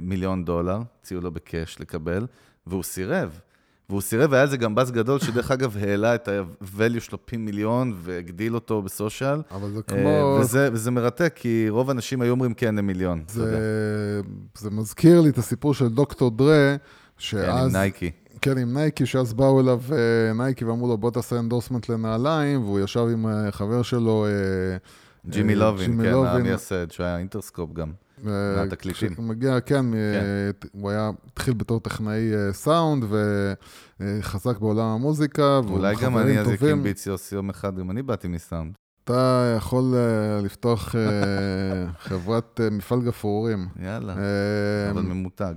מיליון 0.00 0.44
דולר, 0.44 0.78
הציעו 1.00 1.20
לו 1.20 1.30
בקאש 1.30 1.80
לקבל, 1.80 2.26
והוא 2.66 2.82
סירב. 2.82 3.40
והוא 3.88 4.00
סירב, 4.00 4.32
והיה 4.32 4.44
לזה 4.44 4.56
גם 4.56 4.74
באז 4.74 4.92
גדול, 4.92 5.18
שדרך 5.18 5.50
אגב 5.50 5.76
העלה 5.76 6.14
את 6.14 6.28
ה-value 6.28 7.00
שלו 7.00 7.18
פי 7.26 7.36
מיליון 7.36 7.94
והגדיל 7.96 8.54
אותו 8.54 8.82
בסושיאל. 8.82 9.40
אבל 9.50 9.70
זה 9.70 9.82
כמו... 9.82 10.38
וזה, 10.40 10.68
וזה 10.72 10.90
מרתק, 10.90 11.32
כי 11.34 11.66
רוב 11.68 11.88
האנשים 11.88 12.20
היו 12.20 12.30
אומרים 12.30 12.54
כן 12.54 12.74
למיליון. 12.74 13.24
זה, 13.28 13.70
זה 14.58 14.70
מזכיר 14.70 15.20
לי 15.20 15.28
את 15.28 15.38
הסיפור 15.38 15.74
של 15.74 15.88
Dr. 15.88 16.30
Dre, 16.30 16.76
שאז... 17.18 17.58
כן, 17.58 17.64
עם 17.64 17.72
נייקי. 17.72 18.10
כן, 18.40 18.58
עם 18.58 18.72
נייקי, 18.72 19.06
שאז 19.06 19.34
באו 19.34 19.60
אליו 19.60 19.80
נייקי 20.34 20.64
ואמרו 20.64 20.88
לו, 20.88 20.98
בוא 20.98 21.10
תעשה 21.10 21.38
endorsement 21.38 21.88
לנעליים, 21.88 22.62
והוא 22.62 22.80
ישב 22.80 23.06
עם 23.12 23.26
חבר 23.50 23.82
שלו, 23.82 24.26
ג'ימי 25.28 25.54
איובין, 25.54 26.02
כן, 26.02 26.14
המייסד, 26.14 26.90
שהיה 26.90 27.18
אינטרסקופ 27.18 27.72
גם. 27.72 27.92
מהתקליטים. 28.22 29.12
הוא 29.16 29.24
מגיע, 29.24 29.60
כן, 29.60 29.84
כן, 29.92 30.68
הוא 30.72 30.90
היה, 30.90 31.10
התחיל 31.26 31.54
בתור 31.54 31.80
טכנאי 31.80 32.30
סאונד 32.52 33.04
וחזק 34.00 34.58
בעולם 34.58 34.84
המוזיקה, 34.84 35.60
אולי 35.68 35.96
גם 36.02 36.18
אני 36.18 36.38
אז 36.40 36.54
אקים 36.54 36.82
ביטס 36.82 37.06
יוסי 37.06 37.34
יום 37.34 37.50
אחד, 37.50 37.78
גם 37.78 37.90
אני 37.90 38.02
באתי 38.02 38.28
מסאונד. 38.28 38.74
אתה 39.04 39.54
יכול 39.56 39.94
לפתוח 40.42 40.94
חברת 42.08 42.60
מפעל 42.70 43.02
גפרורים. 43.02 43.68
יאללה, 43.82 44.14
אבל 44.90 45.02
ממותג. 45.02 45.54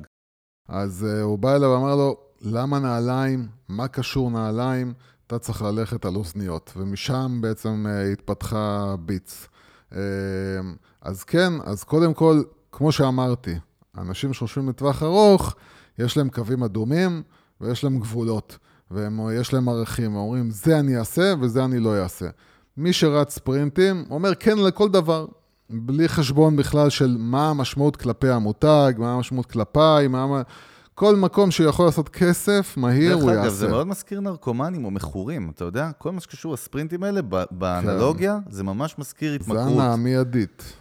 אז 0.67 1.03
הוא 1.21 1.39
בא 1.39 1.55
אליו 1.55 1.69
ואמר 1.69 1.95
לו, 1.95 2.17
למה 2.41 2.79
נעליים? 2.79 3.47
מה 3.69 3.87
קשור 3.87 4.31
נעליים? 4.31 4.93
אתה 5.27 5.39
צריך 5.39 5.61
ללכת 5.61 6.05
על 6.05 6.15
אוזניות, 6.15 6.73
ומשם 6.77 7.37
בעצם 7.41 7.85
התפתחה 8.13 8.95
ביץ. 8.99 9.47
אז 11.01 11.23
כן, 11.23 11.53
אז 11.63 11.83
קודם 11.83 12.13
כל, 12.13 12.41
כמו 12.71 12.91
שאמרתי, 12.91 13.55
אנשים 13.97 14.33
שחושבים 14.33 14.69
לטווח 14.69 15.03
ארוך, 15.03 15.55
יש 15.99 16.17
להם 16.17 16.29
קווים 16.29 16.63
אדומים 16.63 17.21
ויש 17.61 17.83
להם 17.83 17.99
גבולות, 17.99 18.57
ויש 18.91 19.53
להם 19.53 19.69
ערכים, 19.69 20.15
אומרים, 20.15 20.51
זה 20.51 20.79
אני 20.79 20.97
אעשה 20.97 21.33
וזה 21.41 21.65
אני 21.65 21.79
לא 21.79 22.03
אעשה. 22.03 22.27
מי 22.77 22.93
שרץ 22.93 23.35
ספרינטים, 23.35 24.05
אומר 24.09 24.35
כן 24.35 24.57
לכל 24.57 24.89
דבר, 24.89 25.25
בלי 25.69 26.09
חשבון 26.09 26.55
בכלל 26.55 26.89
של 26.89 27.15
מה 27.19 27.49
המשמעות 27.49 27.95
כלפי 27.95 28.29
המותג, 28.29 28.93
מה 28.97 29.13
המשמעות 29.13 29.45
כלפיי, 29.45 30.07
מה... 30.07 30.41
כל 30.99 31.15
מקום 31.15 31.51
שיכול 31.51 31.85
לעשות 31.85 32.09
כסף, 32.09 32.73
מהיר 32.77 33.13
הוא 33.13 33.21
יעשה. 33.21 33.33
דרך 33.33 33.43
אגב, 33.43 33.53
זה 33.53 33.67
מאוד 33.67 33.87
מזכיר 33.87 34.19
נרקומנים 34.19 34.85
או 34.85 34.91
מכורים, 34.91 35.51
אתה 35.55 35.63
יודע? 35.63 35.91
כל 35.97 36.11
מה 36.11 36.19
שקשור 36.19 36.53
לספרינטים 36.53 37.03
האלה, 37.03 37.21
באנלוגיה, 37.51 38.37
כן. 38.45 38.51
זה 38.51 38.63
ממש 38.63 38.95
מזכיר 38.99 39.33
התמכרות. 39.33 39.57
זה 39.57 39.83
הנאה 39.83 39.95
מיידית. 39.95 40.73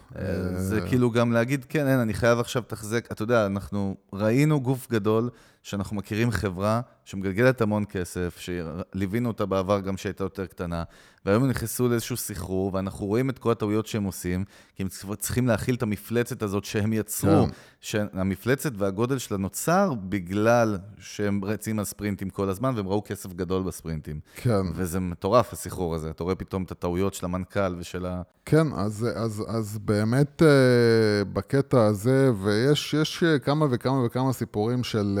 זה 0.55 0.81
כאילו 0.87 1.11
גם 1.11 1.31
להגיד, 1.31 1.65
כן, 1.69 1.87
אין, 1.87 1.99
אני 1.99 2.13
חייב 2.13 2.39
עכשיו 2.39 2.61
לתחזק. 2.61 3.07
אתה 3.11 3.23
יודע, 3.23 3.45
אנחנו 3.45 3.95
ראינו 4.13 4.61
גוף 4.61 4.87
גדול, 4.91 5.29
שאנחנו 5.63 5.95
מכירים 5.95 6.31
חברה 6.31 6.81
שמגלגלת 7.05 7.61
המון 7.61 7.85
כסף, 7.89 8.37
שליווינו 8.39 9.29
אותה 9.29 9.45
בעבר 9.45 9.79
גם 9.79 9.97
שהייתה 9.97 10.23
יותר 10.23 10.45
קטנה, 10.45 10.83
והיום 11.25 11.43
הם 11.43 11.49
נכנסו 11.49 11.87
לאיזשהו 11.87 12.17
סחרור, 12.17 12.73
ואנחנו 12.73 13.05
רואים 13.05 13.29
את 13.29 13.39
כל 13.39 13.51
הטעויות 13.51 13.87
שהם 13.87 14.03
עושים, 14.03 14.45
כי 14.75 14.83
הם 14.83 14.89
צריכים 15.19 15.47
להכיל 15.47 15.75
את 15.75 15.83
המפלצת 15.83 16.43
הזאת 16.43 16.65
שהם 16.65 16.93
יצרו. 16.93 17.45
כן. 17.45 17.53
שהמפלצת 17.81 18.71
והגודל 18.77 19.17
שלה 19.17 19.37
נוצר 19.37 19.93
בגלל 20.09 20.77
שהם 20.99 21.45
רצים 21.45 21.79
על 21.79 21.85
ספרינטים 21.85 22.29
כל 22.29 22.49
הזמן, 22.49 22.73
והם 22.75 22.87
ראו 22.87 23.03
כסף 23.05 23.33
גדול 23.33 23.63
בספרינטים. 23.63 24.19
כן. 24.35 24.61
וזה 24.75 24.99
מטורף, 24.99 25.53
הסחרור 25.53 25.95
הזה. 25.95 26.09
אתה 26.09 26.23
רואה 26.23 26.35
פתאום 26.35 26.63
את 26.63 26.71
הטעויות 26.71 27.13
של 27.13 27.25
המנכ"ל 27.25 27.75
ושל 27.77 28.05
ה... 28.05 28.21
כן, 28.45 28.67
אז, 28.75 29.07
אז, 29.15 29.43
אז 29.47 29.79
באמת 29.99 30.41
אה, 30.41 31.23
בקטע 31.33 31.85
הזה, 31.85 32.31
ויש 32.41 32.95
כמה 33.43 33.65
וכמה 33.71 34.05
וכמה 34.05 34.33
סיפורים 34.33 34.83
של... 34.83 35.19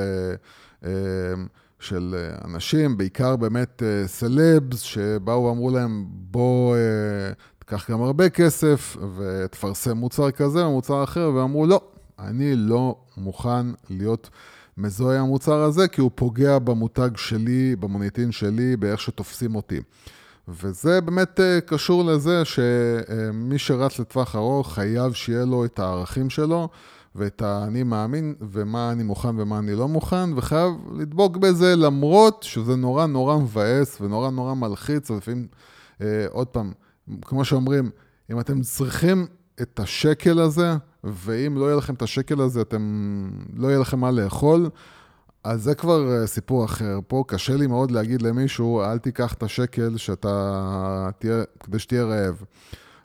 אה, 0.83 0.89
של 1.79 2.15
אנשים, 2.45 2.97
בעיקר 2.97 3.35
באמת 3.35 3.83
סלבס, 4.05 4.79
שבאו 4.79 5.43
ואמרו 5.43 5.69
להם, 5.69 6.05
בוא 6.09 6.75
תיקח 7.59 7.91
גם 7.91 8.01
הרבה 8.01 8.29
כסף 8.29 8.97
ותפרסם 9.17 9.97
מוצר 9.97 10.31
כזה 10.31 10.63
או 10.63 10.71
מוצר 10.71 11.03
אחר, 11.03 11.31
ואמרו, 11.35 11.65
לא, 11.65 11.81
אני 12.19 12.55
לא 12.55 12.95
מוכן 13.17 13.65
להיות 13.89 14.29
מזוהה 14.77 15.19
המוצר 15.19 15.63
הזה, 15.63 15.87
כי 15.87 16.01
הוא 16.01 16.11
פוגע 16.15 16.59
במותג 16.59 17.09
שלי, 17.15 17.75
במוניטין 17.75 18.31
שלי, 18.31 18.77
באיך 18.77 19.01
שתופסים 19.01 19.55
אותי. 19.55 19.79
וזה 20.49 21.01
באמת 21.01 21.39
קשור 21.65 22.05
לזה 22.05 22.45
שמי 22.45 23.57
שרץ 23.57 23.99
לטווח 23.99 24.35
ארוך 24.35 24.73
חייב 24.73 25.13
שיהיה 25.13 25.45
לו 25.45 25.65
את 25.65 25.79
הערכים 25.79 26.29
שלו. 26.29 26.69
ואת 27.15 27.41
האני 27.41 27.83
מאמין, 27.83 28.35
ומה 28.51 28.91
אני 28.91 29.03
מוכן 29.03 29.39
ומה 29.39 29.59
אני 29.59 29.75
לא 29.75 29.87
מוכן, 29.87 30.33
וחייב 30.35 30.73
לדבוק 30.97 31.37
בזה 31.37 31.75
למרות 31.75 32.43
שזה 32.43 32.75
נורא 32.75 33.05
נורא 33.05 33.37
מבאס 33.37 34.01
ונורא 34.01 34.29
נורא 34.29 34.53
מלחיץ, 34.53 35.11
ולפעמים, 35.11 35.47
אה, 36.01 36.25
עוד 36.29 36.47
פעם, 36.47 36.71
כמו 37.21 37.45
שאומרים, 37.45 37.89
אם 38.31 38.39
אתם 38.39 38.61
צריכים 38.61 39.27
את 39.61 39.79
השקל 39.79 40.39
הזה, 40.39 40.73
ואם 41.03 41.57
לא 41.57 41.65
יהיה 41.65 41.75
לכם 41.75 41.93
את 41.93 42.01
השקל 42.01 42.41
הזה, 42.41 42.61
אתם, 42.61 43.29
לא 43.55 43.67
יהיה 43.67 43.79
לכם 43.79 43.99
מה 43.99 44.11
לאכול, 44.11 44.69
אז 45.43 45.63
זה 45.63 45.75
כבר 45.75 46.11
אה, 46.11 46.27
סיפור 46.27 46.65
אחר. 46.65 46.99
פה 47.07 47.23
קשה 47.27 47.55
לי 47.55 47.67
מאוד 47.67 47.91
להגיד 47.91 48.21
למישהו, 48.21 48.83
אל 48.83 48.97
תיקח 48.97 49.33
את 49.33 49.43
השקל 49.43 49.97
שאתה 49.97 51.09
תהיה, 51.19 51.43
כדי 51.59 51.79
שתהיה 51.79 52.03
רעב. 52.03 52.43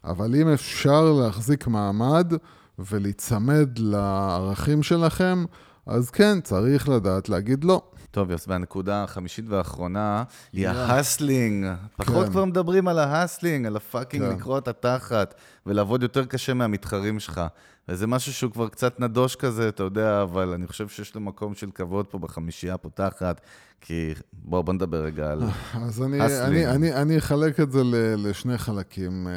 אבל 0.05 0.35
אם 0.35 0.49
אפשר 0.49 1.13
להחזיק 1.13 1.67
מעמד, 1.67 2.33
ולהיצמד 2.79 3.69
לערכים 3.79 4.83
שלכם, 4.83 5.45
אז 5.87 6.11
כן, 6.11 6.41
צריך 6.41 6.89
לדעת 6.89 7.29
להגיד 7.29 7.65
לא. 7.65 7.83
טוב, 8.11 8.31
יוס, 8.31 8.49
והנקודה 8.49 9.05
החמישית 9.05 9.45
והאחרונה 9.49 10.25
היא 10.53 10.69
ה 10.69 10.79
hustling. 10.79 11.67
פחות 11.97 12.27
כן. 12.27 12.33
כבר 12.33 12.45
מדברים 12.45 12.89
על 12.89 12.99
ה 12.99 13.06
hustling, 13.06 13.67
על 13.67 13.77
ה 13.77 13.83
fucking 13.83 14.25
כן. 14.25 14.37
לקרוע 14.37 14.59
את 14.59 14.69
התחת, 14.69 15.35
ולעבוד 15.67 16.03
יותר 16.03 16.25
קשה 16.25 16.55
מהמתחרים 16.55 17.21
שלך. 17.21 17.41
וזה 17.89 18.07
משהו 18.07 18.33
שהוא 18.33 18.53
כבר 18.53 18.69
קצת 18.69 19.01
נדוש 19.01 19.37
כזה, 19.37 19.69
אתה 19.69 19.83
יודע, 19.83 20.23
אבל 20.23 20.49
אני 20.49 20.67
חושב 20.67 20.89
שיש 20.89 21.15
לו 21.15 21.21
מקום 21.21 21.55
של 21.55 21.71
כבוד 21.75 22.07
פה 22.07 22.19
בחמישייה 22.19 22.75
הפותחת, 22.75 23.41
כי 23.81 24.15
בואו 24.33 24.63
בוא 24.63 24.75
נדבר 24.75 25.05
רגע 25.05 25.33
על 25.33 25.43
אז 25.87 26.03
אני, 26.03 26.21
אני, 26.21 26.67
אני, 26.67 26.93
אני 26.93 27.19
אחלק 27.19 27.61
את 27.61 27.73
זה 27.73 27.81
לשני 28.17 28.59
חלקים, 28.59 29.29
אה, 29.29 29.33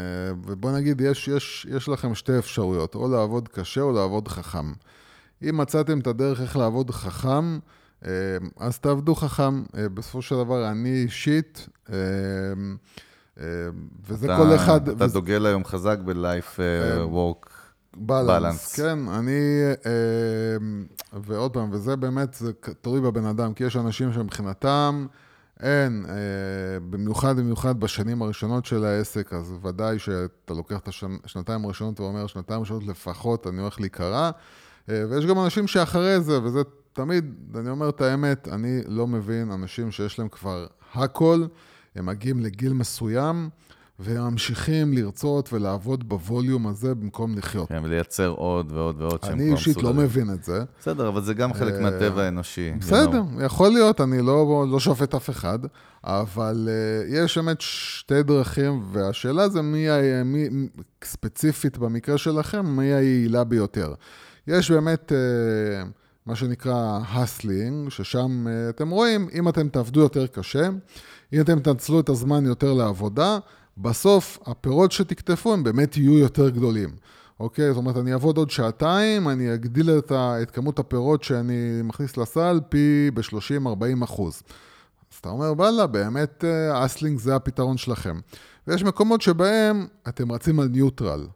ובוא 0.45 0.71
נגיד, 0.71 1.01
יש, 1.01 1.27
יש, 1.27 1.67
יש 1.69 1.89
לכם 1.89 2.15
שתי 2.15 2.37
אפשרויות, 2.37 2.95
או 2.95 3.07
לעבוד 3.07 3.47
קשה 3.47 3.81
או 3.81 3.91
לעבוד 3.91 4.27
חכם. 4.27 4.73
אם 5.49 5.57
מצאתם 5.57 5.99
את 5.99 6.07
הדרך 6.07 6.41
איך 6.41 6.57
לעבוד 6.57 6.91
חכם, 6.91 7.59
אה, 8.05 8.11
אז 8.59 8.79
תעבדו 8.79 9.15
חכם. 9.15 9.63
אה, 9.77 9.89
בסופו 9.89 10.21
של 10.21 10.35
דבר, 10.35 10.71
אני 10.71 11.03
אישית, 11.03 11.67
וזה 14.07 14.25
אתה, 14.25 14.37
כל 14.37 14.55
אחד... 14.55 14.89
אתה 14.89 15.05
וזה... 15.05 15.13
דוגל 15.13 15.45
היום 15.45 15.65
חזק 15.65 15.97
ב-life 16.05 16.59
work. 17.11 17.56
בלנס. 17.97 18.75
כן, 18.75 18.99
אני, 19.09 19.39
ועוד 21.13 21.53
פעם, 21.53 21.69
וזה 21.71 21.95
באמת, 21.95 22.33
זה 22.33 22.51
תלוי 22.81 23.01
בבן 23.01 23.25
אדם, 23.25 23.53
כי 23.53 23.63
יש 23.63 23.75
אנשים 23.75 24.13
שמבחינתם, 24.13 25.07
אין, 25.59 26.05
במיוחד, 26.89 27.37
במיוחד 27.37 27.79
בשנים 27.79 28.21
הראשונות 28.21 28.65
של 28.65 28.85
העסק, 28.85 29.33
אז 29.33 29.53
ודאי 29.63 29.99
שאתה 29.99 30.53
לוקח 30.53 30.77
את 30.77 30.89
השנתיים 31.25 31.65
הראשונות 31.65 31.99
ואומר, 31.99 32.27
שנתיים 32.27 32.59
ראשונות 32.59 32.83
לפחות, 32.83 33.47
אני 33.47 33.61
הולך 33.61 33.79
להיקרע, 33.79 34.31
ויש 34.87 35.25
גם 35.25 35.39
אנשים 35.39 35.67
שאחרי 35.67 36.21
זה, 36.21 36.43
וזה 36.43 36.59
תמיד, 36.93 37.33
אני 37.55 37.69
אומר 37.69 37.89
את 37.89 38.01
האמת, 38.01 38.47
אני 38.47 38.81
לא 38.87 39.07
מבין 39.07 39.51
אנשים 39.51 39.91
שיש 39.91 40.19
להם 40.19 40.29
כבר 40.29 40.67
הכל, 40.93 41.45
הם 41.95 42.05
מגיעים 42.05 42.39
לגיל 42.39 42.73
מסוים, 42.73 43.49
והם 43.99 44.23
ממשיכים 44.23 44.93
לרצות 44.93 45.53
ולעבוד 45.53 46.09
בווליום 46.09 46.67
הזה 46.67 46.95
במקום 46.95 47.37
לחיות. 47.37 47.67
כן, 47.69 47.81
ולייצר 47.83 48.27
עוד 48.27 48.71
ועוד 48.71 49.01
ועוד 49.01 49.23
שהם 49.23 49.33
אני 49.33 49.51
אישית 49.51 49.83
לא 49.83 49.93
מבין 49.93 50.33
את 50.33 50.43
זה. 50.43 50.63
בסדר, 50.79 51.07
אבל 51.07 51.21
זה 51.21 51.33
גם 51.33 51.53
חלק 51.53 51.73
אה, 51.73 51.79
מהטבע 51.81 52.23
האנושי. 52.23 52.71
בסדר, 52.79 53.21
יכול 53.45 53.69
להיות, 53.69 54.01
אני 54.01 54.21
לא, 54.21 54.65
לא 54.71 54.79
שופט 54.79 55.15
אף 55.15 55.29
אחד, 55.29 55.59
אבל 56.03 56.69
uh, 56.69 57.15
יש 57.15 57.37
באמת 57.37 57.61
שתי 57.61 58.23
דרכים, 58.23 58.83
והשאלה 58.91 59.49
זה 59.49 59.61
מי, 59.61 59.87
מי, 60.25 60.67
ספציפית 61.03 61.77
במקרה 61.77 62.17
שלכם, 62.17 62.65
מי 62.65 62.93
היעילה 62.93 63.43
ביותר. 63.43 63.93
יש 64.47 64.71
באמת... 64.71 65.11
Uh, 65.11 65.87
מה 66.25 66.35
שנקרא 66.35 66.99
הסלינג, 67.09 67.89
ששם 67.89 68.45
אתם 68.69 68.89
רואים, 68.89 69.27
אם 69.33 69.49
אתם 69.49 69.69
תעבדו 69.69 69.99
יותר 69.99 70.27
קשה, 70.27 70.69
אם 71.33 71.41
אתם 71.41 71.59
תנצלו 71.59 71.99
את 71.99 72.09
הזמן 72.09 72.45
יותר 72.45 72.73
לעבודה, 72.73 73.39
בסוף 73.77 74.39
הפירות 74.45 74.91
שתקטפו 74.91 75.53
הם 75.53 75.63
באמת 75.63 75.97
יהיו 75.97 76.17
יותר 76.17 76.49
גדולים. 76.49 76.89
אוקיי? 77.39 77.67
זאת 77.69 77.77
אומרת, 77.77 77.97
אני 77.97 78.13
אעבוד 78.13 78.37
עוד 78.37 78.49
שעתיים, 78.49 79.29
אני 79.29 79.53
אגדיל 79.53 79.89
את, 79.97 80.11
ה, 80.11 80.41
את 80.41 80.51
כמות 80.51 80.79
הפירות 80.79 81.23
שאני 81.23 81.81
מכניס 81.83 82.17
לסל 82.17 82.59
פי 82.69 83.11
ב-30-40 83.13 84.03
אחוז. 84.03 84.43
אז 85.11 85.17
אתה 85.21 85.29
אומר, 85.29 85.53
וואלה, 85.57 85.87
באמת 85.87 86.43
hustling 86.73 87.19
זה 87.19 87.35
הפתרון 87.35 87.77
שלכם. 87.77 88.19
ויש 88.67 88.83
מקומות 88.83 89.21
שבהם 89.21 89.87
אתם 90.07 90.31
רצים 90.31 90.59
על 90.59 90.67
ניוטרל. 90.67 91.27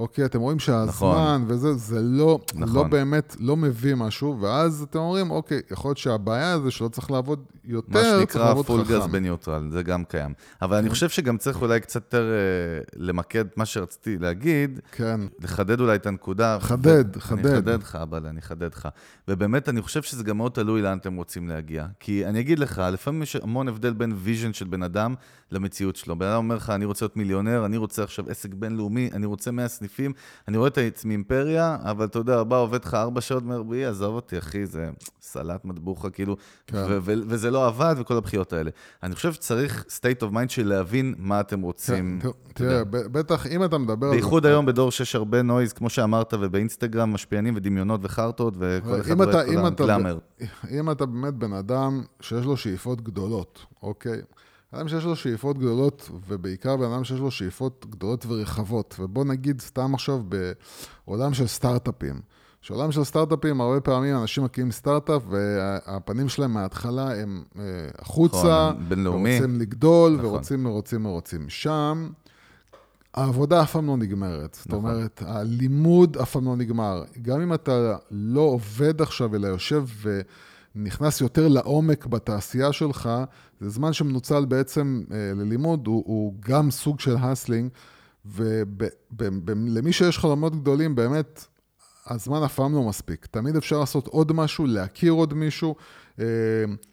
אוקיי, 0.00 0.24
אתם 0.24 0.40
רואים 0.40 0.58
שהזמן 0.58 0.88
נכון. 0.88 1.44
וזה, 1.48 1.74
זה 1.74 2.00
לא, 2.02 2.38
נכון. 2.54 2.76
לא 2.76 2.82
באמת, 2.82 3.36
לא 3.40 3.56
מביא 3.56 3.94
משהו, 3.94 4.40
ואז 4.40 4.86
אתם 4.90 4.98
אומרים, 4.98 5.30
אוקיי, 5.30 5.60
יכול 5.70 5.88
להיות 5.88 5.98
שהבעיה 5.98 6.58
זה 6.60 6.70
שלא 6.70 6.88
צריך 6.88 7.10
לעבוד 7.10 7.44
יותר, 7.64 8.18
צריך 8.18 8.36
לעבוד 8.36 8.64
חכם. 8.64 8.74
מה 8.74 8.78
שנקרא 8.78 8.92
full 8.92 9.00
gas 9.00 9.06
בניוטרל, 9.12 9.70
זה 9.70 9.82
גם 9.82 10.04
קיים. 10.04 10.32
אבל 10.62 10.76
אני 10.76 10.88
כן. 10.88 10.94
חושב 10.94 11.08
שגם 11.08 11.38
צריך 11.38 11.62
אולי 11.62 11.80
קצת 11.80 12.02
יותר 12.04 12.30
uh, 12.30 12.88
למקד 12.96 13.44
מה 13.56 13.66
שרציתי 13.66 14.18
להגיד, 14.18 14.80
כן. 14.92 15.20
לחדד 15.40 15.80
אולי 15.80 15.94
את 15.94 16.06
הנקודה. 16.06 16.58
חדד, 16.60 17.16
ו- 17.16 17.20
חדד. 17.20 17.46
אני 17.46 17.54
אחדד 17.58 17.82
לך, 17.82 17.98
אבל 18.02 18.26
אני 18.26 18.40
אחדד 18.40 18.74
לך. 18.74 18.88
ובאמת, 19.28 19.68
אני 19.68 19.82
חושב 19.82 20.02
שזה 20.02 20.24
גם 20.24 20.36
מאוד 20.36 20.52
תלוי 20.52 20.82
לאן 20.82 20.98
אתם 20.98 21.16
רוצים 21.16 21.48
להגיע. 21.48 21.86
כי 22.00 22.26
אני 22.26 22.40
אגיד 22.40 22.58
לך, 22.58 22.82
לפעמים 22.92 23.22
יש 23.22 23.36
המון 23.36 23.68
הבדל 23.68 23.92
בין 23.92 24.12
vision 24.16 24.52
של 24.52 24.66
בן 24.66 24.82
אדם 24.82 25.14
למציאות 25.50 25.96
שלו. 25.96 26.18
בן 26.18 26.26
אדם 26.26 26.36
אומר 26.36 26.56
לך, 26.56 26.70
אני 26.70 26.84
רוצה 26.84 27.04
להיות 27.04 27.16
מיליונר, 27.16 27.66
אני 27.66 27.76
רוצה 27.76 28.02
עכשיו 28.02 28.30
עסק 28.30 28.54
בינלאומי, 28.54 29.10
אני 29.12 29.26
רוצה 29.26 29.50
100 29.50 29.68
סניפים, 29.68 29.89
אני 30.48 30.56
רואה 30.56 30.68
את 30.68 30.78
עצמי 30.78 31.14
אימפריה, 31.14 31.76
אבל 31.82 32.04
אתה 32.04 32.18
יודע, 32.18 32.42
בא 32.42 32.56
עובד 32.56 32.84
לך 32.84 32.94
ארבע 32.94 33.20
שעות 33.20 33.44
מרביעי, 33.44 33.84
עזוב 33.84 34.14
אותי, 34.14 34.38
אחי, 34.38 34.66
זה 34.66 34.90
סלט 35.20 35.64
מטבוחה, 35.64 36.10
כאילו, 36.10 36.36
כן. 36.66 36.76
ו- 36.76 36.98
ו- 37.02 37.14
וזה 37.28 37.50
לא 37.50 37.66
עבד, 37.66 37.94
וכל 37.98 38.16
הבכיות 38.16 38.52
האלה. 38.52 38.70
אני 39.02 39.14
חושב 39.14 39.32
שצריך 39.32 39.84
state 39.88 40.22
of 40.22 40.32
mind 40.32 40.48
של 40.48 40.68
להבין 40.68 41.14
מה 41.18 41.40
אתם 41.40 41.60
רוצים. 41.60 42.18
כן, 42.22 42.28
תראה, 42.54 42.84
בטח 42.84 43.46
אם 43.46 43.64
אתה 43.64 43.78
מדבר. 43.78 44.10
בייחוד 44.10 44.46
היום 44.46 44.66
בדור 44.66 44.90
שיש 44.90 45.14
הרבה 45.14 45.42
נויז, 45.42 45.72
כמו 45.72 45.90
שאמרת, 45.90 46.34
ובאינסטגרם 46.40 47.12
משפיענים 47.12 47.56
ודמיונות 47.56 48.00
וחרטות, 48.02 48.54
וכל 48.58 49.00
אחד 49.00 49.20
רואה 49.20 49.40
את 49.42 49.46
כולם 49.46 49.74
גלאמר. 49.74 50.18
אם 50.70 50.90
אתה 50.90 51.06
באמת 51.06 51.34
בן 51.34 51.52
אדם 51.52 52.02
שיש 52.20 52.44
לו 52.44 52.56
שאיפות 52.56 53.00
גדולות, 53.00 53.66
אוקיי? 53.82 54.20
אדם 54.74 54.88
שיש 54.88 55.04
לו 55.04 55.16
שאיפות 55.16 55.58
גדולות, 55.58 56.10
ובעיקר 56.28 56.76
בן 56.76 56.92
אדם 56.92 57.04
שיש 57.04 57.20
לו 57.20 57.30
שאיפות 57.30 57.86
גדולות 57.90 58.26
ורחבות. 58.28 58.96
ובוא 58.98 59.24
נגיד 59.24 59.60
סתם 59.60 59.94
עכשיו 59.94 60.22
בעולם 61.06 61.34
של 61.34 61.46
סטארט-אפים. 61.46 62.20
בעולם 62.70 62.92
של 62.92 63.04
סטארט-אפים, 63.04 63.60
הרבה 63.60 63.80
פעמים 63.80 64.16
אנשים 64.16 64.44
מקימים 64.44 64.72
סטארט-אפ, 64.72 65.22
והפנים 65.28 66.28
שלהם 66.28 66.52
מההתחלה 66.52 67.20
הם 67.20 67.42
אה, 67.58 67.62
החוצה, 67.98 68.70
נכון, 68.70 68.88
בינלאומי. 68.88 69.30
ורוצים 69.30 69.60
לגדול, 69.60 70.12
נכון. 70.12 70.26
ורוצים, 70.26 70.66
ורוצים, 70.66 71.06
ורוצים. 71.06 71.48
שם, 71.48 72.10
העבודה 73.14 73.62
אף 73.62 73.72
פעם 73.72 73.86
לא 73.86 73.96
נגמרת. 73.96 74.58
נכון. 74.60 74.62
זאת 74.62 74.72
אומרת, 74.72 75.22
הלימוד 75.26 76.16
אף 76.16 76.32
פעם 76.32 76.44
לא 76.44 76.56
נגמר. 76.56 77.04
גם 77.22 77.40
אם 77.40 77.54
אתה 77.54 77.96
לא 78.10 78.40
עובד 78.40 79.02
עכשיו, 79.02 79.34
אלא 79.34 79.46
יושב 79.46 79.84
ו... 80.02 80.20
נכנס 80.74 81.20
יותר 81.20 81.48
לעומק 81.48 82.06
בתעשייה 82.06 82.72
שלך, 82.72 83.10
זה 83.60 83.68
זמן 83.68 83.92
שמנוצל 83.92 84.44
בעצם 84.44 85.02
אה, 85.12 85.32
ללימוד, 85.36 85.86
הוא, 85.86 86.02
הוא 86.06 86.34
גם 86.40 86.70
סוג 86.70 87.00
של 87.00 87.16
הסלינג, 87.16 87.70
ולמי 88.24 89.92
שיש 89.92 90.18
חלומות 90.18 90.60
גדולים, 90.60 90.94
באמת, 90.94 91.44
הזמן 92.06 92.42
אף 92.42 92.54
פעם 92.54 92.74
לא 92.74 92.82
מספיק. 92.82 93.26
תמיד 93.26 93.56
אפשר 93.56 93.80
לעשות 93.80 94.06
עוד 94.06 94.32
משהו, 94.32 94.66
להכיר 94.66 95.12
עוד 95.12 95.34
מישהו, 95.34 95.74
אה, 96.20 96.24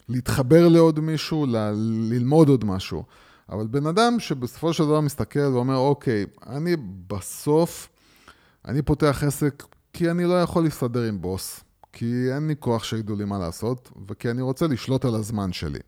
להתחבר 0.09 0.67
לעוד 0.67 0.99
מישהו, 0.99 1.45
ל- 1.45 1.73
ללמוד 2.09 2.49
עוד 2.49 2.65
משהו. 2.65 3.03
אבל 3.49 3.67
בן 3.67 3.85
אדם 3.85 4.19
שבסופו 4.19 4.73
של 4.73 4.83
דבר 4.83 5.01
מסתכל 5.01 5.39
ואומר, 5.39 5.77
אוקיי, 5.77 6.25
אני 6.47 6.75
בסוף, 7.07 7.89
אני 8.65 8.81
פותח 8.81 9.23
עסק 9.27 9.63
כי 9.93 10.11
אני 10.11 10.25
לא 10.25 10.41
יכול 10.41 10.63
להסתדר 10.63 11.03
עם 11.03 11.21
בוס, 11.21 11.63
כי 11.97 12.27
אין 12.35 12.47
לי 12.47 12.55
כוח 12.59 12.83
שידעו 12.83 13.15
לי 13.15 13.25
מה 13.25 13.39
לעשות, 13.39 13.91
וכי 14.07 14.31
אני 14.31 14.41
רוצה 14.41 14.67
לשלוט 14.67 15.05
על 15.05 15.15
הזמן 15.15 15.53
שלי. 15.53 15.79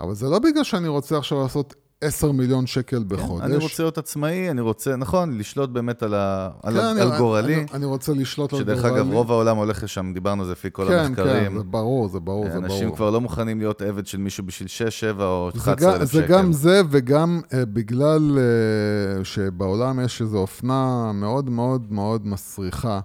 אבל 0.00 0.14
זה 0.14 0.28
לא 0.28 0.38
בגלל 0.38 0.64
שאני 0.64 0.88
רוצה 0.88 1.18
עכשיו 1.18 1.42
לעשות 1.42 1.74
10 2.00 2.32
מיליון 2.32 2.66
שקל 2.66 2.96
כן, 2.96 3.08
בחודש. 3.08 3.44
אני 3.44 3.56
רוצה 3.56 3.82
להיות 3.82 3.98
עצמאי, 3.98 4.50
אני 4.50 4.60
רוצה, 4.60 4.96
נכון, 4.96 5.38
לשלוט 5.38 5.70
באמת 5.70 6.02
על, 6.02 6.14
ה, 6.14 6.50
על, 6.62 6.74
כן, 6.74 6.80
על 6.80 7.08
אני, 7.08 7.18
גורלי. 7.18 7.54
אני, 7.54 7.66
אני 7.74 7.84
רוצה 7.84 8.12
לשלוט 8.12 8.52
על 8.52 8.62
גורלי. 8.62 8.78
שדרך 8.78 8.92
אגב, 8.92 9.12
רוב 9.12 9.30
העולם 9.30 9.56
הולך 9.56 9.82
לשם, 9.82 10.12
דיברנו 10.14 10.42
על 10.42 10.46
זה 10.46 10.52
לפי 10.52 10.68
כל 10.72 10.88
כן, 10.88 10.98
המחקרים. 10.98 11.52
כן, 11.52 11.58
זה 11.58 11.64
ברור, 11.64 12.08
זה 12.08 12.20
ברור, 12.20 12.44
זה 12.44 12.50
ברור. 12.50 12.64
אנשים 12.64 12.94
כבר 12.94 13.10
לא 13.10 13.20
מוכנים 13.20 13.58
להיות 13.58 13.82
עבד 13.82 14.06
של 14.06 14.18
מישהו 14.18 14.44
בשביל 14.44 14.68
6, 14.68 14.82
7 14.82 15.26
או 15.26 15.50
זה 15.54 15.60
11 15.60 15.90
גם, 15.90 16.00
אלף 16.00 16.12
זה 16.12 16.22
שקל. 16.22 16.32
גם 16.32 16.52
זה 16.52 16.82
וגם 16.90 17.40
uh, 17.44 17.54
בגלל 17.72 18.38
uh, 19.20 19.24
שבעולם 19.24 20.00
יש 20.00 20.22
איזו 20.22 20.38
אופנה 20.38 21.12
מאוד 21.14 21.50
מאוד 21.50 21.92
מאוד 21.92 22.26
מסריחה, 22.26 23.00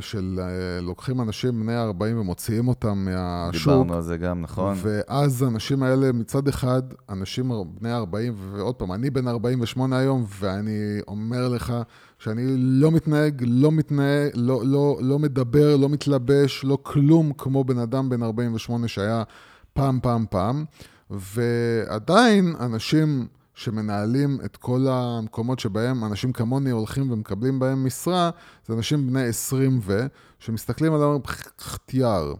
של 0.00 0.38
uh, 0.38 0.82
לוקחים 0.82 1.20
אנשים 1.20 1.60
בני 1.60 1.76
40 1.76 2.18
ומוציאים 2.18 2.68
אותם 2.68 3.04
מהשוק. 3.04 3.72
דיברנו 3.72 3.94
על 3.94 4.02
זה 4.02 4.16
גם, 4.16 4.40
נכון? 4.40 4.76
ואז 4.82 5.42
האנשים 5.42 5.82
האלה, 5.82 6.12
מצד 6.12 6.48
אחד, 6.48 6.82
אנשים 7.08 7.52
בני 7.80 7.92
40, 7.92 8.34
ועוד 8.38 8.74
פעם, 8.74 8.92
אני 8.92 9.10
בן 9.10 9.28
48 9.28 9.98
היום, 9.98 10.24
ואני 10.40 11.00
אומר 11.08 11.48
לך 11.48 11.74
שאני 12.18 12.42
לא 12.56 12.90
מתנהג, 12.90 13.44
לא 13.46 13.72
מתנהג, 13.72 14.30
לא, 14.34 14.62
לא, 14.64 14.98
לא 15.00 15.18
מדבר, 15.18 15.76
לא 15.76 15.88
מתלבש, 15.88 16.64
לא 16.64 16.78
כלום 16.82 17.32
כמו 17.38 17.64
בן 17.64 17.78
אדם 17.78 18.08
בן 18.08 18.22
48 18.22 18.88
שהיה 18.88 19.22
פעם, 19.72 19.98
פעם, 20.02 20.24
פעם. 20.30 20.64
ועדיין 21.10 22.54
אנשים 22.60 23.26
שמנהלים 23.60 24.38
את 24.44 24.56
כל 24.56 24.86
המקומות 24.88 25.58
שבהם 25.58 26.04
אנשים 26.04 26.32
כמוני 26.32 26.70
הולכים 26.70 27.10
ומקבלים 27.10 27.58
בהם 27.58 27.86
משרה, 27.86 28.30
זה 28.66 28.74
אנשים 28.74 29.06
בני 29.06 29.22
20 29.22 29.80
ו, 29.82 30.06
שמסתכלים 30.38 30.94
על 30.94 31.02
אומרים, 31.02 31.22
חטיאר. 31.60 32.34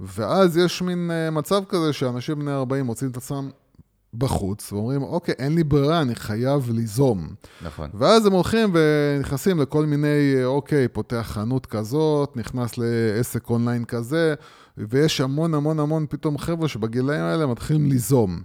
ואז 0.00 0.56
יש 0.56 0.82
מין 0.82 1.10
uh, 1.10 1.30
מצב 1.30 1.62
כזה 1.68 1.92
שאנשים 1.92 2.38
בני 2.38 2.52
40 2.52 2.86
מוצאים 2.86 3.10
את 3.10 3.16
עצמם 3.16 3.50
בחוץ, 4.14 4.72
ואומרים, 4.72 5.02
אוקיי, 5.02 5.34
אין 5.38 5.54
לי 5.54 5.64
ברירה, 5.64 6.02
אני 6.02 6.14
חייב 6.14 6.70
ליזום. 6.70 7.28
נכון. 7.62 7.90
ואז 7.94 8.26
הם 8.26 8.32
הולכים 8.32 8.72
ונכנסים 8.74 9.60
לכל 9.60 9.86
מיני, 9.86 10.44
אוקיי, 10.44 10.88
פותח 10.88 11.26
חנות 11.30 11.66
כזאת, 11.66 12.36
נכנס 12.36 12.78
לעסק 12.78 13.50
אונליין 13.50 13.84
כזה, 13.84 14.34
ויש 14.78 15.20
המון 15.20 15.54
המון 15.54 15.80
המון 15.80 16.06
פתאום 16.08 16.38
חבר'ה 16.38 16.68
שבגילאים 16.68 17.22
האלה 17.22 17.46
מתחילים 17.46 17.86
ליזום. 17.86 18.42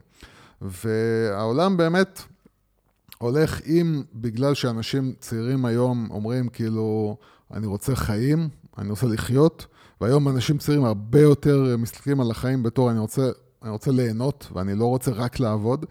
והעולם 0.62 1.78
באמת 1.78 2.22
הולך 3.18 3.62
עם, 3.66 4.04
בגלל 4.14 4.54
שאנשים 4.54 5.14
צעירים 5.20 5.66
היום 5.66 6.08
אומרים, 6.12 6.48
כאילו, 6.50 7.18
אני 7.54 7.68
רוצה 7.68 7.96
חיים, 7.96 8.50
אני 8.78 8.90
רוצה 8.90 9.08
לחיות, 9.08 9.66
והיום 10.02 10.28
אנשים 10.28 10.58
צעירים 10.58 10.86
הרבה 10.86 11.20
יותר 11.20 11.76
מסתכלים 11.78 12.22
על 12.22 12.32
החיים 12.32 12.64
בתור, 12.64 12.92
אני 12.92 13.00
רוצה, 13.00 13.30
אני 13.64 13.72
רוצה 13.72 13.92
ליהנות, 13.92 14.48
ואני 14.54 14.76
לא 14.76 14.86
רוצה 14.86 15.12
רק 15.12 15.40
לעבוד, 15.40 15.86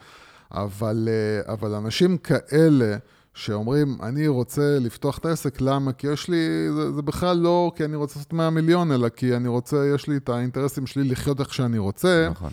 אבל, 0.53 1.09
אבל 1.47 1.75
אנשים 1.75 2.19
כאלה, 2.19 2.97
שאומרים, 3.35 3.99
אני 4.03 4.29
רוצה 4.29 4.79
לפתוח 4.81 5.19
את 5.19 5.27
העסק, 5.27 5.61
למה? 5.61 5.93
כי 5.93 6.07
יש 6.07 6.29
לי, 6.29 6.69
זה, 6.75 6.93
זה 6.93 7.03
בכלל 7.03 7.37
לא 7.37 7.73
כי 7.77 7.85
אני 7.85 7.97
רוצה 7.97 8.19
לעשות 8.19 8.33
100 8.33 8.51
מיליון, 8.51 8.93
אלא 8.93 9.09
כי 9.09 9.37
אני 9.37 9.49
רוצה, 9.49 9.87
יש 9.95 10.09
לי 10.09 10.17
את 10.17 10.29
האינטרסים 10.29 10.87
שלי 10.87 11.05
לחיות 11.05 11.41
איך 11.41 11.55
שאני 11.55 11.79
רוצה. 11.79 12.29
נכון. 12.31 12.51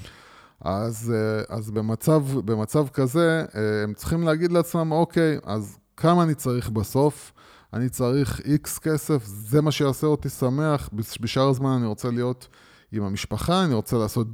אז, 0.62 1.14
אז 1.50 1.72
במצב, 1.72 2.24
במצב 2.46 2.88
כזה, 2.88 3.46
הם 3.84 3.94
צריכים 3.94 4.24
להגיד 4.24 4.52
לעצמם, 4.52 4.92
אוקיי, 4.92 5.38
אז 5.44 5.78
כמה 5.98 6.24
אני 6.24 6.36
צריך 6.36 6.70
בסוף? 6.70 7.34
אני 7.74 7.90
צריך 7.90 8.42
איקס 8.46 8.80
כסף, 8.80 9.24
זה 9.26 9.62
מה 9.62 9.72
שיעשה 9.72 10.08
אותי 10.08 10.30
שמח. 10.30 10.90
בשאר 11.22 11.50
הזמן 11.50 11.70
אני 11.70 11.86
רוצה 11.86 12.12
להיות 12.12 12.48
עם 12.92 13.04
המשפחה, 13.04 13.64
אני 13.64 13.74
רוצה 13.74 13.98
לעשות 13.98 14.28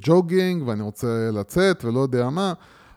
ג'וגינג, 0.00 0.68
ואני 0.68 0.82
רוצה 0.82 1.30
לצאת, 1.32 1.84
ולא 1.84 2.00
יודע 2.00 2.30
מה. 2.30 2.52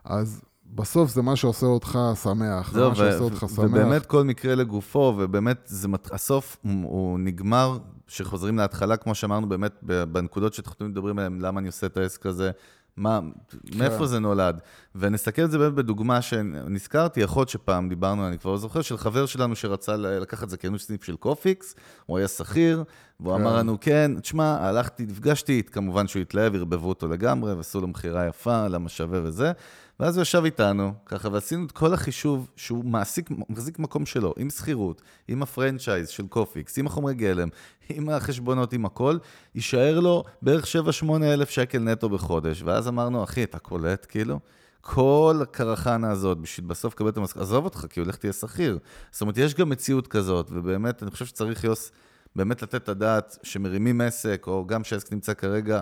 אז 0.05 0.41
בסוף 0.65 1.09
זה 1.09 1.21
מה 1.21 1.35
שעושה 1.35 1.65
אותך 1.65 1.99
שמח, 2.23 2.73
זה 2.73 2.87
מה 2.87 2.95
שעושה 2.95 3.19
אותך 3.19 3.45
שמח. 3.55 3.59
ובאמת 3.59 4.05
כל 4.05 4.23
מקרה 4.23 4.55
לגופו, 4.55 5.15
ובאמת 5.17 5.57
זה, 5.65 5.87
הסוף 6.11 6.57
הוא 6.63 7.19
נגמר, 7.19 7.77
שחוזרים 8.07 8.57
להתחלה, 8.57 8.97
כמו 8.97 9.15
שאמרנו, 9.15 9.49
באמת 9.49 9.83
בנקודות 10.11 10.53
שתחתונים 10.53 10.91
מדברים 10.91 11.19
עליהן, 11.19 11.41
למה 11.41 11.59
אני 11.59 11.67
עושה 11.67 11.87
את 11.87 11.97
העסק 11.97 12.25
הזה, 12.25 12.51
מה, 12.97 13.19
כן. 13.49 13.77
מאיפה 13.77 14.07
זה 14.07 14.19
נולד. 14.19 14.59
ונסתכל 14.95 15.41
על 15.41 15.49
זה 15.49 15.57
באמת 15.57 15.73
בדוגמה 15.73 16.21
שנזכרתי, 16.21 17.21
להיות 17.39 17.49
שפעם 17.49 17.89
דיברנו, 17.89 18.27
אני 18.27 18.39
כבר 18.39 18.51
לא 18.51 18.57
זוכר, 18.57 18.81
של 18.81 18.97
חבר 18.97 19.25
שלנו 19.25 19.55
שרצה 19.55 19.97
לקחת 19.97 20.49
זכיינות 20.49 20.81
סניף 20.81 21.03
של 21.03 21.15
קופיקס, 21.15 21.75
הוא 22.05 22.17
היה 22.17 22.27
שכיר, 22.27 22.83
והוא 23.19 23.35
כן. 23.35 23.41
אמר 23.41 23.57
לנו, 23.57 23.77
כן, 23.81 24.11
תשמע, 24.21 24.57
הלכתי, 24.59 25.05
נפגשתי, 25.05 25.63
כמובן 25.63 26.07
שהוא 26.07 26.21
התלהב, 26.21 26.55
ערבבו 26.55 26.89
אותו 26.89 27.07
לגמרי, 27.07 27.53
ועשו 27.53 27.81
לו 27.81 27.87
מכירה 27.87 28.27
יפה, 28.27 28.67
למה 28.67 28.89
שווה 28.89 29.19
וזה. 29.23 29.51
ואז 29.99 30.17
הוא 30.17 30.21
ישב 30.21 30.41
איתנו, 30.45 30.93
ככה, 31.05 31.29
ועשינו 31.31 31.65
את 31.65 31.71
כל 31.71 31.93
החישוב 31.93 32.49
שהוא 32.55 32.85
מעסיק, 32.85 33.29
מחזיק 33.49 33.79
מקום 33.79 34.05
שלו, 34.05 34.33
עם 34.37 34.49
שכירות, 34.49 35.01
עם 35.27 35.43
ה 35.43 35.50
franchise 35.50 36.09
של 36.09 36.27
קופיקס, 36.27 36.77
עם 36.77 36.87
החומרי 36.87 37.13
גלם, 37.13 37.47
עם 37.89 38.09
החשבונות, 38.09 38.73
עם 38.73 38.85
הכל, 38.85 39.17
יישאר 39.55 39.99
לו 39.99 40.23
בערך 40.41 40.65
7-8 41.03 41.11
אלף 41.23 41.49
שקל 41.49 41.79
נטו 41.79 42.09
בחודש. 42.09 42.63
ואז 42.65 42.87
אמרנו, 42.87 43.23
אחי, 43.23 43.43
אתה 43.43 43.59
קולט, 43.59 44.05
כאילו? 44.09 44.39
כל 44.81 45.39
הקרחנה 45.41 46.11
הזאת, 46.11 46.37
בשביל 46.37 46.67
בסוף 46.67 46.93
לקבל 46.93 47.09
את 47.09 47.17
המשכורת, 47.17 47.43
עזוב 47.43 47.65
אותך, 47.65 47.85
כי 47.89 47.99
הולך 47.99 48.15
תהיה 48.15 48.33
שכיר. 48.33 48.79
זאת 49.11 49.21
אומרת, 49.21 49.37
יש 49.37 49.53
גם 49.53 49.69
מציאות 49.69 50.07
כזאת, 50.07 50.47
ובאמת, 50.51 51.03
אני 51.03 51.11
חושב 51.11 51.25
שצריך 51.25 51.63
יוס 51.63 51.91
באמת 52.35 52.61
לתת 52.61 52.75
את 52.75 52.89
הדעת 52.89 53.37
שמרימים 53.43 54.01
עסק, 54.01 54.43
או 54.47 54.67
גם 54.67 54.83
שהעסק 54.83 55.13
נמצא 55.13 55.33
כרגע, 55.33 55.81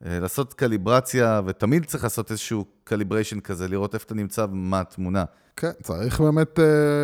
לעשות 0.00 0.54
קליברציה, 0.54 1.40
ותמיד 1.46 1.84
צריך 1.84 2.04
לעשות 2.04 2.30
איזשהו 2.30 2.64
calibration 2.84 3.40
כזה, 3.40 3.68
לראות 3.68 3.94
איפה 3.94 4.04
אתה 4.06 4.14
נמצא 4.14 4.46
ומה 4.50 4.80
התמונה. 4.80 5.24
כן, 5.56 5.70
צריך 5.82 6.20
באמת 6.20 6.58
uh, 6.58 6.62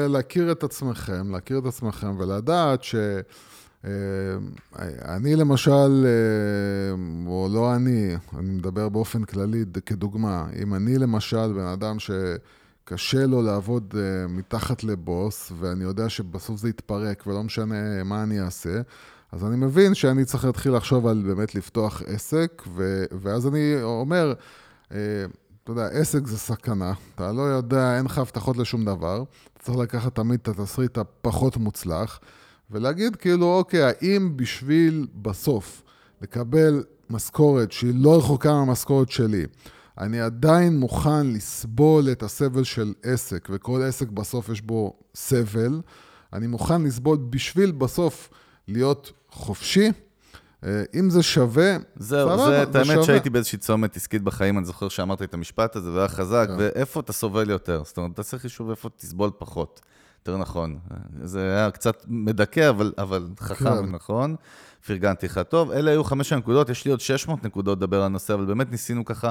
להכיר 0.08 0.52
את 0.52 0.62
עצמכם, 0.62 1.32
להכיר 1.32 1.58
את 1.58 1.66
עצמכם 1.66 2.18
ולדעת 2.18 2.82
ש... 2.82 2.94
Uh, 3.84 3.88
אני 5.04 5.36
למשל, 5.36 6.06
או 7.26 7.48
לא 7.52 7.74
אני, 7.74 8.16
אני 8.38 8.50
מדבר 8.50 8.88
באופן 8.88 9.24
כללי 9.24 9.64
כדוגמה, 9.86 10.46
אם 10.62 10.74
אני 10.74 10.98
למשל 10.98 11.52
בן 11.52 11.66
אדם 11.66 11.96
שקשה 12.90 13.26
לו 13.26 13.42
לעבוד 13.42 13.94
uh, 13.94 14.32
מתחת 14.32 14.84
לבוס, 14.84 15.52
ואני 15.58 15.84
יודע 15.84 16.08
שבסוף 16.08 16.60
זה 16.60 16.68
יתפרק 16.68 17.26
ולא 17.26 17.42
משנה 17.42 18.04
מה 18.04 18.22
אני 18.22 18.40
אעשה, 18.40 18.80
אז 19.32 19.44
אני 19.44 19.56
מבין 19.56 19.94
שאני 19.94 20.24
צריך 20.24 20.44
להתחיל 20.44 20.76
לחשוב 20.76 21.06
על 21.06 21.22
באמת 21.26 21.54
לפתוח 21.54 22.02
עסק, 22.06 22.62
ו- 22.68 23.04
ואז 23.20 23.46
אני 23.46 23.82
אומר, 23.82 24.32
אה, 24.92 24.98
אתה 25.64 25.72
יודע, 25.72 25.86
עסק 25.86 26.26
זה 26.26 26.38
סכנה, 26.38 26.92
אתה 27.14 27.32
לא 27.32 27.42
יודע, 27.42 27.96
אין 27.96 28.04
לך 28.04 28.18
הבטחות 28.18 28.56
לשום 28.56 28.84
דבר, 28.84 29.24
אתה 29.52 29.62
צריך 29.62 29.78
לקחת 29.78 30.14
תמיד 30.14 30.40
את 30.42 30.48
התסריט 30.48 30.98
הפחות 30.98 31.56
מוצלח, 31.56 32.20
ולהגיד 32.70 33.16
כאילו, 33.16 33.56
אוקיי, 33.56 33.82
האם 33.82 34.36
בשביל 34.36 35.06
בסוף 35.22 35.82
לקבל 36.22 36.84
משכורת 37.10 37.72
שהיא 37.72 37.94
לא 37.94 38.18
רחוקה 38.18 38.52
מהמשכורת 38.52 39.10
שלי, 39.10 39.44
אני 39.98 40.20
עדיין 40.20 40.78
מוכן 40.78 41.26
לסבול 41.26 42.08
את 42.12 42.22
הסבל 42.22 42.64
של 42.64 42.92
עסק, 43.02 43.48
וכל 43.52 43.82
עסק 43.82 44.08
בסוף 44.08 44.48
יש 44.48 44.60
בו 44.60 44.94
סבל, 45.14 45.80
אני 46.32 46.46
מוכן 46.46 46.82
לסבול 46.82 47.18
בשביל 47.30 47.72
בסוף 47.72 48.28
להיות 48.68 49.12
חופשי, 49.30 49.90
אם 50.94 51.10
זה 51.10 51.22
שווה, 51.22 51.76
זהו, 51.96 52.28
סבבה, 52.28 52.46
זה, 52.46 52.62
את 52.62 52.74
האמת 52.74 53.04
שהייתי 53.04 53.30
באיזושהי 53.30 53.58
צומת 53.58 53.96
עסקית 53.96 54.22
בחיים, 54.22 54.58
אני 54.58 54.64
זוכר 54.66 54.88
שאמרת 54.88 55.22
את 55.22 55.34
המשפט 55.34 55.76
הזה, 55.76 55.92
והיה 55.92 56.08
חזק, 56.08 56.46
yeah. 56.48 56.52
ואיפה 56.58 57.00
אתה 57.00 57.12
סובל 57.12 57.50
יותר? 57.50 57.82
זאת 57.84 57.96
אומרת, 57.96 58.12
אתה 58.12 58.22
צריך 58.22 58.42
חישוב 58.42 58.70
איפה 58.70 58.88
תסבול 58.96 59.30
פחות. 59.38 59.80
יותר 60.20 60.36
נכון. 60.36 60.78
זה 61.22 61.56
היה 61.56 61.70
קצת 61.70 62.04
מדכא, 62.08 62.68
אבל, 62.68 62.92
אבל 62.98 63.28
חכם, 63.40 63.64
כן. 63.64 63.92
נכון? 63.92 64.36
פרגנתי 64.86 65.26
לך. 65.26 65.40
טוב, 65.48 65.70
אלה 65.70 65.90
היו 65.90 66.04
חמש 66.04 66.32
הנקודות, 66.32 66.68
יש 66.68 66.84
לי 66.84 66.90
עוד 66.90 67.00
600 67.00 67.44
נקודות 67.44 67.78
לדבר 67.78 67.96
על 67.96 68.02
הנושא, 68.02 68.34
אבל 68.34 68.44
באמת 68.44 68.70
ניסינו 68.70 69.04
ככה 69.04 69.30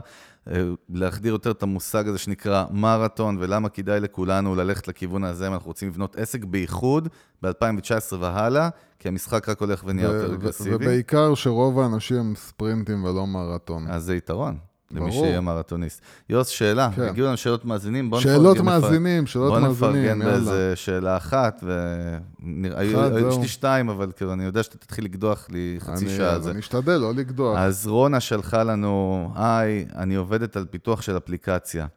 להחדיר 0.89 1.33
יותר 1.33 1.51
את 1.51 1.63
המושג 1.63 2.07
הזה 2.07 2.17
שנקרא 2.17 2.65
מרתון, 2.71 3.37
ולמה 3.39 3.69
כדאי 3.69 3.99
לכולנו 3.99 4.55
ללכת 4.55 4.87
לכיוון 4.87 5.23
הזה, 5.23 5.47
אם 5.47 5.53
אנחנו 5.53 5.67
רוצים 5.67 5.89
לבנות 5.89 6.15
עסק 6.15 6.43
בייחוד 6.43 7.07
ב-2019 7.43 8.15
והלאה, 8.19 8.69
כי 8.99 9.07
המשחק 9.07 9.49
רק 9.49 9.61
הולך 9.61 9.83
ונהיה 9.85 10.07
יותר 10.07 10.33
אגרסיבי. 10.33 10.75
ובעיקר 10.75 11.35
שרוב 11.35 11.79
האנשים 11.79 12.17
הם 12.17 12.33
ספרינטים 12.35 13.03
ולא 13.03 13.27
מרתון. 13.27 13.87
אז 13.87 14.03
זה 14.03 14.15
יתרון. 14.15 14.57
למי 14.91 15.11
שיהיה 15.11 15.41
מרתוניסט. 15.41 16.01
יוס, 16.29 16.47
שאלה, 16.47 16.89
כן. 16.95 17.01
הגיעו 17.01 17.27
לנו 17.27 17.37
שאלות 17.37 17.65
מאזינים, 17.65 18.09
בוא 18.09 18.19
שאלות 18.19 18.57
נפרגן, 18.57 18.65
מאזינים, 18.65 19.27
שאלות 19.27 19.49
בוא 19.49 19.59
מאזינים, 19.59 19.95
נפרגן 19.95 20.25
באיזה 20.25 20.75
שאלה 20.75 21.17
אחת, 21.17 21.63
ויש 21.63 23.37
לי 23.41 23.47
שתיים, 23.47 23.89
אבל 23.89 24.11
כאילו, 24.15 24.33
אני 24.33 24.43
יודע 24.43 24.63
שאתה 24.63 24.77
תתחיל 24.77 25.05
לקדוח 25.05 25.47
לי 25.49 25.75
חצי 25.79 26.05
אני, 26.05 26.15
שעה 26.15 26.33
על 26.33 26.41
זה. 26.41 26.51
אני 26.51 26.59
אשתדל 26.59 26.97
לא 26.97 27.13
לקדוח. 27.13 27.57
אז 27.57 27.87
רונה 27.87 28.19
שלחה 28.19 28.63
לנו, 28.63 29.29
היי, 29.35 29.85
אני 29.95 30.15
עובדת 30.15 30.57
על 30.57 30.65
פיתוח 30.65 31.01
של 31.01 31.17
אפליקציה. 31.17 31.87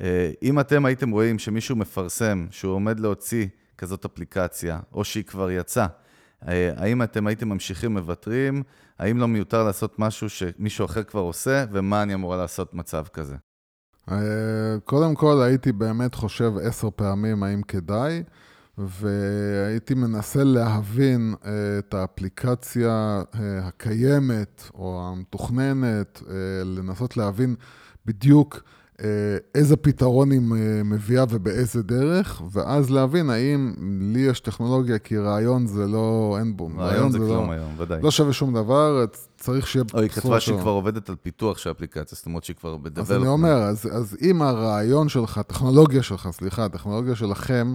אה, 0.00 0.30
אם 0.42 0.60
אתם 0.60 0.84
הייתם 0.84 1.10
רואים 1.10 1.38
שמישהו 1.38 1.76
מפרסם 1.76 2.46
שהוא 2.50 2.72
עומד 2.72 3.00
להוציא 3.00 3.46
כזאת 3.78 4.04
אפליקציה, 4.04 4.80
או 4.92 5.04
שהיא 5.04 5.24
כבר 5.24 5.50
יצאה, 5.50 5.86
אה, 6.48 6.72
האם 6.76 7.02
אתם 7.02 7.26
הייתם 7.26 7.48
ממשיכים 7.48 7.92
מוותרים? 7.92 8.62
האם 8.98 9.18
לא 9.18 9.28
מיותר 9.28 9.64
לעשות 9.64 9.98
משהו 9.98 10.30
שמישהו 10.30 10.84
אחר 10.84 11.02
כבר 11.02 11.20
עושה, 11.20 11.64
ומה 11.72 12.02
אני 12.02 12.14
אמורה 12.14 12.36
לעשות 12.36 12.74
במצב 12.74 13.04
כזה? 13.12 13.36
אה, 14.10 14.16
קודם 14.84 15.14
כל, 15.14 15.42
הייתי 15.42 15.72
באמת 15.72 16.14
חושב 16.14 16.52
עשר 16.62 16.88
פעמים 16.96 17.42
האם 17.42 17.62
כדאי, 17.62 18.22
והייתי 18.78 19.94
מנסה 19.94 20.44
להבין 20.44 21.34
את 21.78 21.94
האפליקציה 21.94 23.22
הקיימת 23.62 24.62
או 24.74 25.08
המתוכננת, 25.12 26.22
לנסות 26.64 27.16
להבין 27.16 27.54
בדיוק 28.06 28.54
אה, 28.54 28.60
איזה 29.54 29.76
פתרון 29.76 30.30
היא 30.30 30.40
אה, 30.40 30.82
מביאה 30.84 31.24
ובאיזה 31.30 31.82
דרך, 31.82 32.42
ואז 32.52 32.90
להבין 32.90 33.30
האם 33.30 33.74
לי 34.14 34.20
יש 34.20 34.40
טכנולוגיה, 34.40 34.98
כי 34.98 35.18
רעיון 35.18 35.66
זה 35.66 35.86
לא, 35.86 36.36
אין 36.38 36.56
בו, 36.56 36.66
רעיון, 36.66 36.80
רעיון 36.80 37.12
זה, 37.12 37.18
זה 37.18 37.24
כלום 37.24 37.46
לא, 37.46 37.52
היום, 37.52 37.70
ודאי. 37.78 38.02
לא 38.02 38.10
שווה 38.10 38.32
שום 38.32 38.54
דבר, 38.54 39.04
צריך 39.36 39.66
שיהיה... 39.66 39.84
או 39.94 40.00
היא 40.00 40.08
כתבה 40.08 40.40
שהיא 40.40 40.58
כבר 40.58 40.70
עובדת 40.70 41.08
על 41.08 41.16
פיתוח 41.22 41.58
של 41.58 41.70
אפליקציה, 41.70 42.16
זאת 42.16 42.26
אומרת 42.26 42.44
שהיא 42.44 42.56
כבר 42.56 42.76
בדבר. 42.76 43.02
אז 43.02 43.12
אני 43.12 43.26
אומר, 43.26 43.62
אז, 43.62 43.88
אז 43.92 44.16
אם 44.22 44.42
הרעיון 44.42 45.08
שלך, 45.08 45.38
הטכנולוגיה 45.38 46.02
שלך, 46.02 46.28
סליחה, 46.32 46.64
הטכנולוגיה 46.64 47.14
שלכם, 47.14 47.74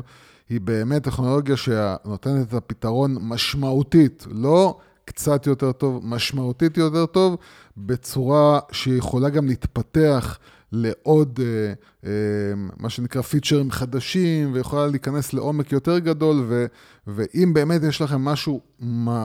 היא 0.49 0.61
באמת 0.61 1.03
טכנולוגיה 1.03 1.57
שנותנת 1.57 2.47
את 2.47 2.53
הפתרון 2.53 3.17
משמעותית, 3.21 4.27
לא 4.31 4.79
קצת 5.05 5.47
יותר 5.47 5.71
טוב, 5.71 6.01
משמעותית 6.03 6.77
יותר 6.77 7.05
טוב, 7.05 7.37
בצורה 7.77 8.59
שיכולה 8.71 9.29
גם 9.29 9.47
להתפתח. 9.47 10.37
לעוד, 10.73 11.39
אה, 11.43 11.73
אה, 12.05 12.53
מה 12.77 12.89
שנקרא, 12.89 13.21
פיצ'רים 13.21 13.71
חדשים, 13.71 14.53
ויכולה 14.53 14.87
להיכנס 14.87 15.33
לעומק 15.33 15.71
יותר 15.71 15.99
גדול, 15.99 16.45
ו, 16.47 16.65
ואם 17.07 17.53
באמת 17.53 17.81
יש 17.83 18.01
לכם 18.01 18.21
משהו 18.21 18.61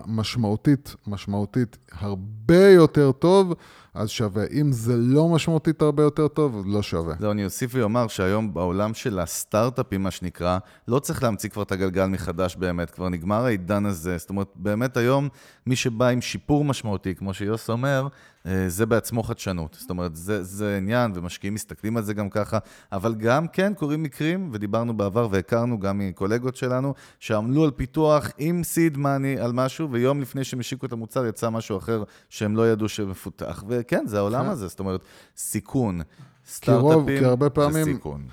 משמעותית, 0.06 0.96
משמעותית 1.06 1.76
הרבה 1.92 2.68
יותר 2.68 3.12
טוב, 3.12 3.54
אז 3.94 4.10
שווה. 4.10 4.44
אם 4.60 4.72
זה 4.72 4.96
לא 4.96 5.28
משמעותית 5.28 5.82
הרבה 5.82 6.02
יותר 6.02 6.28
טוב, 6.28 6.62
לא 6.66 6.82
שווה. 6.82 7.14
זהו, 7.20 7.30
אני 7.30 7.44
אוסיף 7.44 7.70
ואומר 7.74 8.08
שהיום 8.08 8.54
בעולם 8.54 8.94
של 8.94 9.18
הסטארט-אפים, 9.18 10.02
מה 10.02 10.10
שנקרא, 10.10 10.58
לא 10.88 10.98
צריך 10.98 11.22
להמציא 11.22 11.48
כבר 11.48 11.62
את 11.62 11.72
הגלגל 11.72 12.06
מחדש 12.06 12.56
באמת, 12.56 12.90
כבר 12.90 13.08
נגמר 13.08 13.44
העידן 13.44 13.86
הזה. 13.86 14.18
זאת 14.18 14.30
אומרת, 14.30 14.48
באמת 14.54 14.96
היום, 14.96 15.28
מי 15.66 15.76
שבא 15.76 16.08
עם 16.08 16.20
שיפור 16.20 16.64
משמעותי, 16.64 17.14
כמו 17.14 17.34
שיוס 17.34 17.70
אומר, 17.70 18.08
אה, 18.46 18.68
זה 18.68 18.86
בעצמו 18.86 19.22
חדשנות. 19.22 19.76
זאת 19.80 19.90
אומרת, 19.90 20.16
זה, 20.16 20.42
זה 20.42 20.76
עניין, 20.76 21.12
ומשקיעים 21.14 21.54
מסתכלים 21.54 21.96
על 21.96 22.02
זה 22.02 22.14
גם 22.14 22.30
ככה, 22.30 22.58
אבל 22.92 23.14
גם 23.14 23.48
כן 23.48 23.72
קורים 23.74 24.02
מקרים, 24.02 24.50
ודיברנו 24.52 24.96
בעבר 24.96 25.28
והכרנו 25.30 25.78
גם 25.78 25.98
מקולגות 25.98 26.56
שלנו, 26.56 26.94
שעמלו 27.18 27.64
על 27.64 27.70
פיתוח 27.70 28.30
עם 28.38 28.64
seed 28.64 28.96
money 28.96 29.40
על 29.48 29.54
משהו, 29.54 29.90
ויום 29.90 30.20
לפני 30.20 30.44
שהם 30.44 30.60
השיקו 30.60 30.86
את 30.86 30.92
המוצר 30.92 31.26
יצא 31.26 31.50
משהו 31.50 31.78
אחר 31.78 32.02
שהם 32.28 32.56
לא 32.56 32.72
ידעו 32.72 32.88
שמפותח. 32.88 33.64
וכן, 33.68 34.06
זה 34.06 34.18
העולם 34.18 34.44
כן. 34.44 34.50
הזה, 34.50 34.68
זאת 34.68 34.80
אומרת, 34.80 35.00
סיכון. 35.36 36.00
סטארט-אפים 36.46 37.72
זה 37.72 37.84
סיכון. 37.84 38.28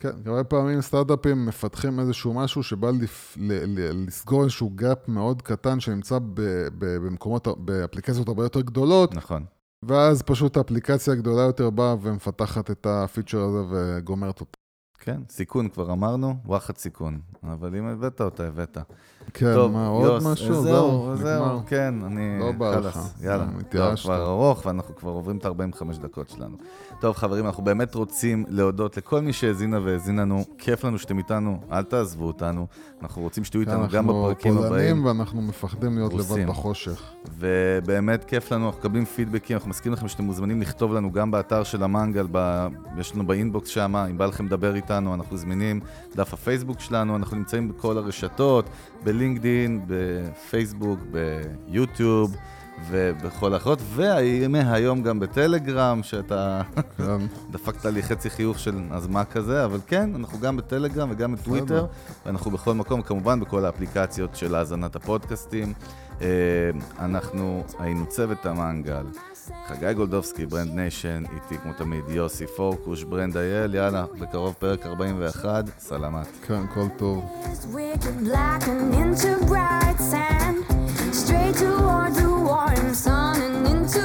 כן, 0.00 0.10
הרבה 0.26 0.44
פעמים 0.44 0.80
סטארט-אפים 0.80 1.46
מפתחים 1.46 2.00
איזשהו 2.00 2.34
משהו 2.34 2.62
שבא 2.62 2.90
לפ... 2.90 3.36
ל... 3.40 3.52
ל... 3.52 4.06
לסגור 4.06 4.42
איזשהו 4.42 4.70
gap 4.74 5.08
מאוד 5.08 5.42
קטן 5.42 5.80
שנמצא 5.80 6.18
ב... 6.18 6.40
ב... 6.78 6.96
במקומות, 7.06 7.48
באפליקציות 7.58 8.28
הרבה 8.28 8.44
יותר 8.44 8.60
גדולות. 8.60 9.14
נכון. 9.14 9.44
ואז 9.82 10.22
פשוט 10.22 10.56
האפליקציה 10.56 11.12
הגדולה 11.12 11.42
יותר 11.42 11.70
באה 11.70 11.96
ומפתחת 12.00 12.70
את 12.70 12.86
הפיצ'ר 12.86 13.40
הזה 13.40 13.58
וגומרת 13.70 14.40
אותה. 14.40 14.58
כן, 14.98 15.20
סיכון 15.28 15.68
כבר 15.68 15.92
אמרנו, 15.92 16.36
וואחד 16.44 16.76
סיכון. 16.76 17.20
אבל 17.42 17.76
אם 17.76 17.86
הבאת 17.86 18.20
אותה, 18.20 18.46
הבאת. 18.46 18.78
כן, 19.34 19.54
טוב, 19.54 19.72
מה, 19.72 19.86
עוד 19.86 20.04
יוס, 20.04 20.26
משהו? 20.26 20.62
זהו, 20.62 21.16
זהו, 21.16 21.60
כן, 21.66 21.94
אני... 22.06 22.38
לא 22.40 22.52
בא 22.52 22.78
לך. 22.78 22.98
יאללה, 23.22 23.46
טוב, 23.70 23.94
כבר 23.94 24.26
ארוך, 24.26 24.66
ואנחנו 24.66 24.96
כבר 24.96 25.10
עוברים 25.10 25.36
את 25.36 25.44
ה-45 25.46 25.98
דקות 26.02 26.28
שלנו. 26.28 26.56
טוב, 27.00 27.16
חברים, 27.16 27.46
אנחנו 27.46 27.64
באמת 27.64 27.94
רוצים 27.94 28.44
להודות 28.48 28.96
לכל 28.96 29.20
מי 29.20 29.32
שהאזינה 29.32 29.80
והאזין 29.84 30.18
לנו. 30.18 30.44
כיף 30.58 30.84
לנו 30.84 30.98
שאתם 30.98 31.18
איתנו, 31.18 31.58
אל 31.72 31.82
תעזבו 31.82 32.26
אותנו. 32.26 32.66
אנחנו 33.02 33.22
רוצים 33.22 33.44
שתהיו 33.44 33.60
איתנו 33.60 33.88
גם 33.92 34.06
בפרקים 34.06 34.52
הבאים. 34.52 34.62
אנחנו 34.62 34.68
פולנים 34.68 35.04
ואנחנו 35.04 35.42
מפחדים 35.42 35.96
להיות 35.98 36.14
לבד 36.14 36.46
בחושך. 36.46 37.02
ובאמת 37.38 38.24
כיף 38.24 38.52
לנו, 38.52 38.66
אנחנו 38.66 38.80
מקבלים 38.80 39.04
פידבקים, 39.04 39.56
אנחנו 39.56 39.70
מזכירים 39.70 39.92
לכם 39.92 40.08
שאתם 40.08 40.24
מוזמנים 40.24 40.60
לכתוב 40.60 40.94
לנו 40.94 41.12
גם 41.12 41.30
באתר 41.30 41.62
של 41.62 41.82
המנגל, 41.82 42.26
ב... 42.32 42.68
יש 42.98 43.14
לנו 43.14 43.26
באינבוקס 43.26 43.68
שם, 43.68 43.96
אם 43.96 44.18
בא 44.18 44.26
לכם 44.26 44.46
לדבר 44.46 44.74
איתנו, 44.74 45.14
אנחנו 45.14 45.36
זמינים, 45.36 45.80
דף 46.16 46.34
הפייסבוק 46.34 46.80
שלנו, 46.80 47.16
אנחנו 47.16 47.36
נמצאים 47.36 47.68
בכל 47.68 47.98
הרשתות, 47.98 48.68
בלינקדין, 49.04 49.80
בפייסבוק, 49.86 50.98
ביוטיוב. 51.10 52.36
ובכל 52.86 53.54
האחרות, 53.54 53.78
ומהיום 53.94 55.02
גם 55.02 55.20
בטלגרם, 55.20 56.02
שאתה 56.02 56.62
דפקת 57.52 57.84
לי 57.84 58.02
חצי 58.02 58.30
חיוך 58.30 58.58
של 58.58 58.76
אז 58.90 59.06
מה 59.06 59.24
כזה, 59.24 59.64
אבל 59.64 59.80
כן, 59.86 60.10
אנחנו 60.14 60.38
גם 60.40 60.56
בטלגרם 60.56 61.08
וגם 61.10 61.34
בטוויטר, 61.34 61.86
ואנחנו 62.26 62.50
בכל 62.50 62.74
מקום, 62.74 63.02
כמובן 63.02 63.40
בכל 63.40 63.64
האפליקציות 63.64 64.36
של 64.36 64.54
האזנת 64.54 64.96
הפודקאסטים. 64.96 65.72
אה, 66.20 66.26
אנחנו 66.98 67.64
היינו 67.78 68.06
צוות 68.06 68.46
המנגל. 68.46 69.04
חגי 69.66 69.94
גולדובסקי, 69.94 70.46
Brand 70.46 70.74
Nation, 70.74 71.22
איתי 71.34 71.58
כמו 71.62 71.72
תמיד 71.72 72.04
יוסי 72.08 72.46
פורקוש, 72.46 73.04
ברנד 73.04 73.36
אייל, 73.36 73.74
יאללה, 73.74 74.04
בקרוב 74.20 74.54
פרק 74.58 74.86
41, 74.86 75.64
סלמת. 75.78 76.26
כן, 76.46 76.62
כל 76.74 76.86
טוב. 76.96 77.24
Straight 81.12 81.56
towards 81.62 82.16
the 82.22 82.30
warm 82.48 82.88
sun 83.04 83.36
and 83.46 83.66
into 83.72 84.04